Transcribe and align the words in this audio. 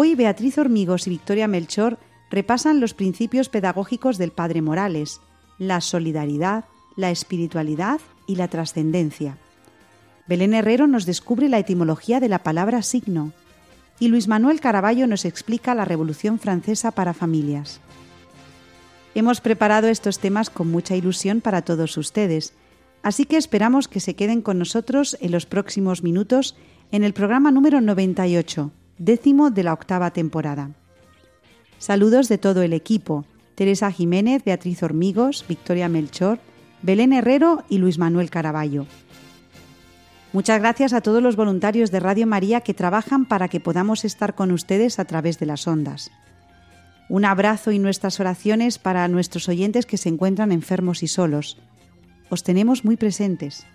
Hoy 0.00 0.14
Beatriz 0.14 0.56
Hormigos 0.58 1.08
y 1.08 1.10
Victoria 1.10 1.48
Melchor 1.48 1.98
repasan 2.30 2.78
los 2.78 2.94
principios 2.94 3.48
pedagógicos 3.48 4.16
del 4.16 4.30
Padre 4.30 4.62
Morales, 4.62 5.20
la 5.58 5.80
solidaridad, 5.80 6.66
la 6.94 7.10
espiritualidad 7.10 8.00
y 8.24 8.36
la 8.36 8.46
trascendencia. 8.46 9.38
Belén 10.28 10.54
Herrero 10.54 10.86
nos 10.86 11.04
descubre 11.04 11.48
la 11.48 11.58
etimología 11.58 12.20
de 12.20 12.28
la 12.28 12.44
palabra 12.44 12.82
signo 12.82 13.32
y 13.98 14.06
Luis 14.06 14.28
Manuel 14.28 14.60
Caraballo 14.60 15.08
nos 15.08 15.24
explica 15.24 15.74
la 15.74 15.84
Revolución 15.84 16.38
Francesa 16.38 16.92
para 16.92 17.12
familias. 17.12 17.80
Hemos 19.16 19.40
preparado 19.40 19.88
estos 19.88 20.20
temas 20.20 20.48
con 20.48 20.70
mucha 20.70 20.94
ilusión 20.94 21.40
para 21.40 21.62
todos 21.62 21.96
ustedes, 21.96 22.54
así 23.02 23.24
que 23.24 23.36
esperamos 23.36 23.88
que 23.88 23.98
se 23.98 24.14
queden 24.14 24.42
con 24.42 24.60
nosotros 24.60 25.18
en 25.20 25.32
los 25.32 25.46
próximos 25.46 26.04
minutos 26.04 26.54
en 26.92 27.02
el 27.02 27.14
programa 27.14 27.50
número 27.50 27.80
98 27.80 28.70
décimo 28.98 29.50
de 29.50 29.62
la 29.62 29.72
octava 29.72 30.10
temporada. 30.10 30.70
Saludos 31.78 32.28
de 32.28 32.38
todo 32.38 32.62
el 32.62 32.72
equipo, 32.72 33.24
Teresa 33.54 33.90
Jiménez, 33.90 34.44
Beatriz 34.44 34.82
Hormigos, 34.82 35.44
Victoria 35.48 35.88
Melchor, 35.88 36.38
Belén 36.82 37.12
Herrero 37.12 37.64
y 37.68 37.78
Luis 37.78 37.98
Manuel 37.98 38.30
Caraballo. 38.30 38.86
Muchas 40.32 40.60
gracias 40.60 40.92
a 40.92 41.00
todos 41.00 41.22
los 41.22 41.36
voluntarios 41.36 41.90
de 41.90 42.00
Radio 42.00 42.26
María 42.26 42.60
que 42.60 42.74
trabajan 42.74 43.24
para 43.24 43.48
que 43.48 43.60
podamos 43.60 44.04
estar 44.04 44.34
con 44.34 44.52
ustedes 44.52 44.98
a 44.98 45.06
través 45.06 45.38
de 45.38 45.46
las 45.46 45.66
ondas. 45.66 46.10
Un 47.08 47.24
abrazo 47.24 47.72
y 47.72 47.78
nuestras 47.78 48.20
oraciones 48.20 48.78
para 48.78 49.08
nuestros 49.08 49.48
oyentes 49.48 49.86
que 49.86 49.96
se 49.96 50.10
encuentran 50.10 50.52
enfermos 50.52 51.02
y 51.02 51.08
solos. 51.08 51.58
Os 52.28 52.42
tenemos 52.42 52.84
muy 52.84 52.96
presentes. 52.96 53.66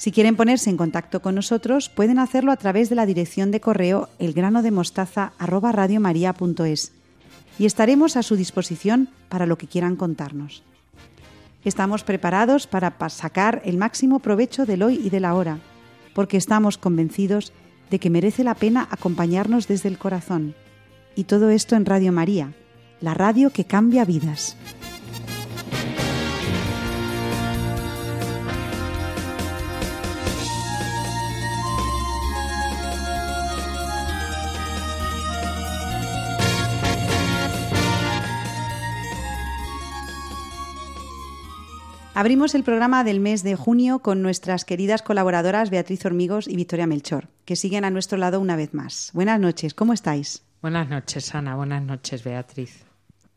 Si 0.00 0.10
quieren 0.12 0.34
ponerse 0.34 0.70
en 0.70 0.78
contacto 0.78 1.20
con 1.20 1.34
nosotros, 1.34 1.90
pueden 1.90 2.18
hacerlo 2.18 2.52
a 2.52 2.56
través 2.56 2.88
de 2.88 2.94
la 2.94 3.04
dirección 3.04 3.50
de 3.50 3.60
correo 3.60 4.08
elgranodemostaza@radiomaria.es 4.18 6.92
y 7.58 7.66
estaremos 7.66 8.16
a 8.16 8.22
su 8.22 8.34
disposición 8.34 9.10
para 9.28 9.44
lo 9.44 9.58
que 9.58 9.66
quieran 9.66 9.96
contarnos. 9.96 10.62
Estamos 11.66 12.02
preparados 12.02 12.66
para 12.66 12.96
sacar 13.10 13.60
el 13.66 13.76
máximo 13.76 14.20
provecho 14.20 14.64
del 14.64 14.84
hoy 14.84 14.98
y 15.04 15.10
de 15.10 15.20
la 15.20 15.34
hora, 15.34 15.58
porque 16.14 16.38
estamos 16.38 16.78
convencidos 16.78 17.52
de 17.90 17.98
que 17.98 18.08
merece 18.08 18.42
la 18.42 18.54
pena 18.54 18.88
acompañarnos 18.90 19.68
desde 19.68 19.90
el 19.90 19.98
corazón. 19.98 20.54
Y 21.14 21.24
todo 21.24 21.50
esto 21.50 21.76
en 21.76 21.84
Radio 21.84 22.10
María, 22.10 22.54
la 23.02 23.12
radio 23.12 23.50
que 23.50 23.66
cambia 23.66 24.06
vidas. 24.06 24.56
Abrimos 42.20 42.54
el 42.54 42.64
programa 42.64 43.02
del 43.02 43.18
mes 43.18 43.42
de 43.42 43.56
junio 43.56 44.00
con 44.00 44.20
nuestras 44.20 44.66
queridas 44.66 45.00
colaboradoras 45.00 45.70
Beatriz 45.70 46.04
Hormigos 46.04 46.48
y 46.48 46.54
Victoria 46.54 46.86
Melchor, 46.86 47.28
que 47.46 47.56
siguen 47.56 47.82
a 47.86 47.90
nuestro 47.90 48.18
lado 48.18 48.40
una 48.40 48.56
vez 48.56 48.74
más. 48.74 49.10
Buenas 49.14 49.40
noches, 49.40 49.72
¿cómo 49.72 49.94
estáis? 49.94 50.42
Buenas 50.60 50.90
noches, 50.90 51.34
Ana. 51.34 51.56
Buenas 51.56 51.82
noches, 51.82 52.22
Beatriz. 52.22 52.84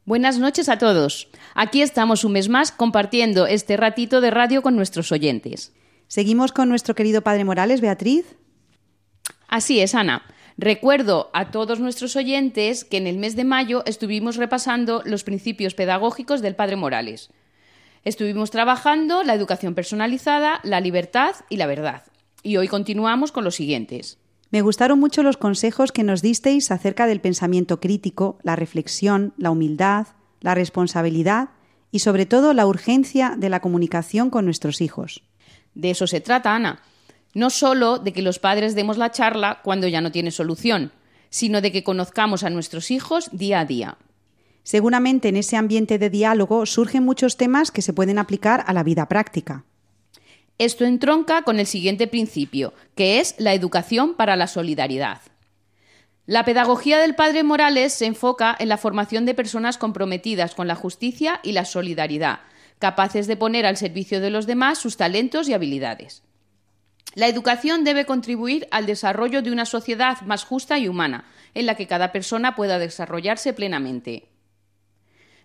Buenas 0.04 0.38
noches 0.38 0.68
a 0.68 0.80
todos. 0.80 1.30
Aquí 1.56 1.82
estamos 1.82 2.26
un 2.26 2.34
mes 2.34 2.50
más 2.50 2.74
compartiendo 2.74 3.48
este 3.48 3.78
ratito 3.78 4.20
de 4.20 4.32
radio 4.32 4.62
con 4.62 4.76
nuestros 4.76 5.14
oyentes. 5.14 5.72
¿Seguimos 6.10 6.52
con 6.52 6.68
nuestro 6.68 6.94
querido 6.94 7.22
Padre 7.22 7.46
Morales, 7.46 7.80
Beatriz? 7.80 8.36
Así 9.48 9.80
es, 9.80 9.96
Ana. 9.96 10.24
Recuerdo 10.58 11.30
a 11.32 11.52
todos 11.52 11.80
nuestros 11.80 12.18
oyentes 12.18 12.84
que 12.84 12.98
en 12.98 13.08
el 13.08 13.18
mes 13.18 13.38
de 13.38 13.46
mayo 13.46 13.84
estuvimos 13.86 14.36
repasando 14.36 15.02
los 15.06 15.24
principios 15.24 15.74
pedagógicos 15.74 16.42
del 16.42 16.58
Padre 16.58 16.76
Morales. 16.76 17.30
Estuvimos 18.06 18.52
trabajando 18.52 19.24
la 19.24 19.34
educación 19.34 19.76
personalizada, 19.76 20.60
la 20.64 20.82
libertad 20.82 21.36
y 21.50 21.56
la 21.56 21.68
verdad. 21.68 22.04
Y 22.42 22.58
hoy 22.58 22.68
continuamos 22.68 23.32
con 23.32 23.46
los 23.46 23.56
siguientes. 23.56 24.18
Me 24.52 24.62
gustaron 24.62 25.00
mucho 25.00 25.24
los 25.24 25.38
consejos 25.38 25.94
que 25.94 26.04
nos 26.04 26.22
disteis 26.22 26.70
acerca 26.70 27.08
del 27.08 27.22
pensamiento 27.22 27.80
crítico, 27.80 28.38
la 28.44 28.58
reflexión, 28.58 29.34
la 29.38 29.52
humildad, 29.52 30.08
la 30.42 30.54
responsabilidad 30.54 31.50
y 31.92 32.00
sobre 32.00 32.26
todo 32.26 32.54
la 32.54 32.68
urgencia 32.68 33.36
de 33.38 33.50
la 33.50 33.62
comunicación 33.62 34.30
con 34.30 34.44
nuestros 34.44 34.82
hijos. 34.82 35.24
De 35.74 35.90
eso 35.90 36.06
se 36.06 36.20
trata, 36.20 36.54
Ana. 36.54 36.82
No 37.34 37.50
solo 37.50 38.00
de 38.00 38.12
que 38.12 38.22
los 38.22 38.38
padres 38.38 38.76
demos 38.76 38.98
la 38.98 39.12
charla 39.12 39.62
cuando 39.64 39.88
ya 39.88 40.02
no 40.02 40.12
tiene 40.12 40.32
solución, 40.32 40.92
sino 41.30 41.62
de 41.62 41.72
que 41.72 41.84
conozcamos 41.84 42.44
a 42.44 42.50
nuestros 42.50 42.92
hijos 42.92 43.30
día 43.32 43.62
a 43.62 43.66
día. 43.66 43.98
Seguramente 44.64 45.28
en 45.28 45.36
ese 45.36 45.58
ambiente 45.58 46.00
de 46.00 46.10
diálogo 46.10 46.66
surgen 46.66 47.04
muchos 47.04 47.38
temas 47.38 47.72
que 47.72 47.82
se 47.82 47.94
pueden 47.94 48.18
aplicar 48.18 48.64
a 48.66 48.74
la 48.74 48.84
vida 48.84 49.08
práctica. 49.08 49.66
Esto 50.58 50.86
entronca 50.86 51.42
con 51.42 51.60
el 51.60 51.68
siguiente 51.68 52.08
principio, 52.08 52.74
que 52.96 53.20
es 53.20 53.36
la 53.38 53.54
educación 53.54 54.16
para 54.16 54.36
la 54.36 54.48
solidaridad. 54.48 55.22
La 56.26 56.46
pedagogía 56.46 57.00
del 57.00 57.16
padre 57.16 57.44
Morales 57.44 57.92
se 57.94 58.06
enfoca 58.06 58.56
en 58.58 58.70
la 58.70 58.78
formación 58.78 59.26
de 59.26 59.34
personas 59.34 59.78
comprometidas 59.78 60.56
con 60.56 60.68
la 60.68 60.76
justicia 60.76 61.42
y 61.44 61.52
la 61.52 61.66
solidaridad, 61.66 62.40
capaces 62.80 63.28
de 63.28 63.36
poner 63.36 63.66
al 63.66 63.76
servicio 63.76 64.22
de 64.22 64.30
los 64.30 64.48
demás 64.48 64.78
sus 64.78 64.96
talentos 64.96 65.50
y 65.50 65.54
habilidades. 65.54 66.24
La 67.16 67.28
educación 67.28 67.84
debe 67.84 68.06
contribuir 68.06 68.68
al 68.72 68.86
desarrollo 68.86 69.42
de 69.42 69.52
una 69.52 69.66
sociedad 69.66 70.22
más 70.22 70.46
justa 70.46 70.80
y 70.80 70.88
humana, 70.88 71.26
en 71.54 71.66
la 71.66 71.76
que 71.76 71.88
cada 71.88 72.12
persona 72.12 72.56
pueda 72.56 72.80
desarrollarse 72.80 73.52
plenamente. 73.54 74.33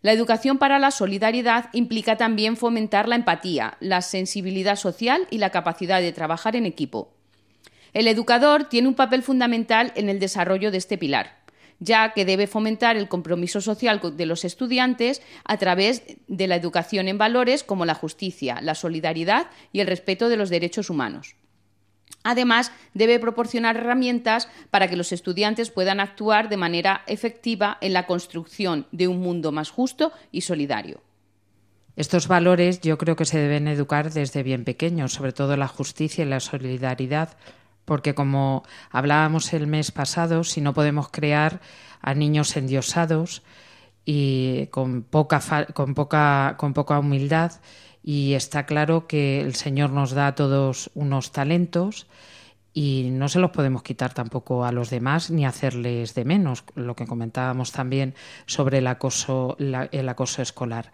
La 0.00 0.12
educación 0.12 0.58
para 0.58 0.78
la 0.78 0.92
solidaridad 0.92 1.70
implica 1.72 2.16
también 2.16 2.56
fomentar 2.56 3.08
la 3.08 3.16
empatía, 3.16 3.76
la 3.80 4.00
sensibilidad 4.00 4.76
social 4.76 5.26
y 5.30 5.38
la 5.38 5.50
capacidad 5.50 6.00
de 6.00 6.12
trabajar 6.12 6.54
en 6.54 6.66
equipo. 6.66 7.12
El 7.94 8.06
educador 8.06 8.64
tiene 8.64 8.86
un 8.86 8.94
papel 8.94 9.22
fundamental 9.22 9.92
en 9.96 10.08
el 10.08 10.20
desarrollo 10.20 10.70
de 10.70 10.78
este 10.78 10.98
pilar, 10.98 11.38
ya 11.80 12.12
que 12.12 12.24
debe 12.24 12.46
fomentar 12.46 12.96
el 12.96 13.08
compromiso 13.08 13.60
social 13.60 14.00
de 14.14 14.26
los 14.26 14.44
estudiantes 14.44 15.20
a 15.44 15.56
través 15.56 16.02
de 16.28 16.46
la 16.46 16.54
educación 16.54 17.08
en 17.08 17.18
valores 17.18 17.64
como 17.64 17.84
la 17.84 17.94
justicia, 17.94 18.60
la 18.62 18.76
solidaridad 18.76 19.48
y 19.72 19.80
el 19.80 19.88
respeto 19.88 20.28
de 20.28 20.36
los 20.36 20.50
derechos 20.50 20.90
humanos. 20.90 21.34
Además, 22.24 22.72
debe 22.94 23.18
proporcionar 23.18 23.76
herramientas 23.76 24.48
para 24.70 24.88
que 24.88 24.96
los 24.96 25.12
estudiantes 25.12 25.70
puedan 25.70 26.00
actuar 26.00 26.48
de 26.48 26.56
manera 26.56 27.02
efectiva 27.06 27.78
en 27.80 27.92
la 27.92 28.06
construcción 28.06 28.86
de 28.92 29.08
un 29.08 29.20
mundo 29.20 29.52
más 29.52 29.70
justo 29.70 30.12
y 30.32 30.42
solidario. 30.42 31.00
Estos 31.96 32.28
valores 32.28 32.80
yo 32.80 32.96
creo 32.96 33.16
que 33.16 33.24
se 33.24 33.38
deben 33.38 33.66
educar 33.66 34.12
desde 34.12 34.42
bien 34.42 34.64
pequeños, 34.64 35.12
sobre 35.12 35.32
todo 35.32 35.56
la 35.56 35.66
justicia 35.66 36.24
y 36.24 36.28
la 36.28 36.38
solidaridad, 36.38 37.36
porque 37.84 38.14
como 38.14 38.62
hablábamos 38.90 39.52
el 39.52 39.66
mes 39.66 39.90
pasado, 39.90 40.44
si 40.44 40.60
no 40.60 40.74
podemos 40.74 41.08
crear 41.08 41.60
a 42.00 42.14
niños 42.14 42.56
endiosados 42.56 43.42
y 44.04 44.66
con 44.68 45.02
poca, 45.02 45.40
con 45.74 45.94
poca, 45.94 46.54
con 46.56 46.72
poca 46.72 46.98
humildad, 46.98 47.52
y 48.08 48.32
está 48.32 48.64
claro 48.64 49.06
que 49.06 49.42
el 49.42 49.54
Señor 49.54 49.90
nos 49.90 50.12
da 50.12 50.28
a 50.28 50.34
todos 50.34 50.90
unos 50.94 51.30
talentos 51.30 52.06
y 52.72 53.10
no 53.10 53.28
se 53.28 53.38
los 53.38 53.50
podemos 53.50 53.82
quitar 53.82 54.14
tampoco 54.14 54.64
a 54.64 54.72
los 54.72 54.88
demás 54.88 55.30
ni 55.30 55.44
hacerles 55.44 56.14
de 56.14 56.24
menos, 56.24 56.64
lo 56.74 56.96
que 56.96 57.06
comentábamos 57.06 57.70
también 57.70 58.14
sobre 58.46 58.78
el 58.78 58.86
acoso, 58.86 59.58
el 59.58 60.08
acoso 60.08 60.40
escolar. 60.40 60.90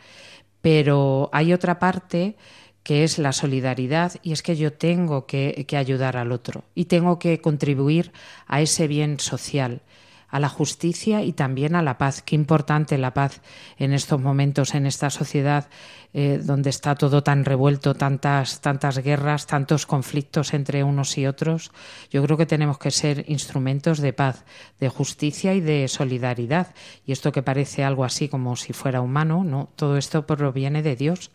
Pero 0.61 1.31
hay 1.33 1.53
otra 1.53 1.79
parte 1.79 2.35
que 2.83 3.05
es 3.05 3.21
la 3.21 3.33
solidaridad 3.33 4.15
y 4.25 4.33
es 4.33 4.43
que 4.43 4.57
yo 4.57 4.73
tengo 4.73 5.27
que, 5.27 5.67
que 5.69 5.77
ayudar 5.77 6.17
al 6.17 6.33
otro 6.33 6.65
y 6.75 6.87
tengo 6.87 7.21
que 7.21 7.41
contribuir 7.41 8.11
a 8.49 8.61
ese 8.61 8.89
bien 8.89 9.21
social 9.21 9.83
a 10.35 10.41
la 10.41 10.49
justicia 10.49 11.23
y 11.23 11.33
también 11.33 11.77
a 11.77 11.83
la 11.83 11.97
paz. 11.97 12.21
Qué 12.21 12.35
importante 12.35 12.99
la 12.99 13.15
paz 13.15 13.41
en 13.79 13.93
estos 13.93 14.21
momentos, 14.21 14.75
en 14.75 14.85
esta 14.85 15.09
sociedad 15.09 15.69
eh, 16.13 16.41
donde 16.43 16.71
está 16.71 16.97
todo 16.97 17.23
tan 17.23 17.45
revuelto, 17.45 17.95
tantas, 17.95 18.61
tantas 18.61 18.99
guerras, 18.99 19.47
tantos 19.47 19.87
conflictos 19.87 20.53
entre 20.53 20.83
unos 20.83 21.17
y 21.19 21.29
otros. 21.29 21.71
Yo 22.11 22.21
creo 22.25 22.37
que 22.37 22.47
tenemos 22.47 22.79
que 22.79 22.91
ser 22.91 23.25
instrumentos 23.29 24.01
de 24.01 24.13
paz, 24.13 24.45
de 24.81 24.89
justicia 24.89 25.55
y 25.55 25.61
de 25.61 25.87
solidaridad. 25.87 26.75
Y 27.07 27.13
esto 27.13 27.31
que 27.31 27.45
parece 27.45 27.85
algo 27.85 28.05
así 28.05 28.29
como 28.29 28.57
si 28.57 28.73
fuera 28.73 29.03
humano, 29.03 29.45
no, 29.45 29.71
todo 29.77 29.97
esto 29.97 30.27
proviene 30.27 30.83
de 30.83 30.97
Dios, 30.97 31.31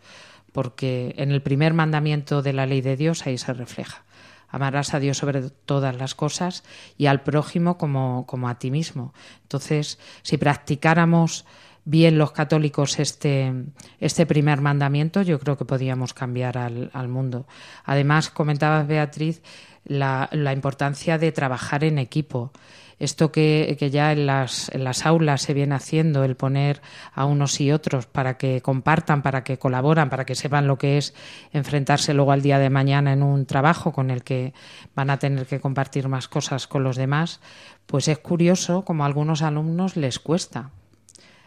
porque 0.52 1.14
en 1.16 1.30
el 1.30 1.40
primer 1.40 1.72
mandamiento 1.72 2.42
de 2.42 2.52
la 2.52 2.66
ley 2.66 2.82
de 2.82 2.98
Dios 2.98 3.26
ahí 3.26 3.38
se 3.38 3.54
refleja 3.54 4.04
amarás 4.50 4.94
a 4.94 5.00
Dios 5.00 5.18
sobre 5.18 5.50
todas 5.50 5.96
las 5.96 6.14
cosas 6.14 6.64
y 6.96 7.06
al 7.06 7.22
prójimo 7.22 7.78
como, 7.78 8.26
como 8.26 8.48
a 8.48 8.58
ti 8.58 8.70
mismo. 8.70 9.14
Entonces, 9.42 9.98
si 10.22 10.36
practicáramos 10.36 11.44
bien 11.84 12.18
los 12.18 12.32
católicos 12.32 12.98
este, 12.98 13.52
este 13.98 14.26
primer 14.26 14.60
mandamiento, 14.60 15.22
yo 15.22 15.38
creo 15.38 15.56
que 15.56 15.64
podíamos 15.64 16.14
cambiar 16.14 16.58
al, 16.58 16.90
al 16.92 17.08
mundo. 17.08 17.46
Además, 17.84 18.30
comentabas, 18.30 18.86
Beatriz, 18.86 19.42
la, 19.84 20.28
la 20.32 20.52
importancia 20.52 21.18
de 21.18 21.32
trabajar 21.32 21.84
en 21.84 21.98
equipo 21.98 22.52
esto 23.00 23.32
que, 23.32 23.88
ya 23.90 24.12
en 24.12 24.26
las, 24.26 24.68
en 24.74 24.84
las, 24.84 25.06
aulas 25.06 25.40
se 25.40 25.54
viene 25.54 25.74
haciendo, 25.74 26.22
el 26.22 26.36
poner 26.36 26.82
a 27.14 27.24
unos 27.24 27.58
y 27.60 27.72
otros 27.72 28.06
para 28.06 28.36
que 28.36 28.60
compartan, 28.60 29.22
para 29.22 29.42
que 29.42 29.58
colaboran, 29.58 30.10
para 30.10 30.26
que 30.26 30.34
sepan 30.34 30.66
lo 30.66 30.76
que 30.76 30.98
es 30.98 31.14
enfrentarse 31.52 32.12
luego 32.12 32.30
al 32.30 32.42
día 32.42 32.58
de 32.58 32.68
mañana 32.68 33.14
en 33.14 33.22
un 33.22 33.46
trabajo 33.46 33.92
con 33.92 34.10
el 34.10 34.22
que 34.22 34.52
van 34.94 35.08
a 35.08 35.18
tener 35.18 35.46
que 35.46 35.60
compartir 35.60 36.08
más 36.08 36.28
cosas 36.28 36.66
con 36.66 36.84
los 36.84 36.96
demás, 36.96 37.40
pues 37.86 38.06
es 38.06 38.18
curioso 38.18 38.84
como 38.84 39.02
a 39.02 39.06
algunos 39.06 39.40
alumnos 39.40 39.96
les 39.96 40.18
cuesta. 40.18 40.70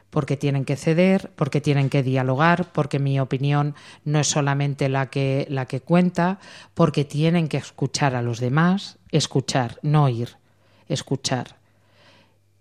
Porque 0.09 0.38
tienen 0.38 0.65
que 0.65 0.75
ceder, 0.75 1.31
porque 1.35 1.61
tienen 1.61 1.89
que 1.89 2.03
dialogar, 2.03 2.71
porque 2.71 3.00
mi 3.00 3.19
opinión 3.19 3.75
no 4.05 4.19
es 4.19 4.27
solamente 4.27 4.89
la 4.89 5.09
que, 5.09 5.47
la 5.50 5.65
que 5.65 5.81
cuenta, 5.81 6.39
porque 6.73 7.03
tienen 7.05 7.47
que 7.47 7.57
escuchar 7.57 8.15
a 8.15 8.21
los 8.23 8.39
demás, 8.39 9.00
escuchar, 9.11 9.77
no 9.81 10.03
oír 10.05 10.43
escuchar. 10.88 11.56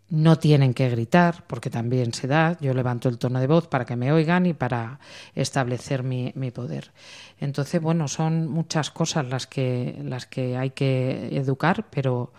No 0.08 0.38
tienen 0.38 0.74
que 0.74 0.90
gritar, 0.90 1.44
porque 1.46 1.70
también 1.70 2.12
se 2.12 2.26
da. 2.26 2.58
Yo 2.60 2.74
levanto 2.74 3.08
el 3.08 3.16
tono 3.16 3.40
de 3.40 3.46
voz 3.46 3.66
para 3.68 3.86
que 3.86 3.96
me 3.96 4.12
oigan 4.12 4.44
y 4.44 4.52
para 4.52 5.00
establecer 5.34 6.02
mi, 6.02 6.32
poder. 6.54 6.92
Entonces, 7.40 7.80
bueno, 7.80 8.08
son 8.08 8.48
muchas 8.48 8.90
cosas 8.90 9.26
las 9.26 9.46
que, 9.46 9.98
las 10.04 10.26
que 10.26 10.56
hay 10.56 10.70
que 10.70 11.28
educar, 11.36 11.86
pero 11.90 12.32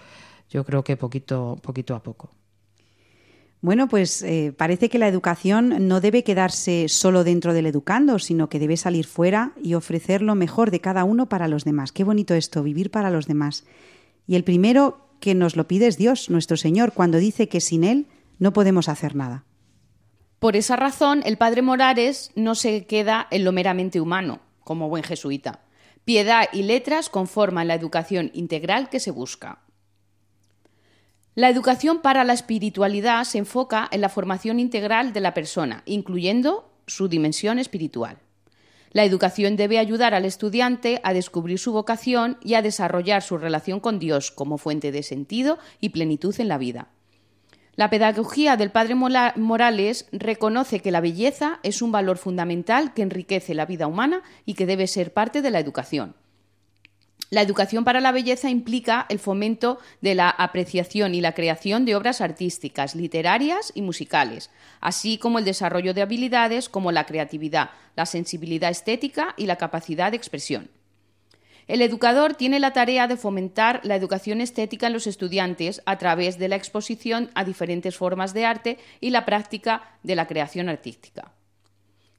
yo 0.50 0.63
creo 0.63 0.83
que 0.83 0.97
poquito, 0.97 1.57
poquito 1.63 1.95
a 1.95 2.03
poco. 2.03 2.29
Bueno, 3.63 3.88
pues 3.88 4.21
eh, 4.24 4.53
parece 4.56 4.89
que 4.89 5.00
la 5.00 5.07
educación 5.07 5.88
no 5.88 6.01
debe 6.01 6.25
quedarse 6.25 6.89
solo 6.89 7.24
dentro 7.24 7.53
del 7.53 7.65
educando, 7.65 8.19
sino 8.19 8.50
que 8.50 8.59
debe 8.59 8.75
salir 8.75 9.06
fuera 9.06 9.53
y 9.63 9.75
ofrecer 9.75 10.21
lo 10.21 10.36
mejor 10.36 10.69
de 10.69 10.81
cada 10.81 11.06
uno 11.06 11.29
para 11.29 11.47
los 11.47 11.63
demás. 11.63 11.94
Qué 11.94 12.03
bonito 12.03 12.33
esto, 12.33 12.62
vivir 12.62 12.91
para 12.91 13.09
los 13.09 13.25
demás. 13.25 13.63
Y 14.27 14.36
el 14.36 14.44
primero 14.44 15.02
que 15.24 15.36
nos 15.36 15.56
lo 15.56 15.70
pide 15.70 15.88
es 15.88 15.98
Dios, 15.98 16.30
nuestro 16.30 16.58
Señor, 16.58 16.92
cuando 16.92 17.18
dice 17.18 17.48
que 17.48 17.62
sin 17.62 17.86
Él 17.86 18.08
no 18.40 18.52
podemos 18.52 18.90
hacer 18.90 19.16
nada. 19.16 19.46
Por 20.40 20.58
esa 20.58 20.75
razón, 20.75 21.22
el 21.25 21.38
padre 21.38 21.62
Morales 21.62 22.31
no 22.36 22.56
se 22.56 22.86
queda 22.88 23.25
en 23.31 23.46
lo 23.46 23.54
meramente 23.54 24.02
humano, 24.02 24.42
como 24.66 24.90
buen 24.90 25.02
jesuita. 25.02 25.62
Piedad 26.04 26.50
y 26.52 26.64
letras 26.64 27.08
conforman 27.08 27.70
la 27.70 27.75
educación 27.75 28.31
integral 28.34 28.90
que 28.90 29.00
se 29.00 29.12
busca. 29.12 29.60
La 31.36 31.48
educación 31.48 32.02
para 32.02 32.25
la 32.25 32.34
espiritualidad 32.34 33.24
se 33.24 33.38
enfoca 33.38 33.88
en 33.94 34.02
la 34.02 34.10
formación 34.10 34.60
integral 34.60 35.14
de 35.14 35.22
la 35.22 35.34
persona, 35.34 35.84
incluyendo 35.86 36.70
su 36.86 37.08
dimensión 37.08 37.60
espiritual. 37.60 38.18
La 38.94 39.04
educación 39.04 39.56
debe 39.56 39.80
ayudar 39.80 40.13
al 40.13 40.24
estudiante 40.24 41.01
a 41.04 41.13
descubrir 41.13 41.57
su 41.57 41.74
vocación 41.74 42.38
y 42.42 42.54
a 42.54 42.62
desarrollar 42.62 43.24
su 43.24 43.40
relación 43.40 43.80
con 43.80 43.98
Dios 43.98 44.31
como 44.31 44.60
fuente 44.60 44.92
de 44.92 45.01
sentido 45.01 45.57
y 45.81 45.90
plenitud 45.90 46.36
en 46.40 46.48
la 46.48 46.60
vida. 46.60 46.90
La 47.75 47.90
pedagogía 47.90 48.56
del 48.56 48.69
padre 48.69 48.94
Morales 48.94 50.07
reconoce 50.12 50.80
que 50.80 50.92
la 50.92 51.01
belleza 51.01 51.60
es 51.63 51.81
un 51.81 51.92
valor 51.92 52.19
fundamental 52.19 52.94
que 52.94 53.01
enriquece 53.01 53.56
la 53.56 53.66
vida 53.66 53.88
humana 53.88 54.22
y 54.45 54.54
que 54.54 54.68
debe 54.68 54.86
ser 54.86 55.12
parte 55.12 55.42
de 55.42 55.50
la 55.50 55.60
educación. 55.60 56.16
La 57.33 57.41
educación 57.41 57.83
para 57.83 58.00
la 58.00 58.12
belleza 58.12 58.51
implica 58.51 59.07
el 59.09 59.18
fomento 59.18 59.80
de 60.01 60.13
la 60.13 60.30
apreciación 60.30 61.15
y 61.15 61.19
la 61.19 61.31
creación 61.31 61.83
de 61.83 61.95
obras 61.95 62.21
artísticas, 62.21 62.94
literarias 62.94 63.71
y 63.74 63.81
musicales, 63.81 64.51
así 64.81 65.18
como 65.18 65.39
el 65.39 65.45
desarrollo 65.45 65.95
de 65.95 66.03
habilidades 66.03 66.69
como 66.69 66.91
la 66.91 67.07
creatividad, 67.07 67.71
la 67.95 68.06
sensibilidad 68.06 68.69
estética 68.69 69.33
y 69.35 69.47
la 69.47 69.56
capacidad 69.56 70.12
de 70.12 70.18
expresión. 70.18 70.69
El 71.68 71.81
educador 71.81 72.35
tiene 72.35 72.59
la 72.59 72.71
tarea 72.71 73.07
de 73.07 73.18
fomentar 73.18 73.81
la 73.83 73.95
educación 73.95 74.39
estética 74.39 74.86
en 74.86 74.94
los 74.94 75.07
estudiantes 75.07 75.81
a 75.88 75.97
través 75.97 76.38
de 76.38 76.50
la 76.50 76.56
exposición 76.56 77.31
a 77.33 77.44
diferentes 77.44 77.97
formas 77.97 78.36
de 78.36 78.45
arte 78.45 78.77
y 79.01 79.09
la 79.09 79.25
práctica 79.25 79.97
de 80.03 80.15
la 80.15 80.27
creación 80.27 80.69
artística. 80.69 81.31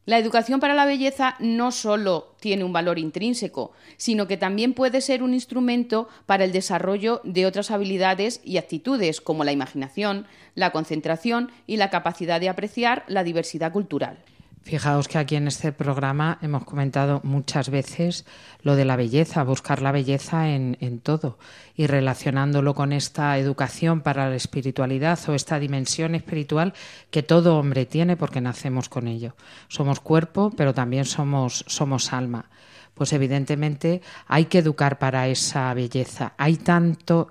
La 0.06 0.18
educación 0.18 0.60
para 0.60 0.74
la 0.74 0.84
belleza 0.84 1.34
no 1.38 1.72
solo 1.72 2.34
tiene 2.38 2.62
un 2.62 2.74
valor 2.74 2.98
intrínseco, 2.98 3.72
sino 3.96 4.26
que 4.26 4.36
también 4.36 4.74
puede 4.74 5.00
ser 5.00 5.22
un 5.22 5.32
instrumento 5.32 6.08
para 6.26 6.44
el 6.44 6.52
desarrollo 6.52 7.22
de 7.24 7.46
otras 7.46 7.70
habilidades 7.70 8.42
y 8.44 8.58
actitudes 8.58 9.22
como 9.22 9.44
la 9.44 9.52
imaginación, 9.52 10.26
la 10.54 10.72
concentración 10.72 11.50
y 11.66 11.78
la 11.78 11.88
capacidad 11.88 12.38
de 12.38 12.50
apreciar 12.50 13.04
la 13.08 13.24
diversidad 13.24 13.72
cultural. 13.72 14.18
Fijaos 14.64 15.08
que 15.08 15.18
aquí 15.18 15.36
en 15.36 15.46
este 15.46 15.72
programa 15.72 16.38
hemos 16.40 16.64
comentado 16.64 17.20
muchas 17.22 17.68
veces 17.68 18.24
lo 18.62 18.76
de 18.76 18.86
la 18.86 18.96
belleza, 18.96 19.44
buscar 19.44 19.82
la 19.82 19.92
belleza 19.92 20.48
en, 20.48 21.00
todo 21.00 21.38
y 21.76 21.86
relacionándolo 21.86 22.74
con 22.74 22.94
esta 22.94 23.36
educación 23.36 24.00
para 24.00 24.30
la 24.30 24.36
espiritualidad 24.36 25.18
o 25.28 25.34
esta 25.34 25.58
dimensión 25.58 26.14
espiritual 26.14 26.72
que 27.10 27.22
todo 27.22 27.58
hombre 27.58 27.84
tiene 27.84 28.16
porque 28.16 28.40
nacemos 28.40 28.88
con 28.88 29.06
ello. 29.06 29.36
Somos 29.68 30.00
cuerpo, 30.00 30.50
pero 30.56 30.72
también 30.72 31.04
somos, 31.04 31.66
somos 31.68 32.14
alma. 32.14 32.46
Pues 32.94 33.12
evidentemente 33.12 34.00
hay 34.26 34.46
que 34.46 34.60
educar 34.60 34.98
para 34.98 35.28
esa 35.28 35.74
belleza. 35.74 36.32
Hay 36.38 36.56
tanto, 36.56 37.28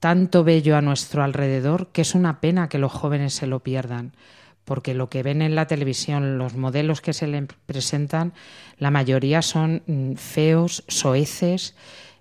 tanto 0.00 0.42
bello 0.42 0.76
a 0.76 0.82
nuestro 0.82 1.22
alrededor 1.22 1.92
que 1.92 2.02
es 2.02 2.16
una 2.16 2.40
pena 2.40 2.68
que 2.68 2.78
los 2.78 2.90
jóvenes 2.90 3.32
se 3.32 3.46
lo 3.46 3.60
pierdan 3.60 4.12
porque 4.64 4.94
lo 4.94 5.08
que 5.08 5.22
ven 5.22 5.42
en 5.42 5.54
la 5.54 5.66
televisión, 5.66 6.38
los 6.38 6.54
modelos 6.54 7.00
que 7.00 7.12
se 7.12 7.26
les 7.26 7.44
presentan, 7.66 8.32
la 8.78 8.90
mayoría 8.90 9.42
son 9.42 9.82
mm, 9.86 10.14
feos, 10.14 10.84
soeces 10.88 11.74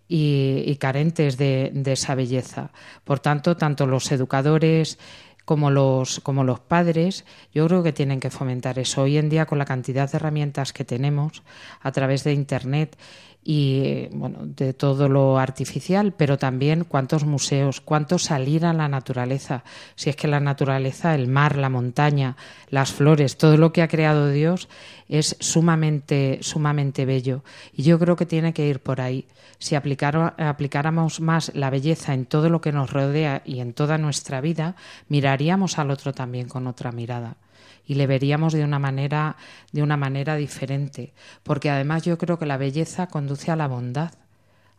y, 0.08 0.76
carentes 0.80 1.38
de, 1.38 1.72
esa 1.86 2.16
belleza. 2.16 2.72
Por 3.04 3.20
tanto, 3.20 3.58
tanto 3.58 3.88
los 3.88 4.12
educadores 4.12 5.00
como 5.46 5.72
los, 5.72 6.20
como 6.20 6.44
los 6.44 6.60
padres, 6.60 7.26
yo 7.54 7.68
creo 7.68 7.84
que 7.84 7.94
tienen 7.94 8.20
que 8.20 8.30
fomentar 8.30 8.80
eso. 8.80 9.02
Hoy 9.02 9.18
en 9.18 9.30
día, 9.30 9.46
con 9.46 9.58
la 9.58 9.66
cantidad 9.66 10.10
de 10.12 10.18
herramientas 10.18 10.72
que 10.72 10.86
tenemos 10.86 11.44
a 11.82 11.92
través 11.92 12.24
de 12.24 12.34
Internet 12.34 12.98
y 13.44 14.08
bueno, 14.12 14.40
de 14.44 14.74
todo 14.74 15.10
lo 15.10 15.38
artificial, 15.38 16.14
pero 16.14 16.38
también 16.38 16.86
cuántos 16.86 17.26
museos, 17.26 17.82
cuánto 17.82 18.18
salir 18.18 18.66
a 18.66 18.74
la 18.74 18.88
naturaleza. 18.88 19.64
Si 19.96 20.10
es 20.10 20.16
que 20.16 20.28
la 20.28 20.40
naturaleza, 20.40 21.14
el 21.14 21.28
mar, 21.28 21.58
la 21.58 21.70
montaña, 21.70 22.38
las 22.70 22.94
flores, 22.94 23.38
todo 23.38 23.58
lo 23.58 23.74
que 23.74 23.82
ha 23.82 23.88
creado 23.88 24.30
Dios 24.30 24.70
es 25.10 25.36
sumamente, 25.40 26.40
sumamente 26.42 27.06
bello. 27.06 27.44
Y 27.74 27.84
yo 27.84 28.00
creo 28.00 28.16
que 28.16 28.26
tiene 28.26 28.54
que 28.54 28.68
ir 28.68 28.80
por 28.80 29.02
ahí. 29.02 29.28
Si 29.60 29.76
aplicáramos 29.76 31.20
más 31.22 31.52
la 31.54 31.70
belleza 31.70 32.14
en 32.14 32.26
todo 32.26 32.50
lo 32.50 32.62
que 32.62 32.72
nos 32.72 32.92
rodea 32.92 33.42
y 33.46 33.60
en 33.60 33.74
toda 33.74 33.98
nuestra 33.98 34.42
vida, 34.42 34.76
miraríamos 35.10 35.80
al 35.80 35.92
otro 35.92 36.14
también 36.14 36.48
con 36.48 36.68
otra 36.68 36.92
mirada 36.92 37.38
y 37.86 37.96
le 37.96 38.08
veríamos 38.08 38.54
de 38.54 38.64
una 38.64 38.80
manera 38.80 39.36
de 39.72 39.84
una 39.84 39.98
manera 39.98 40.36
diferente, 40.36 41.14
porque 41.44 41.70
además 41.70 42.04
yo 42.04 42.18
creo 42.18 42.40
que 42.40 42.46
la 42.46 42.58
belleza 42.58 43.08
conduce 43.08 43.52
a 43.52 43.56
la 43.56 43.68
bondad, 43.68 44.14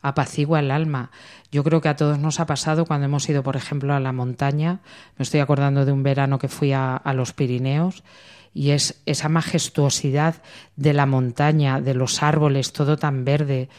apacigua 0.05 0.61
el 0.61 0.71
alma. 0.71 1.11
Yo 1.51 1.65
creo 1.65 1.81
que 1.81 1.89
a 1.89 1.97
todos 1.97 2.19
nos 2.19 2.39
ha 2.39 2.47
pasado 2.47 2.85
cuando 2.85 3.07
hemos 3.07 3.29
ido, 3.29 3.43
por 3.43 3.57
ejemplo, 3.57 3.95
a 3.95 4.01
la 4.01 4.13
montaña. 4.13 4.81
Me 5.17 5.23
estoy 5.23 5.41
acordando 5.41 5.85
de 5.85 5.93
un 5.93 6.03
verano 6.03 6.39
que 6.39 6.49
fui 6.49 6.73
a, 6.73 7.01
los 7.15 7.33
Pirineos 7.33 8.05
y 8.53 8.71
es 8.71 9.01
esa 9.07 9.31
majestuosidad 9.31 10.37
de 10.77 10.93
la 10.93 11.07
montaña, 11.07 11.81
de 11.81 11.95
los 11.95 12.23
árboles, 12.23 12.73
todo 12.73 12.99
tan 12.99 13.25
verde, 13.25 13.71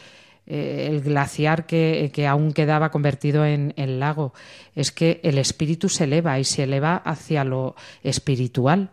eh, 0.48 0.88
el 0.90 1.00
glaciar 1.00 1.64
que, 1.64 2.10
que, 2.12 2.26
aún 2.26 2.52
quedaba 2.52 2.90
convertido 2.90 3.46
en, 3.46 3.72
en, 3.76 4.00
lago. 4.00 4.34
Es 4.74 4.90
que 4.90 5.20
el 5.22 5.38
espíritu 5.38 5.88
se 5.88 6.04
eleva 6.04 6.40
y 6.40 6.44
se 6.44 6.64
eleva 6.64 6.96
hacia 6.96 7.44
lo 7.44 7.76
espiritual 8.02 8.90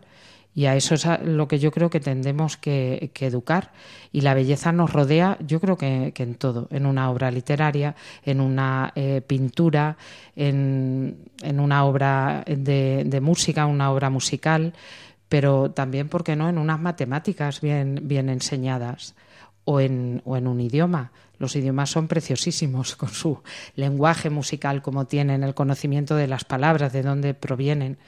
Y 0.54 0.66
a 0.66 0.76
eso 0.76 0.94
es 0.94 1.04
lo 1.24 1.48
que 1.48 1.58
yo 1.58 1.72
creo 1.72 1.90
que 1.90 1.98
tendemos 1.98 2.56
que, 2.56 3.10
educar. 3.20 3.72
Y 4.12 4.20
la 4.20 4.34
belleza 4.34 4.70
nos 4.70 4.92
rodea, 4.92 5.36
yo 5.44 5.60
creo 5.60 5.76
que, 5.76 6.12
en 6.16 6.34
todo, 6.36 6.68
en 6.70 6.86
una 6.86 7.10
obra 7.10 7.30
literaria, 7.30 7.96
en 8.24 8.40
una 8.40 8.92
eh, 8.94 9.20
pintura, 9.26 9.96
en, 10.36 11.16
una 11.42 11.84
obra 11.84 12.44
de, 12.46 13.20
música, 13.20 13.66
una 13.66 13.90
obra 13.90 14.10
musical, 14.10 14.74
pero 15.28 15.72
también, 15.72 16.08
¿por 16.08 16.22
qué 16.22 16.36
no?, 16.36 16.48
en 16.48 16.58
unas 16.58 16.78
matemáticas 16.80 17.60
bien, 17.60 18.00
bien 18.04 18.28
enseñadas 18.28 19.16
o 19.64 19.80
en, 19.80 20.22
o 20.24 20.36
en 20.36 20.46
un 20.46 20.60
idioma. 20.60 21.10
Los 21.38 21.56
idiomas 21.56 21.90
son 21.90 22.06
preciosísimos 22.06 22.94
con 22.96 23.08
su 23.08 23.42
lenguaje 23.74 24.30
musical 24.30 24.82
como 24.82 25.06
tienen, 25.06 25.42
el 25.42 25.54
conocimiento 25.54 26.14
de 26.14 26.28
las 26.28 26.44
palabras, 26.44 26.92
de 26.92 27.02
dónde 27.02 27.34
provienen. 27.34 27.98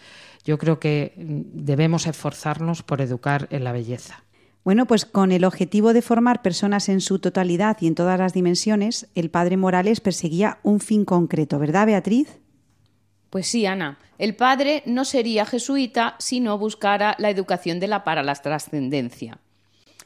Yo 0.47 0.59
creo 0.59 0.79
que 0.79 1.13
debemos 1.17 2.07
esforzarnos 2.07 2.85
por 2.85 3.01
educar 3.01 3.49
en 3.51 3.65
la 3.65 3.73
belleza. 3.73 4.23
Bueno, 4.63 4.87
pues 4.87 5.05
con 5.05 5.33
el 5.33 5.45
objetivo 5.45 5.93
de 5.93 6.03
formar 6.03 6.41
personas 6.41 6.89
en 6.89 7.01
su 7.01 7.19
totalidad 7.19 7.77
y 7.81 7.89
en 7.89 7.97
todas 7.97 8.19
las 8.19 8.33
dimensiones, 8.33 9.09
el 9.17 9.29
padre 9.29 9.57
Morales 9.57 10.01
perseguía 10.01 10.59
un 10.63 10.79
fin 10.79 11.05
concreto, 11.05 11.59
¿verdad, 11.59 11.87
Beatriz? 11.87 12.39
Pues 13.29 13.49
sí, 13.49 13.67
Ana. 13.67 13.99
El 14.19 14.37
padre 14.37 14.85
no 14.87 15.05
sería 15.05 15.47
jesuita 15.47 16.15
si 16.21 16.39
no 16.39 16.59
buscara 16.59 17.17
la 17.19 17.29
educación 17.29 17.81
de 17.81 17.89
la 17.89 18.05
para 18.05 18.23
la 18.23 18.35
trascendencia. 18.37 19.41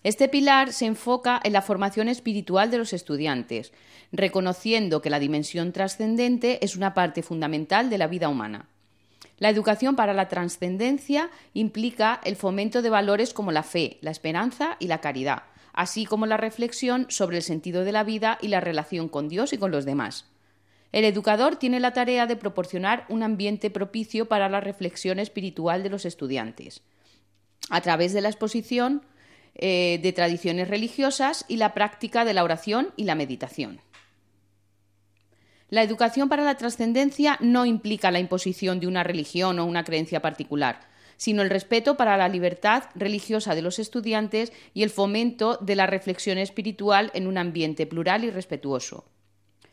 Este 0.02 0.28
pilar 0.30 0.72
se 0.72 0.86
enfoca 0.86 1.38
en 1.44 1.52
la 1.52 1.60
formación 1.60 2.08
espiritual 2.08 2.70
de 2.70 2.78
los 2.78 2.94
estudiantes, 2.94 3.72
reconociendo 4.10 5.02
que 5.02 5.10
la 5.10 5.18
dimensión 5.18 5.72
trascendente 5.72 6.64
es 6.64 6.76
una 6.76 6.94
parte 6.94 7.22
fundamental 7.22 7.90
de 7.90 7.98
la 7.98 8.06
vida 8.06 8.30
humana. 8.30 8.69
La 9.40 9.48
educación 9.48 9.96
para 9.96 10.12
la 10.12 10.28
trascendencia 10.28 11.30
implica 11.54 12.20
el 12.24 12.36
fomento 12.36 12.82
de 12.82 12.90
valores 12.90 13.32
como 13.32 13.52
la 13.52 13.62
fe, 13.62 13.96
la 14.02 14.10
esperanza 14.10 14.76
y 14.78 14.86
la 14.86 15.00
caridad, 15.00 15.44
así 15.72 16.04
como 16.04 16.26
la 16.26 16.36
reflexión 16.36 17.06
sobre 17.08 17.38
el 17.38 17.42
sentido 17.42 17.82
de 17.82 17.92
la 17.92 18.04
vida 18.04 18.38
y 18.42 18.48
la 18.48 18.60
relación 18.60 19.08
con 19.08 19.30
Dios 19.30 19.54
y 19.54 19.58
con 19.58 19.70
los 19.70 19.86
demás. 19.86 20.26
El 20.92 21.06
educador 21.06 21.56
tiene 21.56 21.80
la 21.80 21.94
tarea 21.94 22.26
de 22.26 22.36
proporcionar 22.36 23.06
un 23.08 23.22
ambiente 23.22 23.70
propicio 23.70 24.28
para 24.28 24.50
la 24.50 24.60
reflexión 24.60 25.18
espiritual 25.18 25.82
de 25.82 25.88
los 25.88 26.04
estudiantes. 26.04 26.82
A 27.70 27.80
través 27.80 28.12
de 28.12 28.20
la 28.20 28.28
exposición, 28.28 29.02
eh, 29.54 30.00
de 30.02 30.12
tradiciones 30.12 30.68
religiosas 30.68 31.46
y 31.48 31.56
la 31.56 31.72
práctica 31.72 32.26
de 32.26 32.34
la 32.34 32.44
oración 32.44 32.90
y 32.96 33.04
la 33.04 33.14
meditación. 33.14 33.80
La 35.70 35.84
educación 35.84 36.28
para 36.28 36.42
la 36.42 36.56
trascendencia 36.56 37.38
no 37.40 37.64
implica 37.64 38.10
la 38.10 38.18
imposición 38.18 38.80
de 38.80 38.88
una 38.88 39.04
religión 39.04 39.60
o 39.60 39.64
una 39.64 39.84
creencia 39.84 40.20
particular, 40.20 40.80
sino 41.16 41.42
el 41.42 41.50
respeto 41.50 41.96
para 41.96 42.16
la 42.16 42.28
libertad 42.28 42.84
religiosa 42.96 43.54
de 43.54 43.62
los 43.62 43.78
estudiantes 43.78 44.52
y 44.74 44.82
el 44.82 44.90
fomento 44.90 45.58
de 45.60 45.76
la 45.76 45.86
reflexión 45.86 46.38
espiritual 46.38 47.12
en 47.14 47.28
un 47.28 47.38
ambiente 47.38 47.86
plural 47.86 48.24
y 48.24 48.30
respetuoso. 48.30 49.04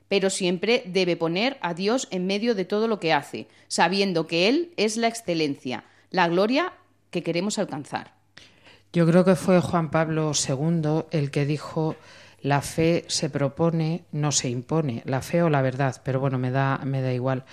Pero 0.08 0.30
siempre 0.30 0.84
debe 0.86 1.18
poner 1.18 1.58
a 1.62 1.74
Dios 1.74 2.08
en 2.12 2.28
medio 2.28 2.54
de 2.54 2.66
todo 2.66 2.88
lo 2.88 3.00
que 3.00 3.12
hace, 3.12 3.48
sabiendo 3.68 4.28
que 4.28 4.50
Él 4.50 4.74
es 4.78 4.98
la 4.98 5.08
excelencia, 5.08 5.84
la 6.12 6.28
gloria 6.28 6.74
que 7.10 7.24
queremos 7.24 7.58
alcanzar. 7.58 8.14
Yo 8.94 9.08
creo 9.08 9.26
que 9.26 9.36
fue 9.36 9.60
Juan 9.62 9.90
Pablo 9.90 10.32
II 10.32 11.06
el 11.10 11.32
que 11.32 11.46
dijo 11.46 11.96
la 12.48 12.62
fe 12.62 13.04
se 13.08 13.30
propone, 13.30 14.06
no 14.14 14.32
se 14.32 14.50
impone, 14.50 15.02
la 15.06 15.22
fe 15.22 15.44
o 15.44 15.50
la 15.50 15.62
verdad, 15.62 16.02
pero 16.04 16.22
bueno, 16.22 16.38
me 16.38 16.50
da, 16.50 16.80
me 16.86 17.02
da 17.02 17.12
igual. 17.12 17.44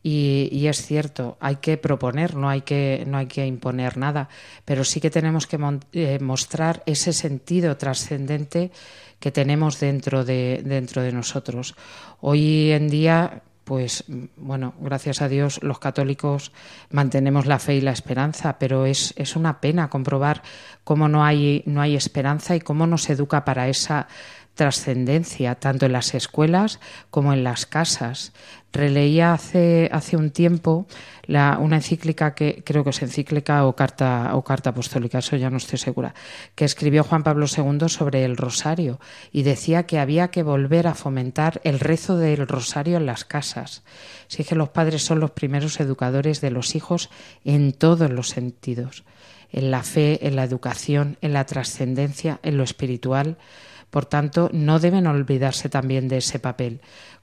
Y, 0.00 0.66
es 0.68 0.86
cierto, 0.86 1.36
hay 1.40 1.56
que 1.56 1.76
proponer, 1.76 2.36
no 2.36 2.48
hay 2.48 2.62
que, 2.62 3.04
no 3.06 3.18
hay 3.18 3.26
que 3.26 3.44
imponer 3.44 3.98
nada, 3.98 4.28
pero 4.64 4.84
sí 4.84 5.00
que 5.00 5.10
tenemos 5.10 5.46
que 5.48 5.58
eh, 5.92 6.18
mostrar 6.20 6.84
ese 6.86 7.12
sentido 7.12 7.76
trascendente 7.76 8.70
que 9.18 9.32
tenemos 9.32 9.80
dentro 9.80 10.24
de, 10.24 10.62
dentro 10.64 11.02
de 11.02 11.12
nosotros. 11.12 11.74
Hoy 12.20 12.70
en 12.70 12.88
día 12.88 13.42
pues 13.68 14.04
bueno, 14.38 14.72
gracias 14.80 15.20
a 15.20 15.28
Dios 15.28 15.62
los 15.62 15.78
católicos 15.78 16.52
mantenemos 16.88 17.44
la 17.44 17.58
fe 17.58 17.74
y 17.74 17.82
la 17.82 17.92
esperanza, 17.92 18.58
pero 18.58 18.86
es, 18.86 19.12
es 19.18 19.36
una 19.36 19.60
pena 19.60 19.90
comprobar 19.90 20.42
cómo 20.84 21.06
no 21.06 21.22
hay, 21.22 21.62
no 21.66 21.82
hay 21.82 21.94
esperanza 21.94 22.56
y 22.56 22.60
cómo 22.60 22.86
nos 22.86 23.10
educa 23.10 23.44
para 23.44 23.68
esa 23.68 24.08
trascendencia, 24.58 25.54
tanto 25.54 25.86
en 25.86 25.92
las 25.92 26.14
escuelas 26.14 26.80
como 27.10 27.32
en 27.32 27.44
las 27.44 27.64
casas. 27.64 28.32
Releía 28.72 29.32
hace, 29.32 29.88
hace 29.92 30.16
un 30.16 30.30
tiempo 30.30 30.88
la, 31.22 31.58
una 31.60 31.76
encíclica 31.76 32.34
que 32.34 32.62
creo 32.66 32.82
que 32.82 32.90
es 32.90 33.00
encíclica 33.00 33.64
o 33.64 33.76
carta, 33.76 34.34
o 34.34 34.42
carta 34.42 34.70
apostólica, 34.70 35.20
eso 35.20 35.36
ya 35.36 35.48
no 35.48 35.58
estoy 35.58 35.78
segura, 35.78 36.12
que 36.56 36.64
escribió 36.64 37.04
Juan 37.04 37.22
Pablo 37.22 37.46
II 37.46 37.88
sobre 37.88 38.24
el 38.24 38.36
rosario 38.36 38.98
y 39.30 39.44
decía 39.44 39.84
que 39.84 40.00
había 40.00 40.28
que 40.28 40.42
volver 40.42 40.88
a 40.88 40.94
fomentar 40.94 41.60
el 41.62 41.78
rezo 41.78 42.16
del 42.16 42.48
rosario 42.48 42.96
en 42.96 43.06
las 43.06 43.24
casas. 43.24 43.84
Si 44.26 44.42
que 44.42 44.56
los 44.56 44.70
padres 44.70 45.04
son 45.04 45.20
los 45.20 45.30
primeros 45.30 45.78
educadores 45.78 46.40
de 46.40 46.50
los 46.50 46.74
hijos 46.74 47.10
en 47.44 47.72
todos 47.72 48.10
los 48.10 48.28
sentidos, 48.28 49.04
en 49.52 49.70
la 49.70 49.84
fe, 49.84 50.26
en 50.26 50.34
la 50.34 50.42
educación, 50.42 51.16
en 51.22 51.32
la 51.32 51.46
trascendencia, 51.46 52.40
en 52.42 52.58
lo 52.58 52.64
espiritual 52.64 53.38
por 53.90 54.06
tanto, 54.06 54.50
no 54.52 54.78
deben 54.78 55.06
olvidarse 55.06 55.68
también 55.68 56.08
de 56.08 56.18
ese 56.18 56.38
papel. 56.38 56.80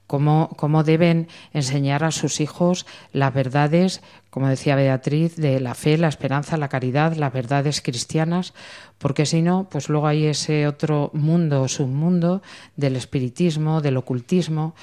Cómo, 0.08 0.52
cómo, 0.56 0.84
deben 0.84 1.28
enseñar 1.52 2.04
a 2.04 2.12
sus 2.12 2.40
hijos 2.40 2.86
las 3.12 3.34
verdades, 3.34 4.02
como 4.30 4.48
decía 4.48 4.76
Beatriz, 4.76 5.36
de 5.36 5.60
la 5.60 5.74
fe, 5.74 5.98
la 5.98 6.10
esperanza, 6.10 6.58
la 6.58 6.70
caridad, 6.70 7.16
las 7.16 7.34
verdades 7.34 7.82
cristianas, 7.82 8.54
porque 9.00 9.26
si 9.26 9.42
no, 9.42 9.68
pues 9.70 9.90
luego 9.90 10.06
hay 10.06 10.26
ese 10.26 10.68
otro 10.68 11.10
mundo 11.14 11.68
submundo 11.68 12.44
del 12.76 12.96
espiritismo, 12.98 13.82
del 13.82 13.98
ocultismo 13.98 14.76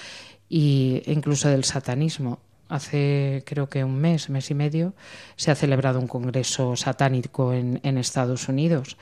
e 0.51 1.03
incluso 1.07 1.49
del 1.49 1.63
satanismo. 1.63 2.41
Hace 2.69 3.45
creo 3.47 3.69
que 3.69 3.85
un 3.85 4.01
mes, 4.01 4.29
mes 4.29 4.51
y 4.51 4.55
medio, 4.55 4.93
se 5.37 5.53
ha 5.53 5.55
celebrado 5.55 6.01
un 6.01 6.09
congreso 6.09 6.75
satánico 6.75 7.53
en 7.53 7.99
Estados 7.99 8.49
Unidos 8.49 8.97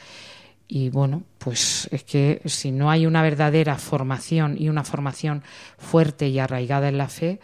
y 0.72 0.88
bueno, 0.88 1.24
pues 1.38 1.88
es 1.90 2.04
que 2.04 2.40
si 2.44 2.70
no 2.70 2.92
hay 2.92 3.04
una 3.04 3.22
verdadera 3.22 3.76
formación 3.76 4.56
y 4.56 4.68
una 4.68 4.84
formación 4.84 5.42
fuerte 5.78 6.28
y 6.28 6.38
arraigada 6.38 6.88
en 6.88 6.96
la 6.96 7.08
fe, 7.08 7.40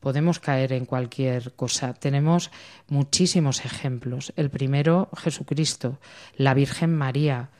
podemos 0.00 0.40
caer 0.40 0.72
en 0.72 0.86
cualquier 0.86 1.52
cosa. 1.52 1.92
Tenemos 1.92 2.50
muchísimos 2.88 3.66
ejemplos. 3.66 4.32
El 4.34 4.48
primero, 4.48 5.10
Jesucristo, 5.14 5.98
la 6.36 6.54
Virgen 6.54 6.96
María, 6.96 7.50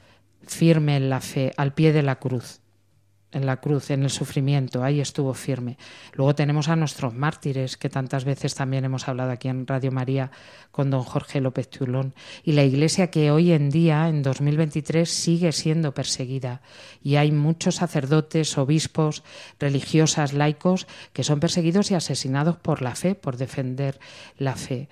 firme 0.47 0.97
en 0.97 1.11
la 1.11 1.21
fe, 1.21 1.53
al 1.59 1.75
pie 1.75 1.93
de 1.93 2.03
la 2.03 2.17
cruz 2.17 2.60
en 3.33 3.47
la 3.47 3.59
cruz, 3.59 3.91
en 3.91 4.03
el 4.03 4.11
sufrimiento, 4.11 4.83
ahí 4.83 5.01
estuvo 5.01 5.35
firme. 5.35 5.79
Luego 6.15 6.35
tenemos 6.35 6.69
a 6.69 6.77
nuestros 6.77 7.15
mártires, 7.15 7.77
que 7.77 7.89
tantas 7.89 8.25
veces 8.25 8.55
también 8.55 8.85
hemos 8.85 9.09
hablado 9.09 9.31
aquí 9.31 9.49
en 9.49 9.67
Radio 9.67 9.93
María 9.93 10.31
con 10.71 10.91
don 10.91 11.03
Jorge 11.03 11.41
López 11.41 11.69
Tulón, 11.69 12.15
y 12.43 12.53
la 12.53 12.65
Iglesia 12.65 13.11
que 13.11 13.31
hoy 13.31 13.53
en 13.53 13.71
día, 13.71 14.09
en 14.09 14.23
2023, 14.23 15.09
sigue 15.09 15.53
siendo 15.53 15.95
perseguida. 15.95 16.63
Y 17.03 17.17
hay 17.17 17.33
muchos 17.33 17.77
sacerdotes, 17.77 18.59
obispos, 18.59 19.23
religiosas, 19.59 20.33
laicos, 20.33 20.87
que 21.13 21.25
son 21.25 21.41
perseguidos 21.41 21.91
y 21.91 21.95
asesinados 21.95 22.57
por 22.57 22.83
la 22.83 22.95
fe, 22.95 23.15
por 23.15 23.37
defender 23.37 24.01
la 24.37 24.57
fe. 24.57 24.89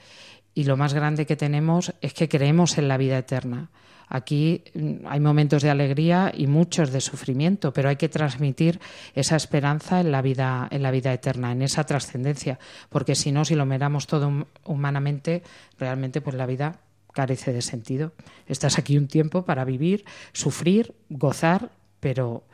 Y 0.54 0.64
lo 0.64 0.76
más 0.76 0.94
grande 0.94 1.26
que 1.26 1.36
tenemos 1.36 1.94
es 2.00 2.14
que 2.14 2.28
creemos 2.28 2.78
en 2.78 2.88
la 2.88 2.96
vida 2.96 3.18
eterna. 3.18 3.70
Aquí 4.08 4.64
mm, 4.74 5.06
hay 5.06 5.20
momentos 5.20 5.62
de 5.62 5.70
alegría 5.70 6.32
y 6.34 6.46
muchos 6.46 6.90
de 6.90 7.00
sufrimiento, 7.00 7.72
pero 7.72 7.88
hay 7.88 7.96
que 7.96 8.08
transmitir 8.08 8.80
esa 9.14 9.36
esperanza 9.36 10.00
en 10.00 10.12
la 10.12 10.22
vida, 10.22 10.68
en 10.70 10.82
la 10.82 10.90
vida 10.90 11.12
eterna, 11.12 11.52
en 11.52 11.62
esa 11.62 11.84
trascendencia, 11.84 12.58
porque 12.88 13.14
si 13.14 13.32
no, 13.32 13.44
si 13.44 13.54
lo 13.54 13.66
miramos 13.66 14.06
todo 14.06 14.46
humanamente, 14.64 15.42
realmente 15.78 16.20
pues 16.20 16.36
la 16.36 16.46
vida 16.46 16.80
carece 17.12 17.52
de 17.52 17.62
sentido. 17.62 18.12
Estás 18.46 18.78
aquí 18.78 18.96
un 18.96 19.08
tiempo 19.08 19.44
para 19.44 19.64
vivir, 19.64 20.04
sufrir, 20.32 20.94
gozar, 21.08 21.70
pero 22.00 22.44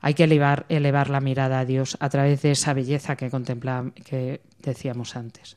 hay 0.00 0.14
que 0.14 0.24
elevar, 0.24 0.66
elevar 0.68 1.10
la 1.10 1.20
mirada 1.20 1.60
a 1.60 1.64
Dios 1.64 1.96
a 2.00 2.08
través 2.08 2.42
de 2.42 2.52
esa 2.52 2.72
belleza 2.72 3.16
que 3.16 3.30
contempla, 3.30 3.90
que 4.04 4.40
decíamos 4.62 5.16
antes. 5.16 5.56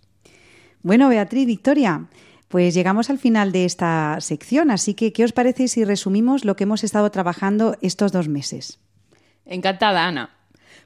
Bueno, 0.81 1.09
Beatriz, 1.09 1.45
Victoria, 1.45 2.07
pues 2.49 2.73
llegamos 2.73 3.11
al 3.11 3.19
final 3.19 3.51
de 3.51 3.63
esta 3.63 4.17
sección, 4.21 4.71
así 4.71 4.95
que 4.95 5.13
¿qué 5.13 5.23
os 5.23 5.31
parece 5.31 5.67
si 5.67 5.85
resumimos 5.85 6.45
lo 6.45 6.55
que 6.55 6.63
hemos 6.63 6.83
estado 6.83 7.09
trabajando 7.11 7.77
estos 7.81 8.11
dos 8.11 8.27
meses? 8.27 8.79
Encantada, 9.45 10.05
Ana. 10.05 10.31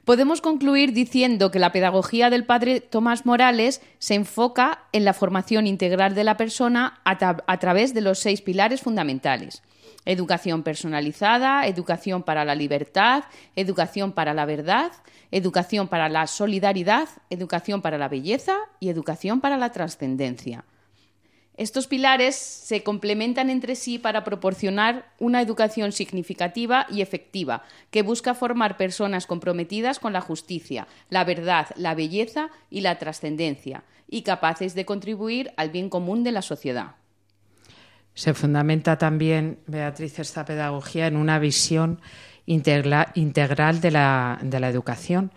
Podemos 0.04 0.42
concluir 0.42 0.92
diciendo 0.92 1.50
que 1.50 1.58
la 1.58 1.72
pedagogía 1.72 2.28
del 2.28 2.44
padre 2.44 2.80
Tomás 2.80 3.24
Morales 3.24 3.80
se 3.98 4.14
enfoca 4.14 4.84
en 4.92 5.06
la 5.06 5.14
formación 5.14 5.66
integral 5.66 6.14
de 6.14 6.24
la 6.24 6.36
persona 6.36 7.00
a, 7.04 7.58
través 7.58 7.94
de 7.94 8.02
los 8.02 8.18
seis 8.18 8.42
pilares 8.42 8.82
fundamentales. 8.82 9.62
Educación 10.04 10.62
personalizada, 10.62 11.66
educación 11.66 12.22
para 12.22 12.44
la 12.44 12.54
libertad, 12.54 13.24
educación 13.56 14.12
para 14.12 14.34
la 14.34 14.44
verdad, 14.44 14.92
educación 15.30 15.88
para 15.88 16.10
la 16.10 16.26
solidaridad, 16.26 17.08
educación 17.30 17.80
para 17.80 17.96
la 17.96 18.08
belleza 18.08 18.58
y 18.80 18.90
educación 18.90 19.40
para 19.40 19.56
la 19.56 19.72
trascendencia. 19.72 20.66
Estos 21.56 21.86
pilares 21.86 22.34
se 22.34 22.82
complementan 22.82 23.48
entre 23.48 23.76
sí 23.76 23.98
para 23.98 24.24
proporcionar 24.24 25.12
una 25.20 25.40
educación 25.40 25.92
significativa 25.92 26.86
y 26.90 27.00
efectiva, 27.00 27.62
que 27.92 28.02
busca 28.02 28.34
formar 28.34 28.76
personas 28.76 29.26
comprometidas 29.26 30.00
con 30.00 30.12
la 30.12 30.20
justicia, 30.20 30.88
la 31.10 31.22
verdad, 31.24 31.68
la 31.76 31.94
belleza 31.94 32.50
y 32.70 32.80
la 32.80 32.98
trascendencia, 32.98 33.84
y 34.08 34.22
capaces 34.22 34.74
de 34.74 34.84
contribuir 34.84 35.52
al 35.56 35.70
bien 35.70 35.88
común 35.88 36.24
de 36.24 36.32
la 36.32 36.42
sociedad. 36.42 36.96
Se 38.14 38.34
fundamenta 38.34 38.98
también, 38.98 39.58
Beatriz, 39.66 40.18
esta 40.18 40.44
pedagogía 40.44 41.06
en 41.06 41.16
una 41.16 41.38
visión 41.38 42.00
integral 42.46 43.80
de 43.80 43.90
la, 43.90 44.38
educación 44.42 45.32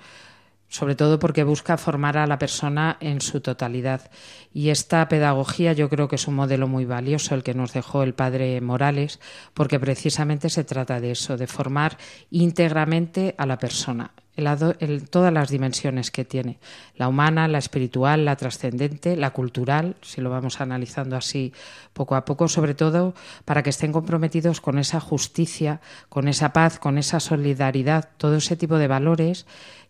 sobre 0.70 0.96
todo 0.96 1.20
porque 1.20 1.44
busca 1.44 1.78
formar 1.78 2.18
a 2.18 2.28
la 2.28 2.40
persona 2.40 2.98
en 3.00 3.22
su 3.22 3.42
totalidad. 3.42 4.10
Y 4.54 4.70
esta 4.70 5.08
pedagogía 5.08 5.74
yo 5.74 5.90
creo 5.90 6.08
que 6.08 6.16
es 6.18 6.28
un 6.28 6.36
modelo 6.36 6.68
muy 6.68 6.86
valioso 6.86 7.36
el 7.36 7.44
que 7.44 7.54
nos 7.54 7.74
dejó 7.74 8.04
el 8.04 8.14
padre 8.14 8.60
Morales, 8.62 9.20
porque 9.54 9.80
precisamente 9.80 10.50
se 10.50 10.64
trata 10.64 11.00
de 11.00 11.12
eso, 11.12 11.38
de 11.38 11.48
formar 11.48 11.98
íntegramente 12.30 13.36
a 13.38 13.46
la 13.46 13.58
persona, 13.58 14.12
en 14.36 15.08
todas 15.08 15.34
las 15.34 15.50
dimensiones 15.50 16.12
que 16.12 16.24
tiene, 16.24 16.60
la 16.96 17.08
humana, 17.08 17.48
la 17.48 17.58
espiritual, 17.58 18.24
la 18.24 18.36
trascendente, 18.36 19.16
la 19.16 19.32
cultural, 19.32 19.96
si 20.02 20.22
lo 20.22 20.30
vamos 20.30 20.62
analizando 20.62 21.16
así 21.16 21.54
poco 21.94 22.16
a 22.16 22.24
poco, 22.24 22.48
sobre 22.48 22.76
todo 22.76 23.16
para 23.46 23.64
que 23.64 23.72
estén 23.72 23.92
comprometidos 23.92 24.62
con 24.62 24.78
esa 24.78 25.00
justicia, 25.00 25.82
con 26.10 26.28
esa 26.28 26.54
paz, 26.54 26.78
con 26.78 27.00
esa 27.00 27.20
solidaridad, 27.20 28.10
todo 28.18 28.36
ese 28.36 28.56
tipo 28.56 28.78
de 28.78 28.88
valores 28.88 29.48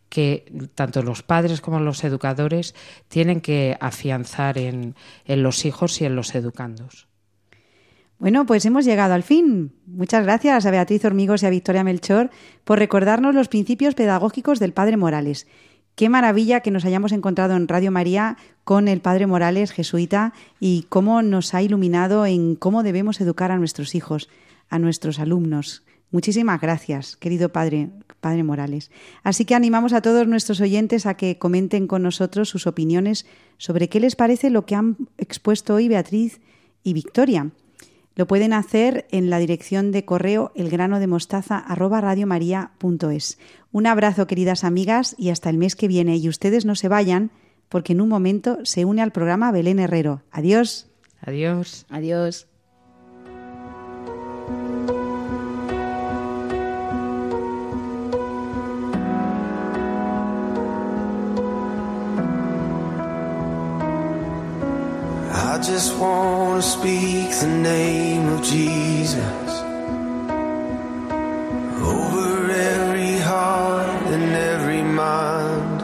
que 0.10 0.70
tanto 0.76 1.04
los 1.04 1.24
padres 1.24 1.62
como 1.62 1.80
los 1.80 2.04
educadores 2.04 2.76
tienen 3.08 3.42
que 3.42 3.78
afianzar 3.80 4.58
en, 4.58 4.96
los 5.26 5.66
hijos 5.66 6.02
y 6.02 6.06
en 6.06 6.16
los 6.16 6.36
educandos. 6.36 7.08
Bueno, 8.20 8.46
pues 8.46 8.66
hemos 8.66 8.86
llegado 8.86 9.14
al 9.14 9.24
fin. 9.24 9.74
Muchas 9.86 10.24
gracias 10.24 10.66
a 10.66 10.72
Beatriz 10.72 11.06
Hormigos 11.06 11.44
y 11.44 11.46
a 11.46 11.52
Victoria 11.52 11.84
Melchor 11.84 12.32
por 12.64 12.80
recordarnos 12.80 13.36
los 13.36 13.48
principios 13.48 13.94
pedagógicos 13.94 14.60
del 14.60 14.74
Padre 14.74 14.98
Morales. 14.98 15.46
Qué 15.94 16.10
maravilla 16.10 16.62
que 16.62 16.72
nos 16.72 16.86
hayamos 16.86 17.12
encontrado 17.12 17.56
en 17.56 17.68
Radio 17.68 17.92
María 17.92 18.38
con 18.64 18.88
el 18.88 19.02
Padre 19.02 19.28
Morales, 19.28 19.72
jesuita, 19.72 20.34
y 20.60 20.84
cómo 20.90 21.22
nos 21.22 21.54
ha 21.54 21.62
iluminado 21.62 22.26
en 22.26 22.56
cómo 22.56 22.84
debemos 22.84 23.20
educar 23.20 23.52
a 23.52 23.58
nuestros 23.58 23.96
hijos, 23.96 24.30
a 24.70 24.78
nuestros 24.78 25.20
alumnos. 25.20 25.84
Muchísimas 26.12 26.62
gracias, 26.62 27.18
querido 27.18 27.50
Padre, 27.50 27.90
Padre 28.22 28.44
Morales. 28.44 28.92
Así 29.24 29.44
que 29.46 29.56
animamos 29.56 29.94
a 29.94 30.02
todos 30.02 30.28
nuestros 30.28 30.62
oyentes 30.62 31.06
a 31.06 31.16
que 31.16 31.38
comenten 31.38 31.88
con 31.88 32.04
nosotros 32.04 32.48
sus 32.50 32.66
opiniones 32.66 33.26
sobre 33.58 33.90
qué 33.90 34.00
les 34.00 34.16
parece 34.16 34.50
lo 34.50 34.66
que 34.66 34.76
han 34.76 34.96
expuesto 35.18 35.74
hoy 35.76 35.90
Beatriz 35.90 36.40
y 36.84 36.94
Victoria. 36.94 37.52
Lo 38.16 38.26
pueden 38.26 38.54
hacer 38.54 39.06
en 39.12 39.30
la 39.30 39.38
dirección 39.38 39.92
de 39.92 40.06
correo 40.06 40.54
elgranodemostaza@radiomaria.es. 40.56 43.38
Un 43.72 43.86
abrazo, 43.86 44.26
queridas 44.26 44.64
amigas, 44.64 45.14
y 45.20 45.30
hasta 45.30 45.52
el 45.52 45.58
mes 45.58 45.76
que 45.76 45.88
viene. 45.88 46.18
Y 46.18 46.28
ustedes 46.28 46.66
no 46.66 46.74
se 46.76 46.88
vayan, 46.88 47.30
porque 47.70 47.94
en 47.94 48.02
un 48.02 48.10
momento 48.10 48.58
se 48.64 48.86
une 48.86 49.04
al 49.04 49.12
programa 49.12 49.52
Belén 49.52 49.78
Herrero. 49.78 50.24
Adiós. 50.32 50.88
Adiós. 51.22 51.86
Adiós. 51.90 52.48
I 65.58 65.60
just 65.60 65.98
want 65.98 66.62
to 66.62 66.70
speak 66.70 67.32
the 67.32 67.48
name 67.48 68.28
of 68.28 68.44
Jesus 68.44 69.52
over 71.82 72.52
every 72.52 73.18
heart 73.18 74.06
and 74.06 74.36
every 74.36 74.84
mind. 74.84 75.82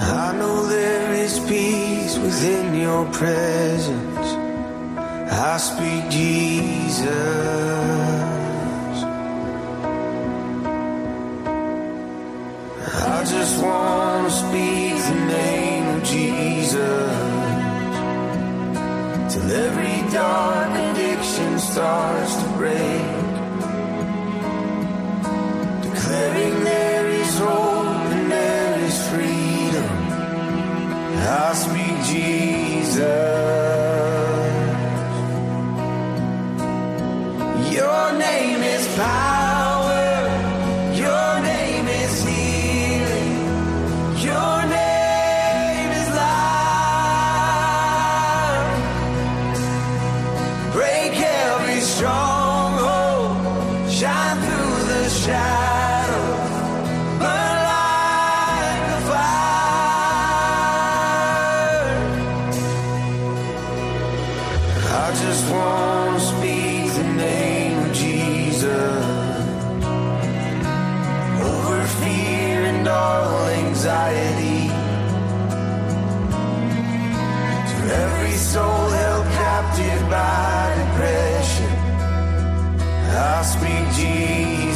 I 0.00 0.34
know 0.38 0.64
there 0.68 1.12
is 1.12 1.38
peace 1.40 2.16
within 2.16 2.74
your 2.80 3.04
presence. 3.12 4.28
I 5.30 5.58
speak 5.58 6.08
Jesus. 6.08 7.08
I 13.10 13.22
just 13.28 13.62
want 13.62 14.28
to 14.28 14.34
speak 14.34 14.96
the 15.10 15.26
name 15.26 15.86
of 15.94 16.02
Jesus 16.04 17.07
every 19.50 20.12
dark 20.12 20.70
addiction 20.86 21.58
starts 21.58 22.36
to 22.36 22.48
break. 22.56 23.06
Declaring 25.82 26.64
there 26.64 27.08
is 27.08 27.38
hope 27.38 28.12
and 28.16 28.30
there 28.30 28.78
is 28.84 29.08
freedom. 29.08 29.90
I 31.20 31.52
speak 31.54 31.96
Jesus. 32.12 32.98
Your 37.74 38.18
name 38.18 38.62
is 38.62 38.86
power. 38.96 39.37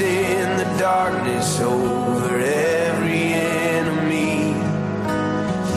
In 0.00 0.56
the 0.56 0.64
darkness 0.78 1.60
over 1.60 2.38
every 2.38 3.34
enemy. 3.34 4.54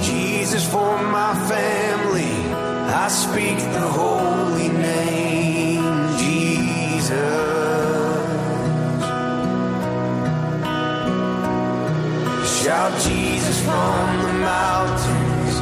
Jesus 0.02 0.66
for 0.72 0.96
my 1.12 1.36
family. 1.50 2.32
I 3.04 3.10
speak 3.10 3.58
the 3.58 3.82
holy 3.82 4.70
name, 4.70 5.84
Jesus. 6.18 7.12
Shout 12.64 12.94
Jesus 13.02 13.60
from 13.66 14.22
the 14.24 14.34
mountains, 14.40 15.56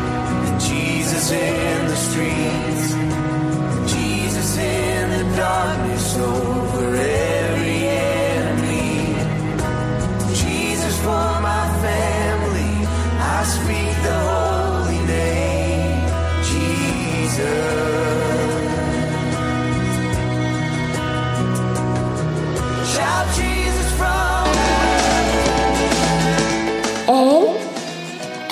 and 0.47 0.61
Jesus 0.61 1.31
in 1.31 1.60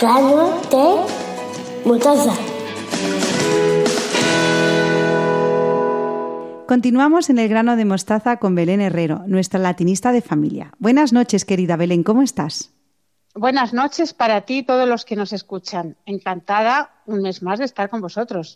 grano 0.01 0.61
de 0.71 1.89
mostaza. 1.89 2.33
Continuamos 6.67 7.29
en 7.29 7.39
el 7.39 7.49
grano 7.49 7.75
de 7.75 7.83
mostaza 7.83 8.37
con 8.37 8.55
Belén 8.55 8.79
Herrero, 8.79 9.23
nuestra 9.27 9.59
latinista 9.59 10.11
de 10.11 10.21
familia. 10.21 10.71
Buenas 10.79 11.11
noches, 11.11 11.43
querida 11.43 11.75
Belén, 11.75 12.03
¿cómo 12.03 12.21
estás? 12.21 12.71
Buenas 13.35 13.73
noches 13.73 14.13
para 14.13 14.41
ti 14.41 14.59
y 14.59 14.63
todos 14.63 14.87
los 14.87 15.03
que 15.03 15.15
nos 15.15 15.33
escuchan. 15.33 15.97
Encantada 16.05 16.91
un 17.05 17.21
mes 17.21 17.41
más 17.41 17.59
de 17.59 17.65
estar 17.65 17.89
con 17.89 17.99
vosotros. 17.99 18.55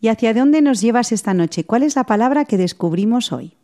¿Y 0.00 0.08
hacia 0.08 0.32
dónde 0.32 0.62
nos 0.62 0.80
llevas 0.80 1.10
esta 1.10 1.34
noche? 1.34 1.64
¿Cuál 1.64 1.82
es 1.82 1.96
la 1.96 2.04
palabra 2.04 2.44
que 2.44 2.56
descubrimos 2.56 3.32
hoy? 3.32 3.56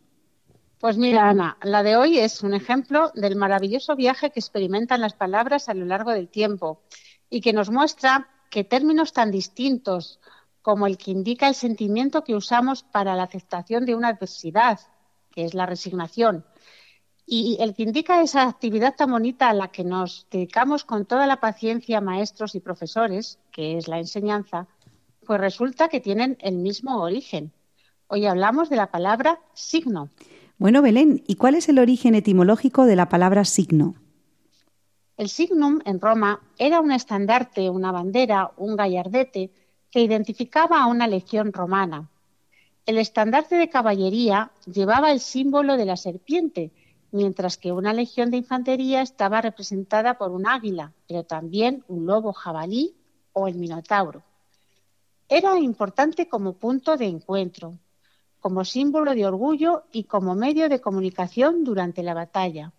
Pues 0.80 0.96
mira, 0.96 1.28
Ana, 1.28 1.58
la 1.62 1.82
de 1.82 1.96
hoy 1.96 2.18
es 2.18 2.42
un 2.42 2.54
ejemplo 2.54 3.12
del 3.14 3.36
maravilloso 3.36 3.96
viaje 3.96 4.30
que 4.30 4.40
experimentan 4.40 5.02
las 5.02 5.12
palabras 5.12 5.68
a 5.68 5.74
lo 5.74 5.84
largo 5.84 6.10
del 6.10 6.28
tiempo 6.28 6.80
y 7.30 7.40
que 7.40 7.52
nos 7.52 7.70
muestra 7.70 8.28
que 8.50 8.64
términos 8.64 9.12
tan 9.12 9.30
distintos 9.30 10.20
como 10.60 10.86
el 10.86 10.98
que 10.98 11.12
indica 11.12 11.48
el 11.48 11.54
sentimiento 11.54 12.24
que 12.24 12.34
usamos 12.34 12.82
para 12.82 13.14
la 13.14 13.22
aceptación 13.22 13.86
de 13.86 13.94
una 13.94 14.08
adversidad, 14.08 14.80
que 15.30 15.44
es 15.44 15.54
la 15.54 15.64
resignación, 15.64 16.44
y 17.24 17.56
el 17.60 17.74
que 17.74 17.84
indica 17.84 18.22
esa 18.22 18.42
actividad 18.42 18.96
tan 18.96 19.12
bonita 19.12 19.48
a 19.48 19.54
la 19.54 19.68
que 19.68 19.84
nos 19.84 20.26
dedicamos 20.30 20.84
con 20.84 21.06
toda 21.06 21.28
la 21.28 21.38
paciencia 21.38 22.00
maestros 22.00 22.56
y 22.56 22.60
profesores, 22.60 23.38
que 23.52 23.78
es 23.78 23.86
la 23.86 23.98
enseñanza, 23.98 24.66
pues 25.24 25.40
resulta 25.40 25.88
que 25.88 26.00
tienen 26.00 26.36
el 26.40 26.56
mismo 26.56 27.00
origen. 27.00 27.52
Hoy 28.08 28.26
hablamos 28.26 28.68
de 28.68 28.76
la 28.76 28.90
palabra 28.90 29.38
signo. 29.54 30.10
Bueno, 30.58 30.82
Belén, 30.82 31.22
¿y 31.28 31.36
cuál 31.36 31.54
es 31.54 31.68
el 31.68 31.78
origen 31.78 32.16
etimológico 32.16 32.84
de 32.84 32.96
la 32.96 33.08
palabra 33.08 33.44
signo? 33.44 33.94
El 35.20 35.28
signum 35.28 35.80
en 35.84 36.00
Roma 36.00 36.40
era 36.56 36.80
un 36.80 36.92
estandarte, 36.92 37.68
una 37.68 37.92
bandera, 37.92 38.52
un 38.56 38.74
gallardete 38.74 39.50
que 39.90 40.00
identificaba 40.00 40.80
a 40.80 40.86
una 40.86 41.06
legión 41.06 41.52
romana. 41.52 42.08
El 42.86 42.96
estandarte 42.96 43.56
de 43.56 43.68
caballería 43.68 44.50
llevaba 44.64 45.12
el 45.12 45.20
símbolo 45.20 45.76
de 45.76 45.84
la 45.84 45.98
serpiente, 45.98 46.72
mientras 47.12 47.58
que 47.58 47.70
una 47.70 47.92
legión 47.92 48.30
de 48.30 48.38
infantería 48.38 49.02
estaba 49.02 49.42
representada 49.42 50.16
por 50.16 50.30
un 50.30 50.46
águila, 50.46 50.94
pero 51.06 51.22
también 51.22 51.84
un 51.88 52.06
lobo 52.06 52.32
jabalí 52.32 52.96
o 53.34 53.46
el 53.46 53.56
minotauro. 53.56 54.22
Era 55.28 55.58
importante 55.58 56.30
como 56.30 56.54
punto 56.54 56.96
de 56.96 57.04
encuentro, 57.04 57.74
como 58.40 58.64
símbolo 58.64 59.14
de 59.14 59.26
orgullo 59.26 59.82
y 59.92 60.04
como 60.04 60.34
medio 60.34 60.70
de 60.70 60.80
comunicación 60.80 61.62
durante 61.62 62.02
la 62.02 62.14
batalla. 62.14 62.72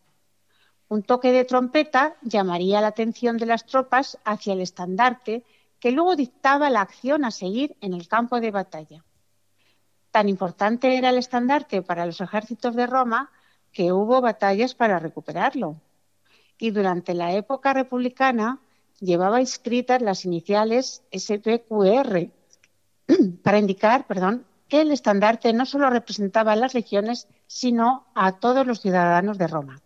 Un 0.91 1.03
toque 1.03 1.31
de 1.31 1.45
trompeta 1.45 2.17
llamaría 2.21 2.81
la 2.81 2.87
atención 2.87 3.37
de 3.37 3.45
las 3.45 3.65
tropas 3.65 4.17
hacia 4.25 4.51
el 4.51 4.59
estandarte 4.59 5.45
que 5.79 5.93
luego 5.93 6.17
dictaba 6.17 6.69
la 6.69 6.81
acción 6.81 7.23
a 7.23 7.31
seguir 7.31 7.77
en 7.79 7.93
el 7.93 8.09
campo 8.09 8.41
de 8.41 8.51
batalla. 8.51 9.01
Tan 10.11 10.27
importante 10.27 10.97
era 10.97 11.11
el 11.11 11.17
estandarte 11.17 11.81
para 11.81 12.05
los 12.05 12.19
ejércitos 12.19 12.75
de 12.75 12.87
Roma 12.87 13.31
que 13.71 13.93
hubo 13.93 14.19
batallas 14.19 14.75
para 14.75 14.99
recuperarlo. 14.99 15.77
Y 16.57 16.71
durante 16.71 17.13
la 17.13 17.31
época 17.35 17.71
republicana 17.71 18.59
llevaba 18.99 19.39
inscritas 19.39 20.01
las 20.01 20.25
iniciales 20.25 21.03
SPQR 21.17 22.31
para 23.43 23.59
indicar, 23.59 24.05
que 24.67 24.81
el 24.81 24.91
estandarte 24.91 25.53
no 25.53 25.65
solo 25.65 25.89
representaba 25.89 26.51
a 26.51 26.57
las 26.57 26.73
legiones, 26.73 27.29
sino 27.47 28.07
a 28.13 28.33
todos 28.33 28.67
los 28.67 28.81
ciudadanos 28.81 29.37
de 29.37 29.47
Roma. 29.47 29.81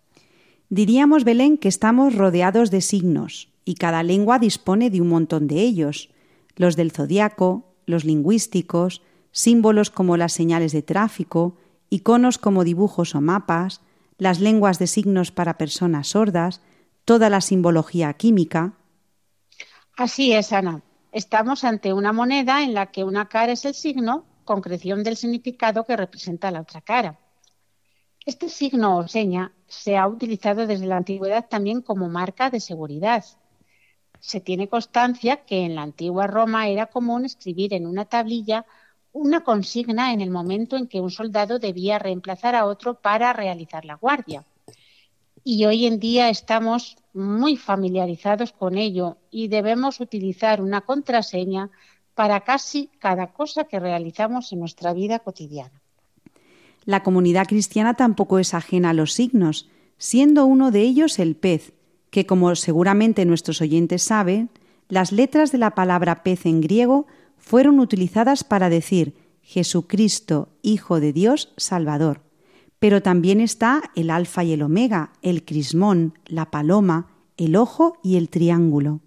Diríamos, 0.69 1.23
Belén, 1.23 1.58
que 1.58 1.67
estamos 1.67 2.15
rodeados 2.15 2.71
de 2.71 2.82
signos, 2.82 3.49
y 3.65 3.75
cada 3.75 4.04
lengua 4.04 4.39
dispone 4.39 4.89
de 4.89 5.01
un 5.01 5.10
montón 5.10 5.47
de 5.47 5.62
ellos, 5.62 6.10
los 6.56 6.75
del 6.75 6.91
zodiaco, 6.91 7.73
los 7.86 8.04
lingüísticos, 8.04 9.01
símbolos 9.32 9.89
como 9.89 10.17
las 10.17 10.34
señales 10.34 10.71
de 10.71 10.82
tráfico, 10.82 11.58
iconos 11.89 12.38
como 12.38 12.63
dibujos 12.63 13.15
o 13.15 13.21
mapas, 13.21 13.82
las 14.17 14.39
lenguas 14.39 14.80
de 14.80 14.88
signos 14.88 15.32
para 15.32 15.58
personas 15.58 16.10
sordas, 16.10 16.62
toda 17.04 17.30
la 17.30 17.41
simbología 17.41 18.13
química. 18.13 18.73
Así 19.97 20.34
es, 20.34 20.51
Ana. 20.51 20.82
Estamos 21.12 21.63
ante 21.63 21.93
una 21.93 22.12
moneda 22.12 22.63
en 22.63 22.73
la 22.73 22.88
que 22.88 23.04
una 23.04 23.30
cara 23.30 23.51
es 23.51 23.65
el 23.65 23.73
signo, 23.73 24.25
concreción 24.43 25.04
del 25.04 25.15
significado 25.15 25.86
que 25.86 25.95
representa 25.95 26.51
la 26.51 26.62
otra 26.62 26.82
cara. 26.82 27.19
Este 28.25 28.49
signo 28.49 28.97
o 28.97 29.07
seña 29.07 29.53
se 29.67 29.97
ha 29.97 30.07
utilizado 30.07 30.67
desde 30.67 30.88
la 30.88 30.97
antigüedad 30.97 31.47
también 31.47 31.81
como 31.81 32.09
marca 32.09 32.49
de 32.49 32.59
seguridad 32.59 33.23
se 34.25 34.41
tiene 34.41 34.67
constancia 34.67 35.45
que 35.45 35.65
en 35.65 35.75
la 35.75 35.83
antigua 35.83 36.25
Roma 36.25 36.67
era 36.67 36.88
común 36.88 37.25
escribir 37.25 37.75
en 37.75 37.85
una 37.85 38.05
tablilla 38.05 38.65
una 39.13 39.43
consigna 39.43 40.13
en 40.13 40.19
el 40.19 40.31
momento 40.31 40.75
en 40.75 40.88
que 40.88 40.99
un 40.99 41.11
soldado 41.11 41.59
debía 41.59 41.99
reemplazar 41.99 42.55
a 42.55 42.65
otro 42.65 42.95
para 42.95 43.33
realizar 43.33 43.85
la 43.85 43.93
guardia. 43.93 44.43
Y 45.43 45.65
hoy 45.65 45.85
en 45.85 45.99
día 45.99 46.29
estamos 46.29 46.97
muy 47.13 47.55
familiarizados 47.55 48.51
con 48.51 48.79
ello 48.79 49.17
y 49.29 49.47
debemos 49.47 49.99
utilizar 49.99 50.59
una 50.59 50.81
contraseña 50.81 51.69
para 52.15 52.41
casi 52.41 52.89
cada 52.97 53.31
cosa 53.31 53.65
que 53.65 53.79
realizamos 53.79 54.51
en 54.51 54.59
nuestra 54.59 54.91
vida 54.93 55.19
cotidiana. 55.19 55.85
La 56.86 57.02
comunidad 57.02 57.48
cristiana 57.48 57.95
tampoco 57.95 58.39
es 58.39 58.54
ajena 58.54 58.91
a 58.91 58.93
los 58.93 59.13
signos, 59.13 59.67
siendo 59.98 60.45
uno 60.45 60.71
de 60.71 60.82
ellos 60.82 61.19
el 61.19 61.36
pez, 61.36 61.74
que, 62.12 62.26
como 62.26 62.56
seguramente 62.56 63.26
nuestros 63.26 63.60
oyentes 63.62 64.04
saben, 64.04 64.50
las 64.88 65.12
letras 65.12 65.52
de 65.52 65.58
la 65.58 65.71
palabra 65.71 66.21
pez 66.24 66.45
en 66.45 66.62
griego 66.62 67.08
fueron 67.38 67.80
utilizadas 67.80 68.43
para 68.43 68.69
decir 68.69 69.15
Jesucristo, 69.41 70.50
Hijo 70.62 71.00
de 71.00 71.12
Dios, 71.12 71.54
Salvador. 71.58 72.21
Pero 72.78 73.02
también 73.02 73.41
está 73.41 73.91
el 73.95 74.12
alfa 74.12 74.43
y 74.43 74.54
el 74.54 74.62
omega, 74.62 75.13
el 75.24 75.43
crismón, 75.43 76.19
la 76.26 76.52
paloma, 76.52 77.08
el 77.38 77.56
ojo 77.56 77.98
y 78.04 78.17
el 78.17 78.30
triángulo. 78.30 79.02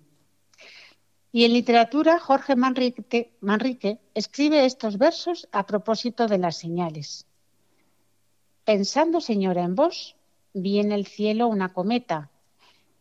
Y 1.30 1.44
en 1.44 1.52
literatura, 1.52 2.18
Jorge 2.18 2.56
Manrique, 2.56 3.36
Manrique 3.40 4.00
escribe 4.14 4.64
estos 4.64 4.98
versos 4.98 5.48
a 5.52 5.66
propósito 5.66 6.26
de 6.26 6.38
las 6.38 6.56
señales. 6.56 7.27
Pensando, 8.68 9.22
señora, 9.22 9.62
en 9.62 9.74
vos, 9.74 10.14
vi 10.52 10.78
en 10.78 10.92
el 10.92 11.06
cielo 11.06 11.48
una 11.48 11.72
cometa, 11.72 12.30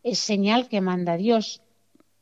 es 0.02 0.18
señal 0.18 0.70
que 0.70 0.80
manda 0.80 1.18
Dios, 1.18 1.62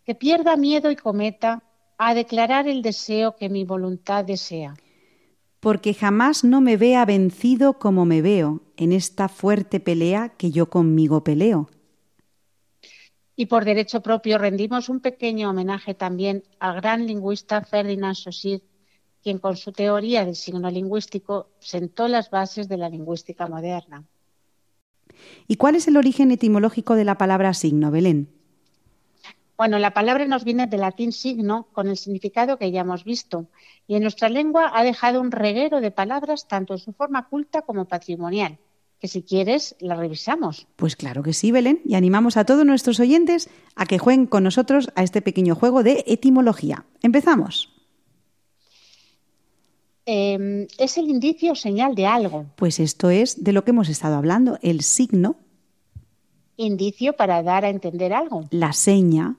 que 0.03 0.15
pierda 0.15 0.58
miedo 0.58 0.89
y 0.89 0.95
cometa 0.95 1.62
a 1.99 2.15
declarar 2.15 2.67
el 2.67 2.81
deseo 2.81 3.36
que 3.36 3.49
mi 3.49 3.63
voluntad 3.63 4.25
desea. 4.25 4.73
Porque 5.60 5.93
jamás 5.93 6.43
no 6.43 6.60
me 6.60 6.75
vea 6.75 7.05
vencido 7.05 7.77
como 7.77 8.03
me 8.03 8.23
veo 8.23 8.62
en 8.77 8.91
esta 8.91 9.29
fuerte 9.29 9.79
pelea 9.79 10.29
que 10.29 10.49
yo 10.49 10.71
conmigo 10.71 11.23
peleo. 11.23 11.69
Y 13.36 13.45
por 13.45 13.63
derecho 13.63 14.01
propio 14.01 14.39
rendimos 14.39 14.89
un 14.89 15.01
pequeño 15.01 15.51
homenaje 15.51 15.93
también 15.93 16.43
al 16.58 16.77
gran 16.77 17.05
lingüista 17.05 17.62
Ferdinand 17.62 18.15
Saussure, 18.15 18.63
quien 19.26 19.40
con 19.40 19.58
su 19.58 19.72
teoría 19.72 20.24
del 20.24 20.36
signo 20.36 20.70
lingüístico 20.70 21.48
sentó 21.58 22.08
las 22.08 22.30
bases 22.30 22.70
de 22.70 22.78
la 22.78 22.90
lingüística 22.90 23.48
moderna. 23.48 24.04
¿Y 25.48 25.56
cuál 25.56 25.74
es 25.74 25.88
el 25.88 25.98
origen 25.98 26.30
etimológico 26.30 26.94
de 26.94 27.06
la 27.06 27.18
palabra 27.18 27.56
signo, 27.56 27.90
Belén? 27.90 28.30
Bueno, 29.58 29.80
la 29.80 29.96
palabra 29.96 30.28
nos 30.28 30.44
viene 30.44 30.68
del 30.68 30.82
latín 30.82 31.12
signo, 31.12 31.66
con 31.74 31.88
el 31.88 31.98
significado 31.98 32.60
que 32.60 32.70
ya 32.70 32.82
hemos 32.82 33.04
visto, 33.04 33.48
y 33.88 33.96
en 33.96 34.04
nuestra 34.04 34.30
lengua 34.30 34.72
ha 34.76 34.84
dejado 34.84 35.22
un 35.22 35.32
reguero 35.32 35.82
de 35.82 35.90
palabras 35.90 36.48
tanto 36.48 36.74
en 36.74 36.80
su 36.80 36.94
forma 36.94 37.28
culta 37.28 37.64
como 37.64 37.86
patrimonial, 37.86 38.60
que 39.00 39.08
si 39.08 39.24
quieres 39.24 39.76
la 39.80 39.96
revisamos. 39.96 40.68
Pues 40.76 40.96
claro 40.96 41.24
que 41.24 41.34
sí, 41.34 41.52
Belén, 41.52 41.82
y 41.84 41.96
animamos 41.96 42.38
a 42.38 42.46
todos 42.46 42.64
nuestros 42.64 43.00
oyentes 43.00 43.50
a 43.76 43.88
que 43.88 43.98
jueguen 43.98 44.28
con 44.28 44.44
nosotros 44.44 44.92
a 44.94 45.02
este 45.02 45.24
pequeño 45.24 45.56
juego 45.56 45.82
de 45.82 46.04
etimología. 46.06 46.86
Empezamos. 47.02 47.75
Eh, 50.06 50.68
es 50.78 50.98
el 50.98 51.10
indicio 51.10 51.54
o 51.54 51.56
señal 51.56 51.96
de 51.96 52.06
algo. 52.06 52.46
Pues 52.56 52.80
esto 52.80 53.10
es 53.10 53.44
de 53.44 53.54
lo 53.54 53.63
que 53.63 53.72
hemos 53.72 53.89
estado 53.89 54.15
hablando, 54.15 54.58
el 54.62 54.82
signo, 54.82 55.38
Indicio 56.58 57.13
para 57.18 57.44
dar 57.44 57.65
a 57.65 57.70
entender 57.70 58.13
algo. 58.13 58.46
la 58.52 58.72
seña, 58.72 59.36